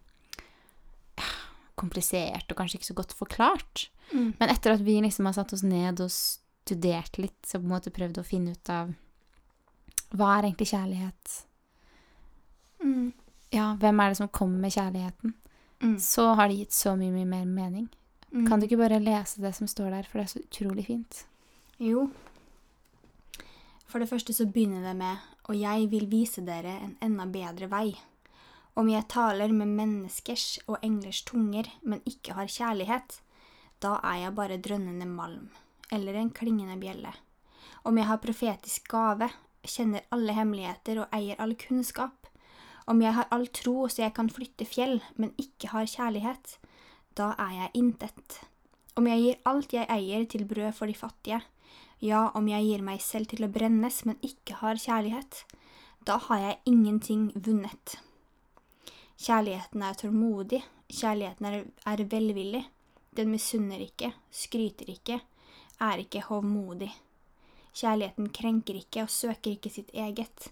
komplisert 1.80 2.52
og 2.52 2.60
kanskje 2.60 2.80
ikke 2.80 2.92
så 2.92 2.98
godt 2.98 3.16
forklart. 3.18 3.88
Mm. 4.12 4.34
Men 4.40 4.52
etter 4.54 4.76
at 4.76 4.84
vi 4.86 5.00
liksom 5.02 5.30
har 5.30 5.38
satt 5.38 5.54
oss 5.56 5.66
ned 5.66 6.02
og 6.04 6.12
studert 6.14 7.18
litt, 7.20 7.40
så 7.46 7.60
på 7.60 7.68
en 7.68 7.74
måte 7.74 7.94
prøvd 7.94 8.22
å 8.22 8.28
finne 8.28 8.54
ut 8.56 8.72
av 8.72 8.94
hva 10.14 10.36
er 10.38 10.48
egentlig 10.48 10.70
kjærlighet? 10.70 11.38
Mm. 12.84 13.08
Ja, 13.54 13.72
hvem 13.82 14.02
er 14.02 14.12
det 14.12 14.20
som 14.20 14.30
kommer 14.30 14.62
med 14.62 14.76
kjærligheten? 14.76 15.34
Mm. 15.84 15.98
Så 16.00 16.28
har 16.38 16.50
det 16.50 16.60
gitt 16.62 16.76
så 16.78 16.94
mye, 16.98 17.12
mye 17.14 17.30
mer 17.30 17.48
mening. 17.50 17.88
Mm. 18.30 18.46
Kan 18.48 18.60
du 18.60 18.68
ikke 18.68 18.82
bare 18.82 19.02
lese 19.02 19.42
det 19.42 19.56
som 19.58 19.70
står 19.70 19.90
der, 19.94 20.10
for 20.10 20.20
det 20.20 20.28
er 20.28 20.34
så 20.34 20.44
utrolig 20.44 20.86
fint? 20.88 21.24
Jo. 21.82 22.08
For 23.90 24.02
det 24.02 24.10
første 24.10 24.34
så 24.34 24.48
begynner 24.50 24.86
det 24.86 24.96
med 24.98 25.30
Og 25.44 25.58
jeg 25.60 25.90
vil 25.92 26.08
vise 26.10 26.42
dere 26.42 26.78
en 26.80 26.96
enda 27.04 27.26
bedre 27.28 27.68
vei. 27.70 27.90
Om 28.76 28.90
jeg 28.90 29.06
taler 29.06 29.52
med 29.54 29.70
menneskers 29.70 30.58
og 30.66 30.80
englers 30.82 31.22
tunger, 31.28 31.68
men 31.86 32.02
ikke 32.10 32.34
har 32.34 32.50
kjærlighet, 32.50 33.20
da 33.84 34.00
er 34.02 34.24
jeg 34.24 34.36
bare 34.36 34.58
drønnende 34.58 35.06
malm, 35.06 35.52
eller 35.92 36.18
en 36.18 36.32
klingende 36.34 36.80
bjelle. 36.82 37.12
Om 37.86 38.00
jeg 38.00 38.08
har 38.10 38.22
profetisk 38.24 38.88
gave, 38.90 39.28
kjenner 39.62 40.08
alle 40.12 40.34
hemmeligheter 40.34 41.04
og 41.04 41.14
eier 41.14 41.38
all 41.44 41.54
kunnskap, 41.60 42.24
om 42.90 43.02
jeg 43.04 43.14
har 43.16 43.30
all 43.32 43.46
tro 43.56 43.86
så 43.88 44.04
jeg 44.04 44.16
kan 44.18 44.32
flytte 44.34 44.66
fjell, 44.68 44.98
men 45.16 45.36
ikke 45.40 45.70
har 45.72 45.86
kjærlighet, 45.88 46.58
da 47.14 47.34
er 47.40 47.54
jeg 47.60 47.76
intet. 47.80 48.40
Om 48.98 49.08
jeg 49.08 49.22
gir 49.22 49.44
alt 49.50 49.76
jeg 49.76 49.90
eier 49.90 50.26
til 50.30 50.48
brød 50.50 50.74
for 50.74 50.90
de 50.90 50.96
fattige, 50.98 51.44
ja, 52.04 52.32
om 52.36 52.50
jeg 52.50 52.66
gir 52.66 52.82
meg 52.84 53.06
selv 53.06 53.30
til 53.32 53.46
å 53.46 53.52
brennes, 53.54 54.02
men 54.10 54.18
ikke 54.26 54.58
har 54.60 54.82
kjærlighet, 54.82 55.44
da 56.04 56.18
har 56.26 56.42
jeg 56.42 56.60
ingenting 56.74 57.30
vunnet. 57.38 57.96
Kjærligheten 59.24 59.84
er 59.88 59.96
tålmodig, 59.96 60.60
kjærligheten 60.92 61.46
er, 61.48 61.62
er 61.88 62.02
velvillig, 62.12 62.66
den 63.16 63.30
misunner 63.32 63.80
ikke, 63.80 64.10
skryter 64.28 64.90
ikke, 64.92 65.22
er 65.80 66.02
ikke 66.04 66.26
hovmodig. 66.28 66.90
Kjærligheten 67.72 68.28
krenker 68.36 68.76
ikke 68.82 69.06
og 69.06 69.14
søker 69.14 69.54
ikke 69.54 69.72
sitt 69.72 69.94
eget, 69.96 70.50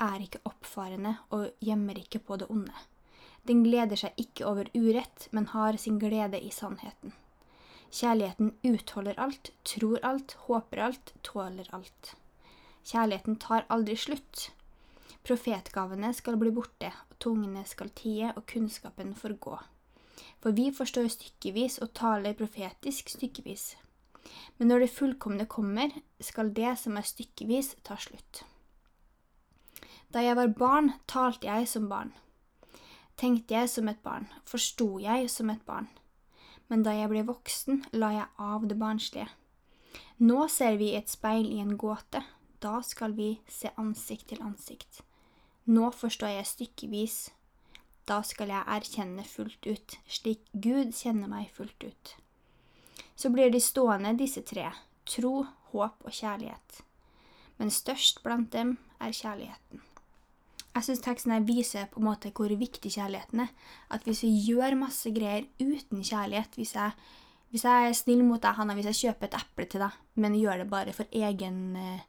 er 0.00 0.24
ikke 0.24 0.40
oppfarende 0.48 1.12
og 1.28 1.50
gjemmer 1.60 2.00
ikke 2.00 2.22
på 2.24 2.40
det 2.40 2.48
onde. 2.48 2.72
Den 3.46 3.62
gleder 3.68 4.00
seg 4.00 4.16
ikke 4.18 4.48
over 4.48 4.72
urett, 4.72 5.28
men 5.36 5.52
har 5.52 5.76
sin 5.76 6.00
glede 6.00 6.40
i 6.40 6.50
sannheten. 6.50 7.12
Kjærligheten 7.92 8.54
utholder 8.64 9.20
alt, 9.20 9.52
tror 9.64 10.00
alt, 10.02 10.38
håper 10.48 10.86
alt, 10.88 11.12
tåler 11.22 11.68
alt. 11.76 12.16
Kjærligheten 12.86 13.36
tar 13.44 13.68
aldri 13.68 13.96
slutt. 14.00 14.50
Profetgavene 15.26 16.12
skal 16.14 16.36
bli 16.38 16.52
borte, 16.54 16.92
og 17.10 17.16
tungene 17.18 17.64
skal 17.66 17.90
tie, 17.98 18.30
og 18.36 18.44
kunnskapen 18.46 19.10
forgå. 19.18 19.56
For 20.38 20.54
vi 20.54 20.68
forstår 20.70 21.08
stykkevis 21.10 21.80
og 21.82 21.90
taler 21.98 22.36
profetisk 22.38 23.10
stykkevis. 23.10 23.72
Men 24.58 24.70
når 24.70 24.84
det 24.84 24.92
fullkomne 24.94 25.46
kommer, 25.50 25.90
skal 26.20 26.52
det 26.54 26.76
som 26.78 26.98
er 26.98 27.08
stykkevis, 27.08 27.74
ta 27.82 27.96
slutt. 27.98 28.44
Da 30.14 30.22
jeg 30.22 30.38
var 30.38 30.54
barn, 30.54 30.92
talte 31.10 31.50
jeg 31.50 31.66
som 31.68 31.88
barn. 31.90 32.12
Tenkte 33.18 33.56
jeg 33.56 33.72
som 33.72 33.88
et 33.90 34.02
barn, 34.04 34.28
forsto 34.46 35.00
jeg 35.02 35.30
som 35.32 35.50
et 35.50 35.64
barn. 35.66 35.88
Men 36.68 36.86
da 36.86 36.94
jeg 36.94 37.10
ble 37.10 37.24
voksen, 37.26 37.82
la 37.98 38.12
jeg 38.14 38.30
av 38.38 38.68
det 38.70 38.78
barnslige. 38.78 39.26
Nå 40.22 40.46
ser 40.52 40.78
vi 40.78 40.94
et 40.94 41.10
speil 41.10 41.50
i 41.50 41.60
en 41.64 41.74
gåte, 41.80 42.22
da 42.62 42.78
skal 42.86 43.18
vi 43.18 43.34
se 43.50 43.74
ansikt 43.76 44.30
til 44.30 44.42
ansikt. 44.44 45.02
Nå 45.66 45.90
forstår 45.90 46.36
jeg 46.36 46.46
stykkevis, 46.46 47.16
da 48.06 48.20
skal 48.22 48.52
jeg 48.54 48.70
erkjenne 48.70 49.24
fullt 49.26 49.66
ut, 49.66 49.96
slik 50.06 50.44
Gud 50.52 50.92
kjenner 50.94 51.30
meg 51.30 51.50
fullt 51.56 51.88
ut. 51.88 52.12
Så 53.18 53.32
blir 53.34 53.50
de 53.50 53.58
stående, 53.60 54.14
disse 54.14 54.44
tre, 54.46 54.68
tro, 55.08 55.40
håp 55.72 56.06
og 56.06 56.14
kjærlighet. 56.14 56.82
Men 57.58 57.72
størst 57.74 58.22
blant 58.22 58.52
dem 58.52 58.76
er 59.00 59.16
kjærligheten. 59.16 59.82
Jeg 60.76 60.84
syns 60.84 61.02
teksten 61.02 61.32
her 61.32 61.44
viser 61.48 61.86
på 61.90 62.02
en 62.02 62.06
måte 62.10 62.30
hvor 62.36 62.52
viktig 62.52 62.92
kjærligheten 62.92 63.46
er. 63.46 63.52
At 63.90 64.04
hvis 64.04 64.22
vi 64.26 64.34
gjør 64.44 64.76
masse 64.76 65.10
greier 65.10 65.48
uten 65.58 66.04
kjærlighet 66.04 66.54
Hvis 66.54 66.74
jeg, 66.74 66.92
hvis 67.50 67.64
jeg 67.64 67.88
er 67.88 67.96
snill 67.96 68.22
mot 68.24 68.42
deg, 68.42 68.54
Hanna, 68.54 68.74
hvis 68.76 68.90
jeg 68.92 69.00
kjøper 69.00 69.26
et 69.26 69.38
eple 69.40 69.66
til 69.66 69.80
deg, 69.80 69.96
men 70.14 70.36
gjør 70.36 70.62
det 70.62 70.70
bare 70.70 70.92
for 70.92 71.08
egen 71.12 71.76
eh, 71.76 72.04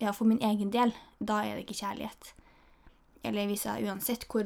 ja, 0.00 0.12
for 0.12 0.24
min 0.24 0.42
egen 0.42 0.70
del, 0.70 0.94
da 1.18 1.42
er 1.42 1.58
det 1.58 1.66
ikke 1.66 1.82
kjærlighet. 1.82 2.34
Eller 3.24 3.46
hvis 3.46 3.64
jeg 3.66 3.84
uansett 3.88 4.24
hvor, 4.30 4.44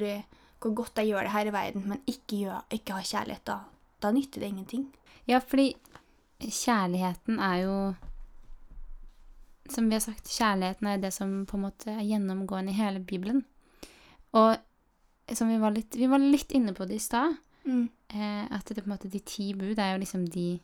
hvor 0.61 0.75
godt 0.75 0.97
jeg 0.97 1.07
gjør 1.13 1.23
det 1.29 1.31
her 1.35 1.47
i 1.47 1.53
verden, 1.53 1.89
men 1.89 2.01
ikke, 2.07 2.39
gjør, 2.45 2.65
ikke 2.73 2.93
har 2.97 3.03
kjærlighet, 3.03 3.45
da, 3.47 3.59
da 4.03 4.11
nytter 4.13 4.41
det 4.41 4.49
ingenting. 4.53 4.87
Ja, 5.29 5.39
fordi 5.39 5.75
kjærligheten 6.43 7.39
er 7.39 7.57
jo 7.63 7.95
Som 9.71 9.87
vi 9.89 9.95
har 9.95 10.01
sagt, 10.03 10.27
kjærligheten 10.29 10.87
er 10.91 10.97
det 11.01 11.13
som 11.15 11.45
på 11.47 11.57
en 11.57 11.63
måte 11.63 11.93
er 11.95 12.03
gjennomgående 12.05 12.73
i 12.73 12.77
hele 12.77 13.01
Bibelen. 13.01 13.45
Og 14.35 14.57
som 15.33 15.49
vi 15.49 15.57
var 15.63 15.71
litt, 15.73 15.95
vi 15.97 16.09
var 16.11 16.19
litt 16.21 16.51
inne 16.53 16.75
på 16.77 16.87
det 16.89 16.99
i 16.99 17.05
stad, 17.05 17.37
Mm. 17.65 17.89
eh, 18.11 18.45
at 18.51 18.65
det, 18.67 18.83
på 18.83 18.89
en 18.91 18.97
måte, 18.97 19.09
de 19.09 19.21
ti 19.21 19.53
bud 19.55 19.79
er 19.79 19.93
jo 19.93 19.99
liksom 20.03 20.25
de 20.29 20.61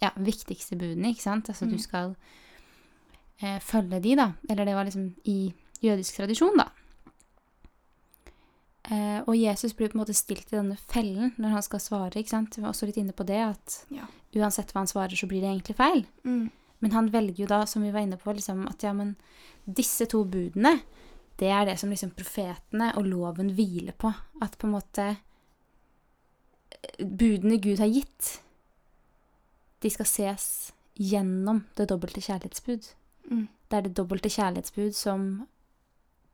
ja, 0.00 0.08
viktigste 0.16 0.74
budene, 0.80 1.10
ikke 1.12 1.20
sant? 1.22 1.48
Altså 1.52 1.66
Mm. 1.66 1.70
du 1.70 1.78
skal 1.78 2.16
eh, 3.42 3.58
følge 3.60 4.00
de, 4.00 4.16
da. 4.16 4.32
Eller 4.48 4.64
det 4.64 4.74
var 4.74 4.84
liksom 4.84 5.14
i 5.26 5.52
jødisk 5.82 6.16
tradisjon, 6.16 6.56
da. 6.56 6.64
Eh, 8.90 9.20
og 9.22 9.36
Jesus 9.38 9.72
blir 9.78 9.88
på 9.92 9.94
en 9.98 10.02
måte 10.02 10.14
stilt 10.18 10.48
i 10.52 10.56
denne 10.56 10.76
fellen 10.90 11.32
når 11.38 11.52
han 11.56 11.62
skal 11.62 11.78
svare. 11.80 12.18
ikke 12.18 12.32
sant? 12.32 12.56
Vi 12.56 12.62
var 12.64 12.72
også 12.72 12.86
litt 12.88 12.96
inne 12.98 13.12
på 13.14 13.26
det, 13.26 13.38
at 13.38 13.84
Ja. 13.90 14.06
uansett 14.34 14.72
hva 14.72 14.80
han 14.82 14.90
svarer, 14.90 15.14
så 15.16 15.28
blir 15.30 15.40
det 15.44 15.50
egentlig 15.52 15.76
feil. 15.76 16.06
Mm. 16.24 16.50
Men 16.80 16.90
han 16.92 17.10
velger 17.10 17.36
jo 17.44 17.46
da, 17.46 17.64
som 17.66 17.82
vi 17.82 17.90
var 17.92 18.00
inne 18.00 18.16
på, 18.18 18.32
liksom, 18.34 18.66
at 18.68 18.82
ja, 18.82 18.92
men 18.92 19.16
disse 19.66 20.06
to 20.08 20.24
budene, 20.24 20.80
det 21.38 21.48
er 21.48 21.64
det 21.66 21.78
som 21.78 21.90
liksom 21.90 22.10
profetene 22.16 22.90
og 22.96 23.06
loven 23.06 23.50
hviler 23.54 23.92
på. 23.92 24.12
At 24.42 24.58
på 24.58 24.66
en 24.66 24.72
måte 24.74 25.16
eh, 26.72 27.04
budene 27.06 27.60
Gud 27.60 27.78
har 27.78 27.86
gitt, 27.92 28.40
de 29.80 29.90
skal 29.90 30.06
ses 30.06 30.72
gjennom 31.00 31.62
det 31.76 31.88
dobbelte 31.88 32.20
kjærlighetsbud. 32.20 32.90
Mm. 33.30 33.46
Det 33.70 33.76
er 33.78 33.82
det 33.86 33.94
dobbelte 33.96 34.28
kjærlighetsbud 34.28 34.94
som 34.98 35.46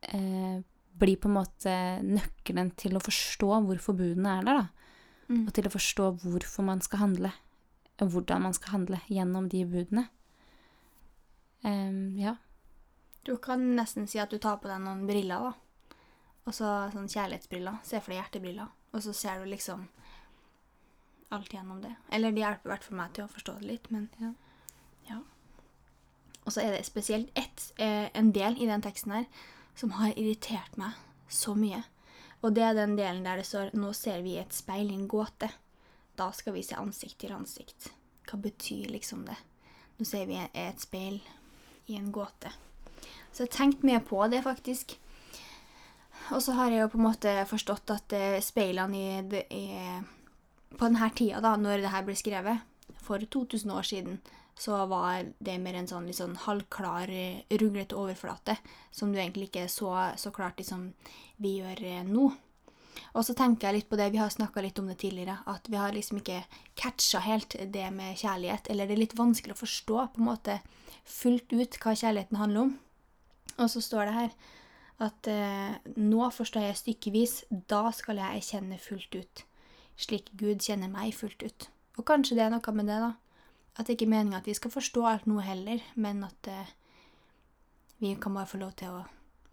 eh, 0.01 0.63
blir 0.99 1.19
på 1.21 1.29
en 1.29 1.37
måte 1.37 1.73
nøkkelen 2.05 2.71
til 2.79 2.97
å 2.97 3.03
forstå 3.03 3.49
hvorfor 3.67 3.97
budene 3.97 4.37
er 4.39 4.47
der, 4.47 4.63
da. 4.63 4.87
Mm. 5.27 5.43
Og 5.43 5.53
til 5.55 5.67
å 5.67 5.73
forstå 5.73 6.09
hvorfor 6.23 6.67
man 6.67 6.81
skal 6.83 7.03
handle, 7.03 7.31
og 7.99 8.11
hvordan 8.13 8.45
man 8.47 8.55
skal 8.55 8.77
handle 8.77 9.01
gjennom 9.11 9.49
de 9.51 9.63
budene. 9.67 10.07
Um, 11.63 12.17
ja. 12.19 12.37
Du 13.27 13.35
kan 13.43 13.63
nesten 13.75 14.07
si 14.07 14.21
at 14.23 14.31
du 14.31 14.39
tar 14.39 14.61
på 14.61 14.69
deg 14.71 14.79
noen 14.83 15.05
briller, 15.09 15.49
da. 15.49 15.97
Og 16.47 16.55
så 16.55 16.67
sånn 16.93 17.09
kjærlighetsbriller. 17.11 17.81
Se 17.83 17.99
for 17.99 18.13
deg 18.13 18.21
hjertebriller. 18.21 18.69
Og 18.95 19.03
så 19.03 19.11
ser 19.13 19.41
du 19.41 19.49
liksom 19.51 19.89
alt 21.35 21.51
gjennom 21.51 21.81
det. 21.83 21.91
Eller 22.15 22.31
det 22.31 22.45
hjelper 22.45 22.69
i 22.69 22.71
hvert 22.71 22.85
fall 22.87 22.99
meg 23.01 23.17
til 23.17 23.25
å 23.25 23.31
forstå 23.33 23.57
det 23.59 23.67
litt, 23.73 23.89
men 23.91 24.07
Ja. 24.21 24.31
ja. 25.09 25.19
Og 26.45 26.53
så 26.55 26.63
er 26.63 26.71
det 26.71 26.85
spesielt 26.87 27.29
ett, 27.35 27.73
eh, 27.77 28.07
en 28.13 28.31
del 28.31 28.55
i 28.55 28.65
den 28.65 28.81
teksten 28.81 29.11
her 29.11 29.25
som 29.77 29.93
har 29.97 30.17
irritert 30.17 30.77
meg 30.77 30.97
så 31.29 31.53
mye. 31.57 31.83
Og 32.41 32.53
det 32.53 32.63
er 32.63 32.77
den 32.77 32.95
delen 32.97 33.23
der 33.25 33.37
det 33.37 33.45
står 33.45 33.73
'Nå 33.73 33.93
ser 33.93 34.21
vi 34.21 34.37
et 34.37 34.53
speil 34.53 34.91
i 34.91 34.95
en 34.95 35.07
gåte'. 35.07 35.51
Da 36.17 36.31
skal 36.31 36.53
vi 36.53 36.63
se 36.63 36.75
ansikt 36.75 37.19
til 37.19 37.31
ansikt. 37.31 37.91
Hva 38.27 38.41
betyr 38.41 38.89
liksom 38.89 39.25
det? 39.25 39.37
Nå 39.97 40.05
ser 40.05 40.25
vi 40.25 40.37
et 40.53 40.81
speil 40.81 41.21
i 41.87 41.95
en 41.95 42.11
gåte. 42.11 42.51
Så 43.31 43.43
jeg 43.43 43.49
har 43.51 43.57
tenkt 43.57 43.83
mye 43.83 43.99
på 43.99 44.27
det, 44.27 44.43
faktisk. 44.43 44.97
Og 46.31 46.41
så 46.41 46.51
har 46.57 46.71
jeg 46.71 46.81
jo 46.81 46.87
på 46.87 46.97
en 46.97 47.07
måte 47.07 47.33
forstått 47.45 47.93
at 47.93 48.13
eh, 48.13 48.41
speilene 48.41 48.97
i, 48.97 49.43
i 49.55 49.67
På 50.77 50.89
denne 50.89 51.09
tida, 51.15 51.39
da, 51.41 51.55
når 51.55 51.77
det 51.77 51.91
her 51.93 52.03
ble 52.03 52.15
skrevet, 52.15 52.59
for 53.01 53.19
2000 53.19 53.71
år 53.71 53.85
siden, 53.87 54.17
så 54.57 54.79
var 54.89 55.27
det 55.39 55.59
mer 55.61 55.77
en 55.77 55.89
sånn 55.89 56.09
sånn 56.13 56.35
halvklar, 56.47 57.11
eh, 57.13 57.43
ruglete 57.61 57.95
overflate, 57.95 58.57
som 58.91 59.13
du 59.13 59.19
egentlig 59.19 59.51
ikke 59.51 59.67
så 59.69 59.93
så 60.17 60.31
klart 60.33 60.57
liksom 60.57 60.93
vi 61.37 61.59
gjør 61.59 61.83
eh, 61.83 62.03
nå. 62.03 62.31
Og 63.13 63.25
så 63.25 63.35
tenker 63.37 63.67
jeg 63.67 63.75
litt 63.75 63.89
på 63.89 63.97
det, 63.99 64.09
vi 64.13 64.21
har 64.21 64.29
snakka 64.33 64.61
litt 64.65 64.79
om 64.81 64.89
det 64.89 64.97
tidligere, 65.01 65.37
at 65.45 65.69
vi 65.69 65.77
har 65.77 65.93
liksom 65.93 66.19
ikke 66.21 66.41
catcha 66.75 67.21
helt 67.21 67.55
det 67.73 67.85
med 67.93 68.17
kjærlighet. 68.17 68.69
Eller 68.69 68.87
det 68.87 68.97
er 68.97 69.03
litt 69.03 69.17
vanskelig 69.17 69.53
å 69.53 69.61
forstå 69.61 69.97
på 70.13 70.21
en 70.21 70.29
måte 70.31 70.59
fullt 71.05 71.53
ut 71.53 71.77
hva 71.83 71.93
kjærligheten 71.93 72.41
handler 72.41 72.65
om. 72.65 72.73
Og 73.57 73.69
så 73.73 73.81
står 73.81 74.09
det 74.09 74.17
her 74.17 74.33
at 75.07 75.29
eh, 75.29 75.77
nå 76.01 76.29
forstår 76.33 76.67
jeg 76.67 76.81
stykkevis, 76.81 77.35
da 77.69 77.87
skal 77.93 78.21
jeg 78.21 78.41
erkjenne 78.41 78.81
fullt 78.81 79.17
ut. 79.17 79.45
Slik 79.97 80.31
Gud 80.37 80.61
kjenner 80.65 80.89
meg 80.89 81.13
fullt 81.17 81.45
ut. 81.45 81.69
Og 81.97 82.05
kanskje 82.05 82.37
det 82.37 82.45
er 82.45 82.53
noe 82.53 82.73
med 82.77 82.89
det, 82.89 82.97
da. 83.01 83.13
At 83.77 83.87
det 83.87 83.97
ikke 83.97 84.07
er 84.07 84.13
meninga 84.15 84.41
at 84.41 84.49
vi 84.49 84.55
skal 84.57 84.73
forstå 84.73 85.05
alt 85.05 85.27
nå 85.29 85.39
heller, 85.45 85.81
men 85.95 86.23
at 86.25 86.49
uh, 86.49 86.69
vi 88.01 88.15
kan 88.21 88.33
bare 88.33 88.49
få 88.49 88.61
lov 88.61 88.73
til 88.79 88.93
å 88.93 89.03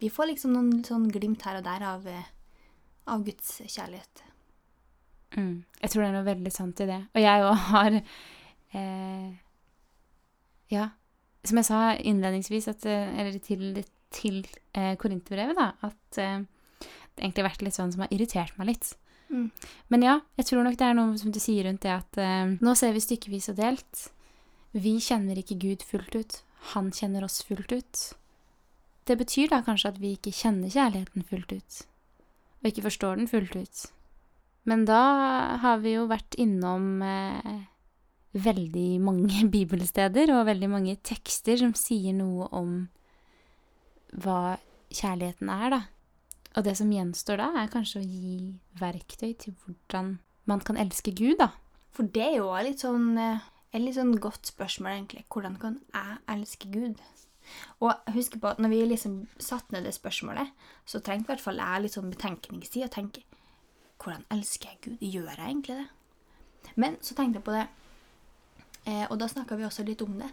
Vi 0.01 0.11
får 0.11 0.33
liksom 0.33 0.53
noen 0.53 0.83
sånn 0.85 1.07
glimt 1.13 1.45
her 1.47 1.61
og 1.61 1.65
der 1.65 1.85
av, 1.87 2.07
uh, 2.07 2.31
av 3.09 3.23
Guds 3.25 3.61
kjærlighet. 3.63 4.25
Mm. 5.37 5.65
Jeg 5.81 5.91
tror 5.91 6.03
det 6.03 6.09
er 6.09 6.17
noe 6.17 6.27
veldig 6.27 6.53
sant 6.55 6.81
i 6.83 6.89
det. 6.89 7.01
Og 7.15 7.23
jeg 7.23 7.45
òg 7.45 7.63
har 7.71 7.97
eh, 7.99 9.31
Ja, 10.73 10.89
som 11.45 11.61
jeg 11.61 11.69
sa 11.69 11.81
innledningsvis, 11.99 12.69
at, 12.73 12.87
eh, 12.89 13.15
eller 13.21 13.39
til, 13.43 13.83
til 14.15 14.43
eh, 14.73 14.95
Korinterbrevet, 15.01 15.59
da, 15.59 15.73
at 15.85 16.21
eh, 16.23 16.45
det 17.15 17.23
egentlig 17.23 17.45
har 17.45 17.51
vært 17.51 17.65
litt 17.67 17.77
sånn 17.77 17.93
som 17.95 18.05
har 18.05 18.15
irritert 18.15 18.57
meg 18.59 18.73
litt. 18.73 18.95
Mm. 19.29 19.49
Men 19.93 20.07
ja, 20.07 20.19
jeg 20.39 20.49
tror 20.49 20.65
nok 20.67 20.79
det 20.79 20.87
er 20.89 20.97
noe 20.97 21.19
som 21.21 21.33
du 21.35 21.41
sier 21.43 21.67
rundt 21.69 21.85
det 21.85 21.93
at 21.95 22.21
eh, 22.23 22.57
nå 22.59 22.75
ser 22.79 22.95
vi 22.97 23.03
stykkevis 23.05 23.51
og 23.53 23.59
delt. 23.61 24.07
Vi 24.75 24.97
kjenner 24.99 25.39
ikke 25.39 25.59
Gud 25.63 25.85
fullt 25.87 26.17
ut. 26.19 26.41
Han 26.75 26.91
kjenner 26.95 27.25
oss 27.27 27.43
fullt 27.47 27.71
ut. 27.71 28.05
Det 29.07 29.17
betyr 29.21 29.53
da 29.53 29.61
kanskje 29.63 29.93
at 29.93 30.01
vi 30.03 30.15
ikke 30.17 30.33
kjenner 30.35 30.73
kjærligheten 30.73 31.27
fullt 31.29 31.53
ut. 31.53 31.77
Og 32.63 32.71
ikke 32.71 32.87
forstår 32.89 33.21
den 33.21 33.31
fullt 33.31 33.55
ut. 33.55 33.85
Men 34.65 34.87
da 34.89 35.01
har 35.63 35.79
vi 35.85 35.95
jo 35.95 36.09
vært 36.09 36.35
innom 36.41 37.05
eh, 37.05 37.65
veldig 38.35 38.89
mange 39.05 39.47
bibelsteder 39.55 40.33
og 40.35 40.49
veldig 40.49 40.71
mange 40.73 40.97
tekster 41.07 41.61
som 41.61 41.75
sier 41.79 42.17
noe 42.17 42.49
om 42.51 42.77
hva 44.25 44.57
kjærligheten 44.95 45.51
er, 45.51 45.69
da. 45.75 45.83
Og 46.55 46.67
det 46.67 46.77
som 46.79 46.91
gjenstår 46.91 47.41
da, 47.43 47.51
er 47.61 47.71
kanskje 47.71 48.01
å 48.01 48.07
gi 48.07 48.55
verktøy 48.79 49.35
til 49.39 49.55
hvordan 49.63 50.17
man 50.51 50.63
kan 50.65 50.79
elske 50.79 51.15
Gud, 51.15 51.39
da. 51.43 51.51
For 51.95 52.11
det 52.11 52.25
er 52.25 52.39
jo 52.41 52.51
litt 52.67 52.83
sånn 52.83 53.13
eh, 53.21 53.43
et 53.75 53.83
litt 53.83 53.97
sånn 53.97 54.15
godt 54.23 54.53
spørsmål, 54.53 54.93
egentlig. 54.95 55.25
Hvordan 55.33 55.59
kan 55.61 55.79
jeg 55.91 56.19
elske 56.37 56.71
Gud? 56.71 57.01
Og 57.85 58.13
husk 58.15 58.39
på 58.41 58.53
at 58.55 58.61
når 58.63 58.73
vi 58.73 58.83
liksom 58.89 59.17
satte 59.43 59.75
ned 59.75 59.85
det 59.85 59.95
spørsmålet, 59.97 60.53
så 60.87 61.03
trengte 61.05 61.29
i 61.29 61.35
hvert 61.35 61.45
fall 61.45 61.61
jeg 61.61 61.85
litt 61.85 61.97
sånn 61.97 62.13
betenkningstid 62.13 62.87
og 62.87 62.95
tenke 62.95 63.25
Hvordan 64.05 64.25
elsker 64.35 64.69
jeg 64.69 64.81
Gud? 64.85 65.03
Gjør 65.07 65.31
jeg 65.33 65.47
egentlig 65.47 65.77
det? 65.79 66.73
Men 66.81 66.97
så 67.05 67.15
tenkte 67.17 67.39
jeg 67.39 67.47
på 67.47 67.55
det, 67.55 67.67
eh, 68.91 69.05
og 69.07 69.19
da 69.21 69.29
snakka 69.31 69.57
vi 69.57 69.67
også 69.67 69.85
litt 69.87 70.03
om 70.05 70.17
det, 70.19 70.31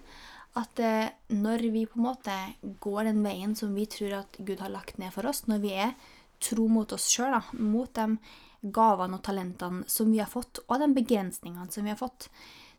at 0.59 0.81
eh, 0.83 1.11
når 1.35 1.63
vi 1.71 1.85
på 1.87 1.99
en 1.99 2.07
måte 2.07 2.35
går 2.83 3.07
den 3.07 3.21
veien 3.23 3.53
som 3.55 3.75
vi 3.75 3.85
tror 3.91 4.17
at 4.23 4.39
Gud 4.39 4.63
har 4.63 4.73
lagt 4.73 4.97
ned 4.99 5.13
for 5.15 5.29
oss, 5.29 5.45
når 5.47 5.61
vi 5.63 5.75
er 5.85 5.93
tro 6.41 6.65
mot 6.71 6.91
oss 6.95 7.07
sjøl, 7.11 7.37
mot 7.59 7.91
de 7.95 8.17
gavene 8.61 9.19
og 9.19 9.23
talentene 9.25 9.85
som 9.89 10.11
vi 10.11 10.19
har 10.19 10.31
fått, 10.31 10.63
og 10.67 10.81
de 10.81 10.89
begrensningene 10.97 11.71
som 11.71 11.85
vi 11.85 11.93
har 11.93 12.01
fått, 12.01 12.27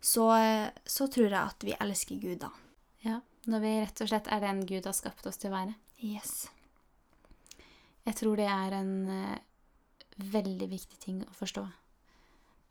så, 0.02 0.26
så 0.84 1.06
tror 1.06 1.28
jeg 1.28 1.38
at 1.38 1.64
vi 1.66 1.76
elsker 1.78 2.18
Gud 2.22 2.40
da. 2.42 2.50
Ja, 3.06 3.20
Når 3.50 3.62
vi 3.62 3.70
rett 3.82 4.02
og 4.02 4.10
slett 4.10 4.28
er 4.30 4.42
den 4.42 4.64
Gud 4.66 4.86
har 4.86 4.94
skapt 4.96 5.26
oss 5.26 5.38
til 5.38 5.50
å 5.50 5.56
være. 5.56 5.76
Yes. 6.02 6.48
Jeg 8.02 8.18
tror 8.18 8.38
det 8.38 8.48
er 8.50 8.74
en 8.80 8.92
eh, 9.10 9.38
veldig 10.32 10.68
viktig 10.70 10.98
ting 11.02 11.22
å 11.22 11.34
forstå. 11.38 11.62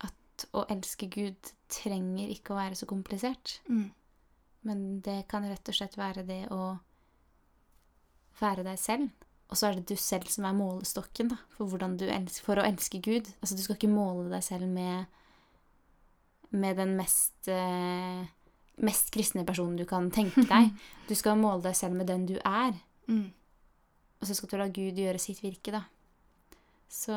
At 0.07 0.45
å 0.55 0.65
elske 0.71 1.07
Gud 1.11 1.53
trenger 1.71 2.31
ikke 2.31 2.55
å 2.55 2.59
være 2.59 2.79
så 2.79 2.87
komplisert. 2.89 3.59
Mm. 3.71 3.89
Men 4.67 4.85
det 5.05 5.23
kan 5.31 5.47
rett 5.47 5.71
og 5.71 5.77
slett 5.77 5.97
være 5.99 6.25
det 6.27 6.43
å 6.53 6.75
være 8.41 8.65
deg 8.67 8.79
selv. 8.79 9.09
Og 9.51 9.59
så 9.59 9.67
er 9.67 9.79
det 9.79 9.89
du 9.91 9.99
selv 9.99 10.29
som 10.31 10.45
er 10.47 10.55
målestokken 10.55 11.33
da, 11.33 11.37
for, 11.57 11.75
du 11.99 12.05
elsker, 12.07 12.45
for 12.45 12.59
å 12.61 12.67
elske 12.67 13.01
Gud. 13.03 13.27
Altså, 13.41 13.57
du 13.57 13.63
skal 13.63 13.75
ikke 13.75 13.91
måle 13.91 14.29
deg 14.31 14.45
selv 14.45 14.69
med, 14.71 15.09
med 16.51 16.77
den 16.77 16.95
mest, 16.97 17.47
eh, 17.47 18.25
mest 18.83 19.11
kristne 19.13 19.45
personen 19.47 19.77
du 19.79 19.85
kan 19.85 20.09
tenke 20.11 20.43
deg. 20.49 20.71
Du 21.09 21.15
skal 21.15 21.35
måle 21.39 21.61
deg 21.65 21.75
selv 21.75 21.95
med 21.99 22.07
den 22.07 22.25
du 22.29 22.37
er. 22.45 22.73
Mm. 23.07 23.31
Og 24.21 24.27
så 24.27 24.35
skal 24.37 24.49
du 24.51 24.57
la 24.61 24.67
Gud 24.71 24.99
gjøre 24.99 25.19
sitt 25.19 25.41
virke, 25.43 25.71
da. 25.73 25.81
Så 26.91 27.15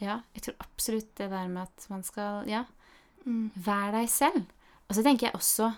ja, 0.00 0.18
jeg 0.36 0.42
tror 0.44 0.54
absolutt 0.60 1.14
det 1.16 1.30
der 1.32 1.48
med 1.48 1.62
at 1.66 1.86
man 1.90 2.02
skal 2.04 2.46
Ja, 2.48 2.64
Mm. 3.24 3.50
vær 3.56 3.90
deg 3.94 4.08
selv. 4.12 4.42
Og 4.88 4.94
så 4.96 5.02
tenker 5.02 5.26
jeg 5.30 5.34
også 5.38 5.70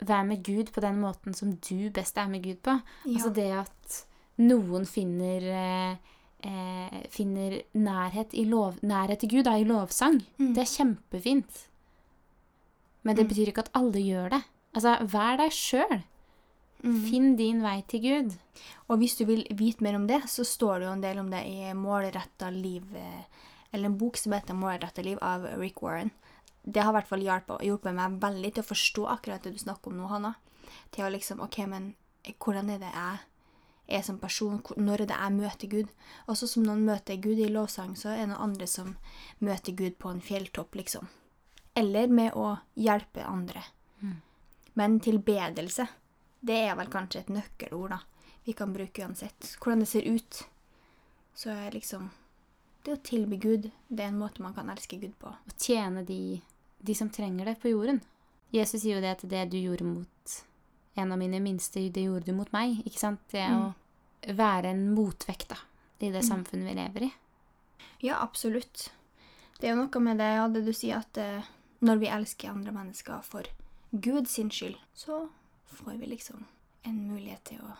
vær 0.00 0.22
med 0.24 0.40
Gud 0.46 0.70
på 0.72 0.80
den 0.80 0.96
måten 1.02 1.34
som 1.36 1.50
du 1.52 1.90
best 1.92 2.16
er 2.16 2.28
med 2.32 2.40
Gud 2.42 2.62
på. 2.64 2.72
Ja. 3.04 3.12
Altså 3.18 3.32
det 3.36 3.50
at 3.52 3.98
noen 4.38 4.86
finner 4.88 5.44
eh, 5.44 5.96
eh, 6.48 7.02
finner 7.12 7.58
nærhet, 7.74 8.32
i 8.32 8.44
lov, 8.48 8.78
nærhet 8.82 9.20
til 9.20 9.28
Gud 9.34 9.44
da, 9.44 9.58
i 9.60 9.64
lovsang. 9.68 10.22
Mm. 10.38 10.54
Det 10.56 10.62
er 10.64 10.72
kjempefint. 10.72 11.66
Men 13.04 13.16
det 13.16 13.24
Mm. 13.24 13.28
betyr 13.32 13.48
ikke 13.52 13.64
at 13.66 13.70
alle 13.74 14.00
gjør 14.02 14.30
det. 14.30 14.42
Altså, 14.74 14.96
vær 15.06 15.36
deg 15.38 15.50
sjøl. 15.52 16.02
Mm. 16.84 17.10
Finn 17.10 17.36
din 17.36 17.62
vei 17.62 17.82
til 17.88 18.00
Gud. 18.00 18.36
Og 18.88 18.98
hvis 18.98 19.16
du 19.18 19.24
vil 19.24 19.44
vite 19.50 19.82
mer 19.82 19.96
om 19.96 20.06
det, 20.06 20.22
så 20.30 20.44
står 20.44 20.78
det 20.78 20.86
jo 20.86 20.92
en 20.92 21.00
del 21.00 21.18
om 21.18 21.30
det 21.30 21.44
i 21.46 21.72
Målretta 21.74 22.50
liv, 22.52 22.84
eh, 22.94 23.24
eller 23.72 23.86
en 23.86 23.98
bok 23.98 24.16
som 24.16 24.32
heter 24.32 24.54
Målretta 24.54 25.02
liv 25.02 25.18
av 25.20 25.42
Rick 25.58 25.82
Warren. 25.82 26.10
Det 26.64 26.82
har 26.82 26.92
i 26.92 26.96
hvert 27.00 27.08
fall 27.08 27.20
hjulpet, 27.20 27.60
hjulpet 27.64 27.94
meg 27.94 28.20
veldig 28.20 28.54
til 28.54 28.62
å 28.62 28.66
forstå 28.66 29.06
akkurat 29.08 29.42
det 29.42 29.52
du 29.54 29.58
snakker 29.58 29.88
om 29.90 29.96
nå, 29.98 30.08
Hanna. 30.08 30.34
Til 30.92 31.04
å 31.04 31.10
liksom 31.10 31.40
OK, 31.42 31.58
men 31.66 31.94
hvordan 32.38 32.70
er 32.70 32.78
det 32.78 32.92
jeg 32.92 33.18
er 33.98 34.02
som 34.02 34.18
person? 34.18 34.62
Når 34.76 35.00
er 35.00 35.06
det 35.06 35.16
jeg 35.16 35.32
møter 35.32 35.68
Gud? 35.68 35.88
Også 36.28 36.46
som 36.48 36.62
noen 36.62 36.84
møter 36.84 37.16
Gud 37.16 37.38
i 37.38 37.48
lovsang, 37.48 37.96
så 37.96 38.10
er 38.12 38.16
det 38.18 38.28
noen 38.28 38.40
andre 38.50 38.66
som 38.66 38.96
møter 39.40 39.72
Gud 39.74 39.98
på 39.98 40.10
en 40.10 40.20
fjelltopp, 40.20 40.74
liksom. 40.74 41.08
Eller 41.78 42.10
med 42.10 42.34
å 42.34 42.56
hjelpe 42.74 43.24
andre. 43.26 43.62
Men 44.78 45.00
tilbedelse, 45.02 45.88
det 46.40 46.56
er 46.68 46.76
vel 46.78 46.90
kanskje 46.92 47.24
et 47.24 47.30
nøkkelord, 47.34 47.96
da. 47.96 48.28
Vi 48.46 48.52
kan 48.54 48.70
bruke 48.72 49.02
uansett. 49.02 49.56
Hvordan 49.58 49.82
det 49.82 49.88
ser 49.90 50.06
ut. 50.06 50.38
Så 51.34 51.50
er 51.50 51.74
liksom 51.74 52.10
Det 52.86 52.94
å 52.94 53.00
tilby 53.02 53.36
Gud, 53.42 53.66
det 53.88 54.04
er 54.04 54.12
en 54.12 54.20
måte 54.20 54.40
man 54.40 54.54
kan 54.54 54.70
elske 54.70 54.96
Gud 55.02 55.16
på. 55.18 55.32
Å 55.34 55.54
tjene 55.58 56.04
de, 56.06 56.38
de 56.78 56.94
som 56.94 57.10
trenger 57.10 57.50
det 57.50 57.56
på 57.60 57.72
jorden. 57.72 57.98
Jesus 58.54 58.84
sier 58.84 58.96
jo 58.96 59.02
det 59.02 59.16
at 59.16 59.24
det 59.28 59.42
du 59.50 59.58
gjorde 59.58 59.84
mot 59.84 60.36
en 60.94 61.12
av 61.12 61.18
mine 61.18 61.40
minste, 61.42 61.82
det 61.90 62.06
gjorde 62.06 62.30
du 62.30 62.38
mot 62.38 62.54
meg. 62.54 62.78
Ikke 62.86 63.02
sant? 63.02 63.20
Det 63.34 63.44
å 63.50 63.74
være 64.38 64.72
en 64.72 64.86
motvekt 64.94 65.50
da, 65.50 65.58
i 65.98 66.14
det 66.14 66.22
samfunnet 66.26 66.70
vi 66.70 66.78
lever 66.78 67.08
i. 67.10 67.12
Ja, 68.06 68.22
absolutt. 68.22 68.92
Det 69.58 69.66
er 69.66 69.74
jo 69.74 69.82
noe 69.82 70.06
med 70.06 70.22
det, 70.22 70.30
ja, 70.38 70.46
det 70.54 70.64
du 70.64 70.72
sier, 70.72 71.02
at 71.02 71.18
eh, 71.18 71.50
når 71.84 71.98
vi 72.02 72.06
elsker 72.10 72.50
andre 72.50 72.72
mennesker 72.74 73.20
for 73.22 73.42
Gud 73.92 74.26
sin 74.28 74.50
skyld, 74.50 74.76
så 74.94 75.28
får 75.66 75.98
vi 76.00 76.06
liksom 76.10 76.44
en 76.84 76.98
mulighet 77.08 77.44
til 77.44 77.58
å 77.64 77.76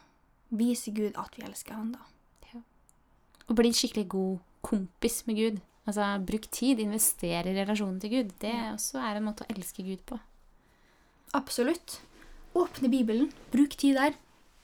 vise 0.56 0.90
Gud 0.94 1.16
at 1.20 1.34
vi 1.36 1.44
elsker 1.48 1.74
han, 1.74 1.92
da. 1.96 1.98
Å 3.48 3.54
bli 3.56 3.70
skikkelig 3.72 4.08
god 4.12 4.38
kompis 4.60 5.22
med 5.26 5.36
Gud. 5.38 5.60
Altså, 5.88 6.04
bruk 6.20 6.50
tid, 6.52 6.80
investere 6.84 7.48
i 7.48 7.54
relasjonen 7.56 7.96
til 8.02 8.10
Gud. 8.12 8.32
Det 8.42 8.50
Ja. 8.52 8.74
også 8.74 9.00
er 9.00 9.16
en 9.16 9.24
måte 9.24 9.46
å 9.46 9.48
elske 9.54 9.82
Gud 9.86 10.02
på. 10.04 10.18
Absolutt. 11.34 12.00
Åpne 12.54 12.90
Bibelen. 12.92 13.30
Bruk 13.52 13.76
tid 13.76 13.96
der. 13.96 14.14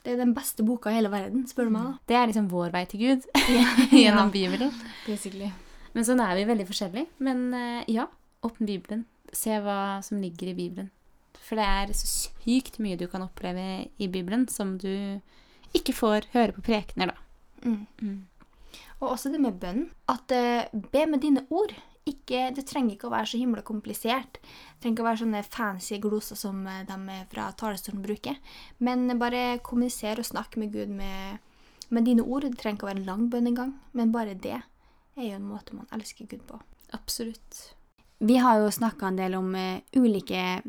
Det 0.05 0.13
er 0.13 0.17
den 0.21 0.35
beste 0.37 0.63
boka 0.67 0.91
i 0.91 0.99
hele 0.99 1.09
verden, 1.09 1.47
spør 1.49 1.65
du 1.65 1.71
meg, 1.71 1.85
da. 1.85 1.99
Det 2.07 2.17
er 2.17 2.27
liksom 2.29 2.49
vår 2.51 2.71
vei 2.75 2.85
til 2.91 3.01
Gud 3.01 3.25
Ja. 3.49 3.65
gjennom 4.03 4.31
Bibelen. 4.35 4.73
Basically. 5.07 5.51
Men 5.95 6.05
sånn 6.05 6.21
er 6.21 6.35
vi 6.37 6.45
veldig 6.45 6.67
forskjellige. 6.69 7.07
Men 7.25 7.55
eh, 7.55 7.85
ja, 7.89 8.07
åpne 8.45 8.67
Bibelen. 8.69 9.07
Se 9.35 9.57
hva 9.63 10.01
som 10.07 10.21
ligger 10.23 10.53
i 10.53 10.59
Bibelen. 10.59 10.91
For 11.45 11.61
det 11.61 11.65
er 11.67 11.97
så 11.97 12.09
sykt 12.09 12.79
mye 12.83 12.99
du 12.99 13.07
kan 13.11 13.25
oppleve 13.25 13.89
i 14.01 14.09
Bibelen 14.09 14.47
som 14.49 14.77
du 14.81 15.21
ikke 15.75 15.95
får 15.97 16.31
høre 16.35 16.55
på 16.57 16.65
prekener, 16.65 17.13
da. 17.13 17.19
Mm. 17.65 18.27
Og 19.01 19.11
også 19.11 19.33
det 19.33 19.41
med 19.43 19.59
bønnen. 19.61 19.91
At 20.11 20.33
uh, 20.33 20.81
be 20.93 21.05
med 21.11 21.25
dine 21.25 21.45
ord. 21.51 21.75
Ikke, 22.05 22.51
det 22.53 22.67
trenger 22.69 22.95
ikke 22.95 23.09
å 23.09 23.15
være 23.15 23.31
så 23.31 23.41
himla 23.41 23.63
komplisert. 23.65 24.37
Det 24.37 24.83
trenger 24.83 24.99
ikke 24.99 25.05
å 25.05 25.09
være 25.09 25.21
sånne 25.23 25.45
fancy 25.49 25.99
gloser 26.05 26.37
som 26.37 26.59
eh, 26.69 26.83
de 26.85 27.15
fra 27.33 27.47
talerstolen 27.57 28.03
bruker. 28.05 28.37
Men 28.85 29.09
bare 29.21 29.63
kommuniser 29.65 30.21
og 30.21 30.29
snakk 30.29 30.59
med 30.61 30.75
Gud 30.75 30.93
med, 30.93 31.41
med 31.89 32.05
dine 32.05 32.27
ord. 32.27 32.45
Det 32.45 32.61
trenger 32.61 32.77
ikke 32.77 32.89
å 32.91 32.91
være 32.91 33.01
en 33.01 33.09
lang 33.09 33.25
bønn 33.33 33.49
engang, 33.49 33.73
men 33.97 34.13
bare 34.13 34.37
det 34.37 34.59
er 34.59 35.25
jo 35.31 35.39
en 35.39 35.49
måte 35.49 35.79
man 35.79 35.89
elsker 35.97 36.29
Gud 36.29 36.45
på. 36.51 36.61
Absolutt. 36.93 37.63
Vi 38.19 38.37
har 38.37 38.61
jo 38.61 38.71
snakka 38.71 39.09
en 39.09 39.19
del 39.19 39.35
om 39.39 39.55
eh, 39.59 39.83
ulike 39.97 40.63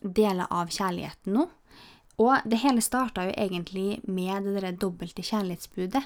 deler 0.00 0.46
av 0.50 0.70
kjærligheten 0.72 1.34
nå. 1.34 1.48
Og 2.22 2.46
det 2.46 2.60
hele 2.62 2.82
starta 2.84 3.26
jo 3.26 3.34
egentlig 3.34 3.98
med 4.06 4.46
det 4.46 4.60
der 4.62 4.78
dobbelte 4.78 5.24
kjærlighetsbudet. 5.26 6.04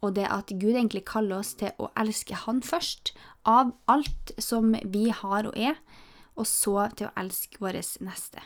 Og 0.00 0.14
det 0.16 0.26
at 0.32 0.52
Gud 0.52 0.74
egentlig 0.74 1.06
kaller 1.08 1.40
oss 1.40 1.54
til 1.60 1.72
å 1.80 1.90
elske 1.98 2.36
Han 2.46 2.62
først, 2.64 3.12
av 3.44 3.72
alt 3.88 4.32
som 4.40 4.74
vi 4.84 5.08
har 5.12 5.48
og 5.48 5.56
er, 5.56 5.76
og 6.36 6.48
så 6.48 6.88
til 6.96 7.08
å 7.08 7.14
elske 7.20 7.60
vår 7.60 7.80
neste. 8.04 8.44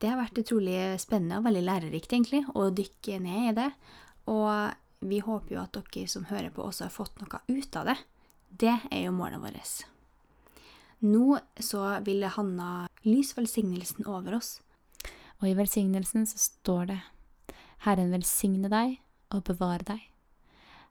Det 0.00 0.08
har 0.08 0.20
vært 0.20 0.40
utrolig 0.40 0.96
spennende 1.00 1.40
og 1.40 1.44
veldig 1.48 1.64
lærerikt, 1.66 2.12
egentlig, 2.12 2.44
å 2.56 2.70
dykke 2.72 3.18
ned 3.20 3.50
i 3.50 3.56
det. 3.58 3.68
Og 4.32 5.04
vi 5.04 5.20
håper 5.24 5.56
jo 5.56 5.62
at 5.64 5.76
dere 5.76 6.08
som 6.08 6.28
hører 6.28 6.52
på, 6.52 6.64
også 6.64 6.86
har 6.86 6.94
fått 6.94 7.20
noe 7.20 7.40
ut 7.48 7.76
av 7.76 7.92
det. 7.92 7.98
Det 8.48 8.76
er 8.88 9.04
jo 9.04 9.16
målet 9.16 9.42
vårt. 9.44 9.82
Nå 11.00 11.38
så 11.56 11.84
vil 12.04 12.26
Hanna 12.28 12.88
lyse 13.06 13.36
velsignelsen 13.38 14.04
over 14.06 14.36
oss. 14.36 14.58
Og 15.40 15.48
i 15.48 15.56
velsignelsen 15.56 16.26
så 16.28 16.38
står 16.38 16.90
det 16.92 17.00
Herren 17.86 18.12
velsigne 18.12 18.68
deg 18.68 18.98
og 19.32 19.46
bevare 19.48 19.86
deg. 19.94 20.02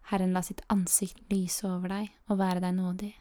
Herren 0.10 0.34
la 0.34 0.42
sitt 0.42 0.64
ansikt 0.74 1.22
lyse 1.30 1.68
over 1.70 1.94
deg 1.94 2.10
og 2.32 2.40
være 2.42 2.64
deg 2.64 2.74
nådig. 2.80 3.12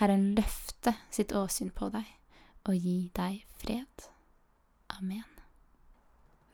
Herren 0.00 0.30
løfte 0.38 0.94
sitt 1.12 1.34
åsyn 1.36 1.68
på 1.76 1.90
deg 1.92 2.08
og 2.64 2.80
gi 2.80 3.10
deg 3.14 3.44
fred. 3.60 4.08
Amen. 4.96 5.28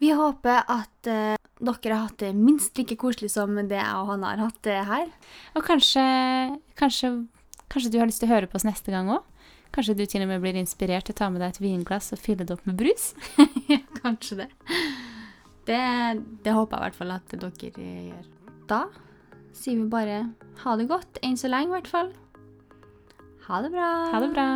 Vi 0.00 0.10
håper 0.16 0.64
at 0.64 1.08
uh, 1.12 1.36
dere 1.60 1.94
har 1.94 2.08
hatt 2.08 2.22
det 2.24 2.32
minst 2.34 2.78
like 2.80 2.96
koselig 2.98 3.30
som 3.36 3.54
det 3.54 3.78
jeg 3.78 3.96
og 4.00 4.10
Hanna 4.10 4.32
har 4.32 4.46
hatt 4.48 4.62
det 4.66 4.78
her. 4.88 5.10
Og 5.54 5.62
kanskje, 5.62 6.02
kanskje, 6.80 7.12
kanskje 7.70 7.92
du 7.92 8.00
har 8.00 8.08
lyst 8.10 8.24
til 8.24 8.30
å 8.30 8.34
høre 8.34 8.50
på 8.50 8.58
oss 8.58 8.66
neste 8.66 8.90
gang 8.90 9.12
òg? 9.12 9.29
Kanskje 9.70 9.94
du 9.98 10.02
til 10.06 10.24
og 10.24 10.30
med 10.32 10.42
blir 10.42 10.58
inspirert 10.58 11.06
til 11.06 11.14
å 11.14 11.20
ta 11.20 11.28
med 11.30 11.42
deg 11.42 11.54
et 11.54 11.60
vinglass 11.62 12.10
og 12.14 12.22
fylle 12.22 12.46
det 12.46 12.56
opp 12.56 12.66
med 12.66 12.78
brus? 12.80 13.12
Kanskje 14.02 14.42
det. 14.42 14.48
det. 15.70 15.84
Det 16.44 16.56
håper 16.56 16.76
jeg 16.76 16.80
i 16.80 16.88
hvert 16.88 16.98
fall 16.98 17.14
at 17.14 17.36
dere 17.36 17.92
gjør. 18.10 18.26
Da 18.70 18.82
sier 19.56 19.78
vi 19.78 19.86
bare 19.90 20.24
ha 20.64 20.74
det 20.78 20.88
godt, 20.90 21.22
enn 21.26 21.38
så 21.38 21.50
lenge 21.50 21.70
i 21.70 21.76
hvert 21.78 21.90
fall. 21.90 22.12
Ha 23.46 23.62
det 23.64 23.72
bra. 23.74 23.92
Ha 24.14 24.24
det 24.24 24.34
bra! 24.34 24.48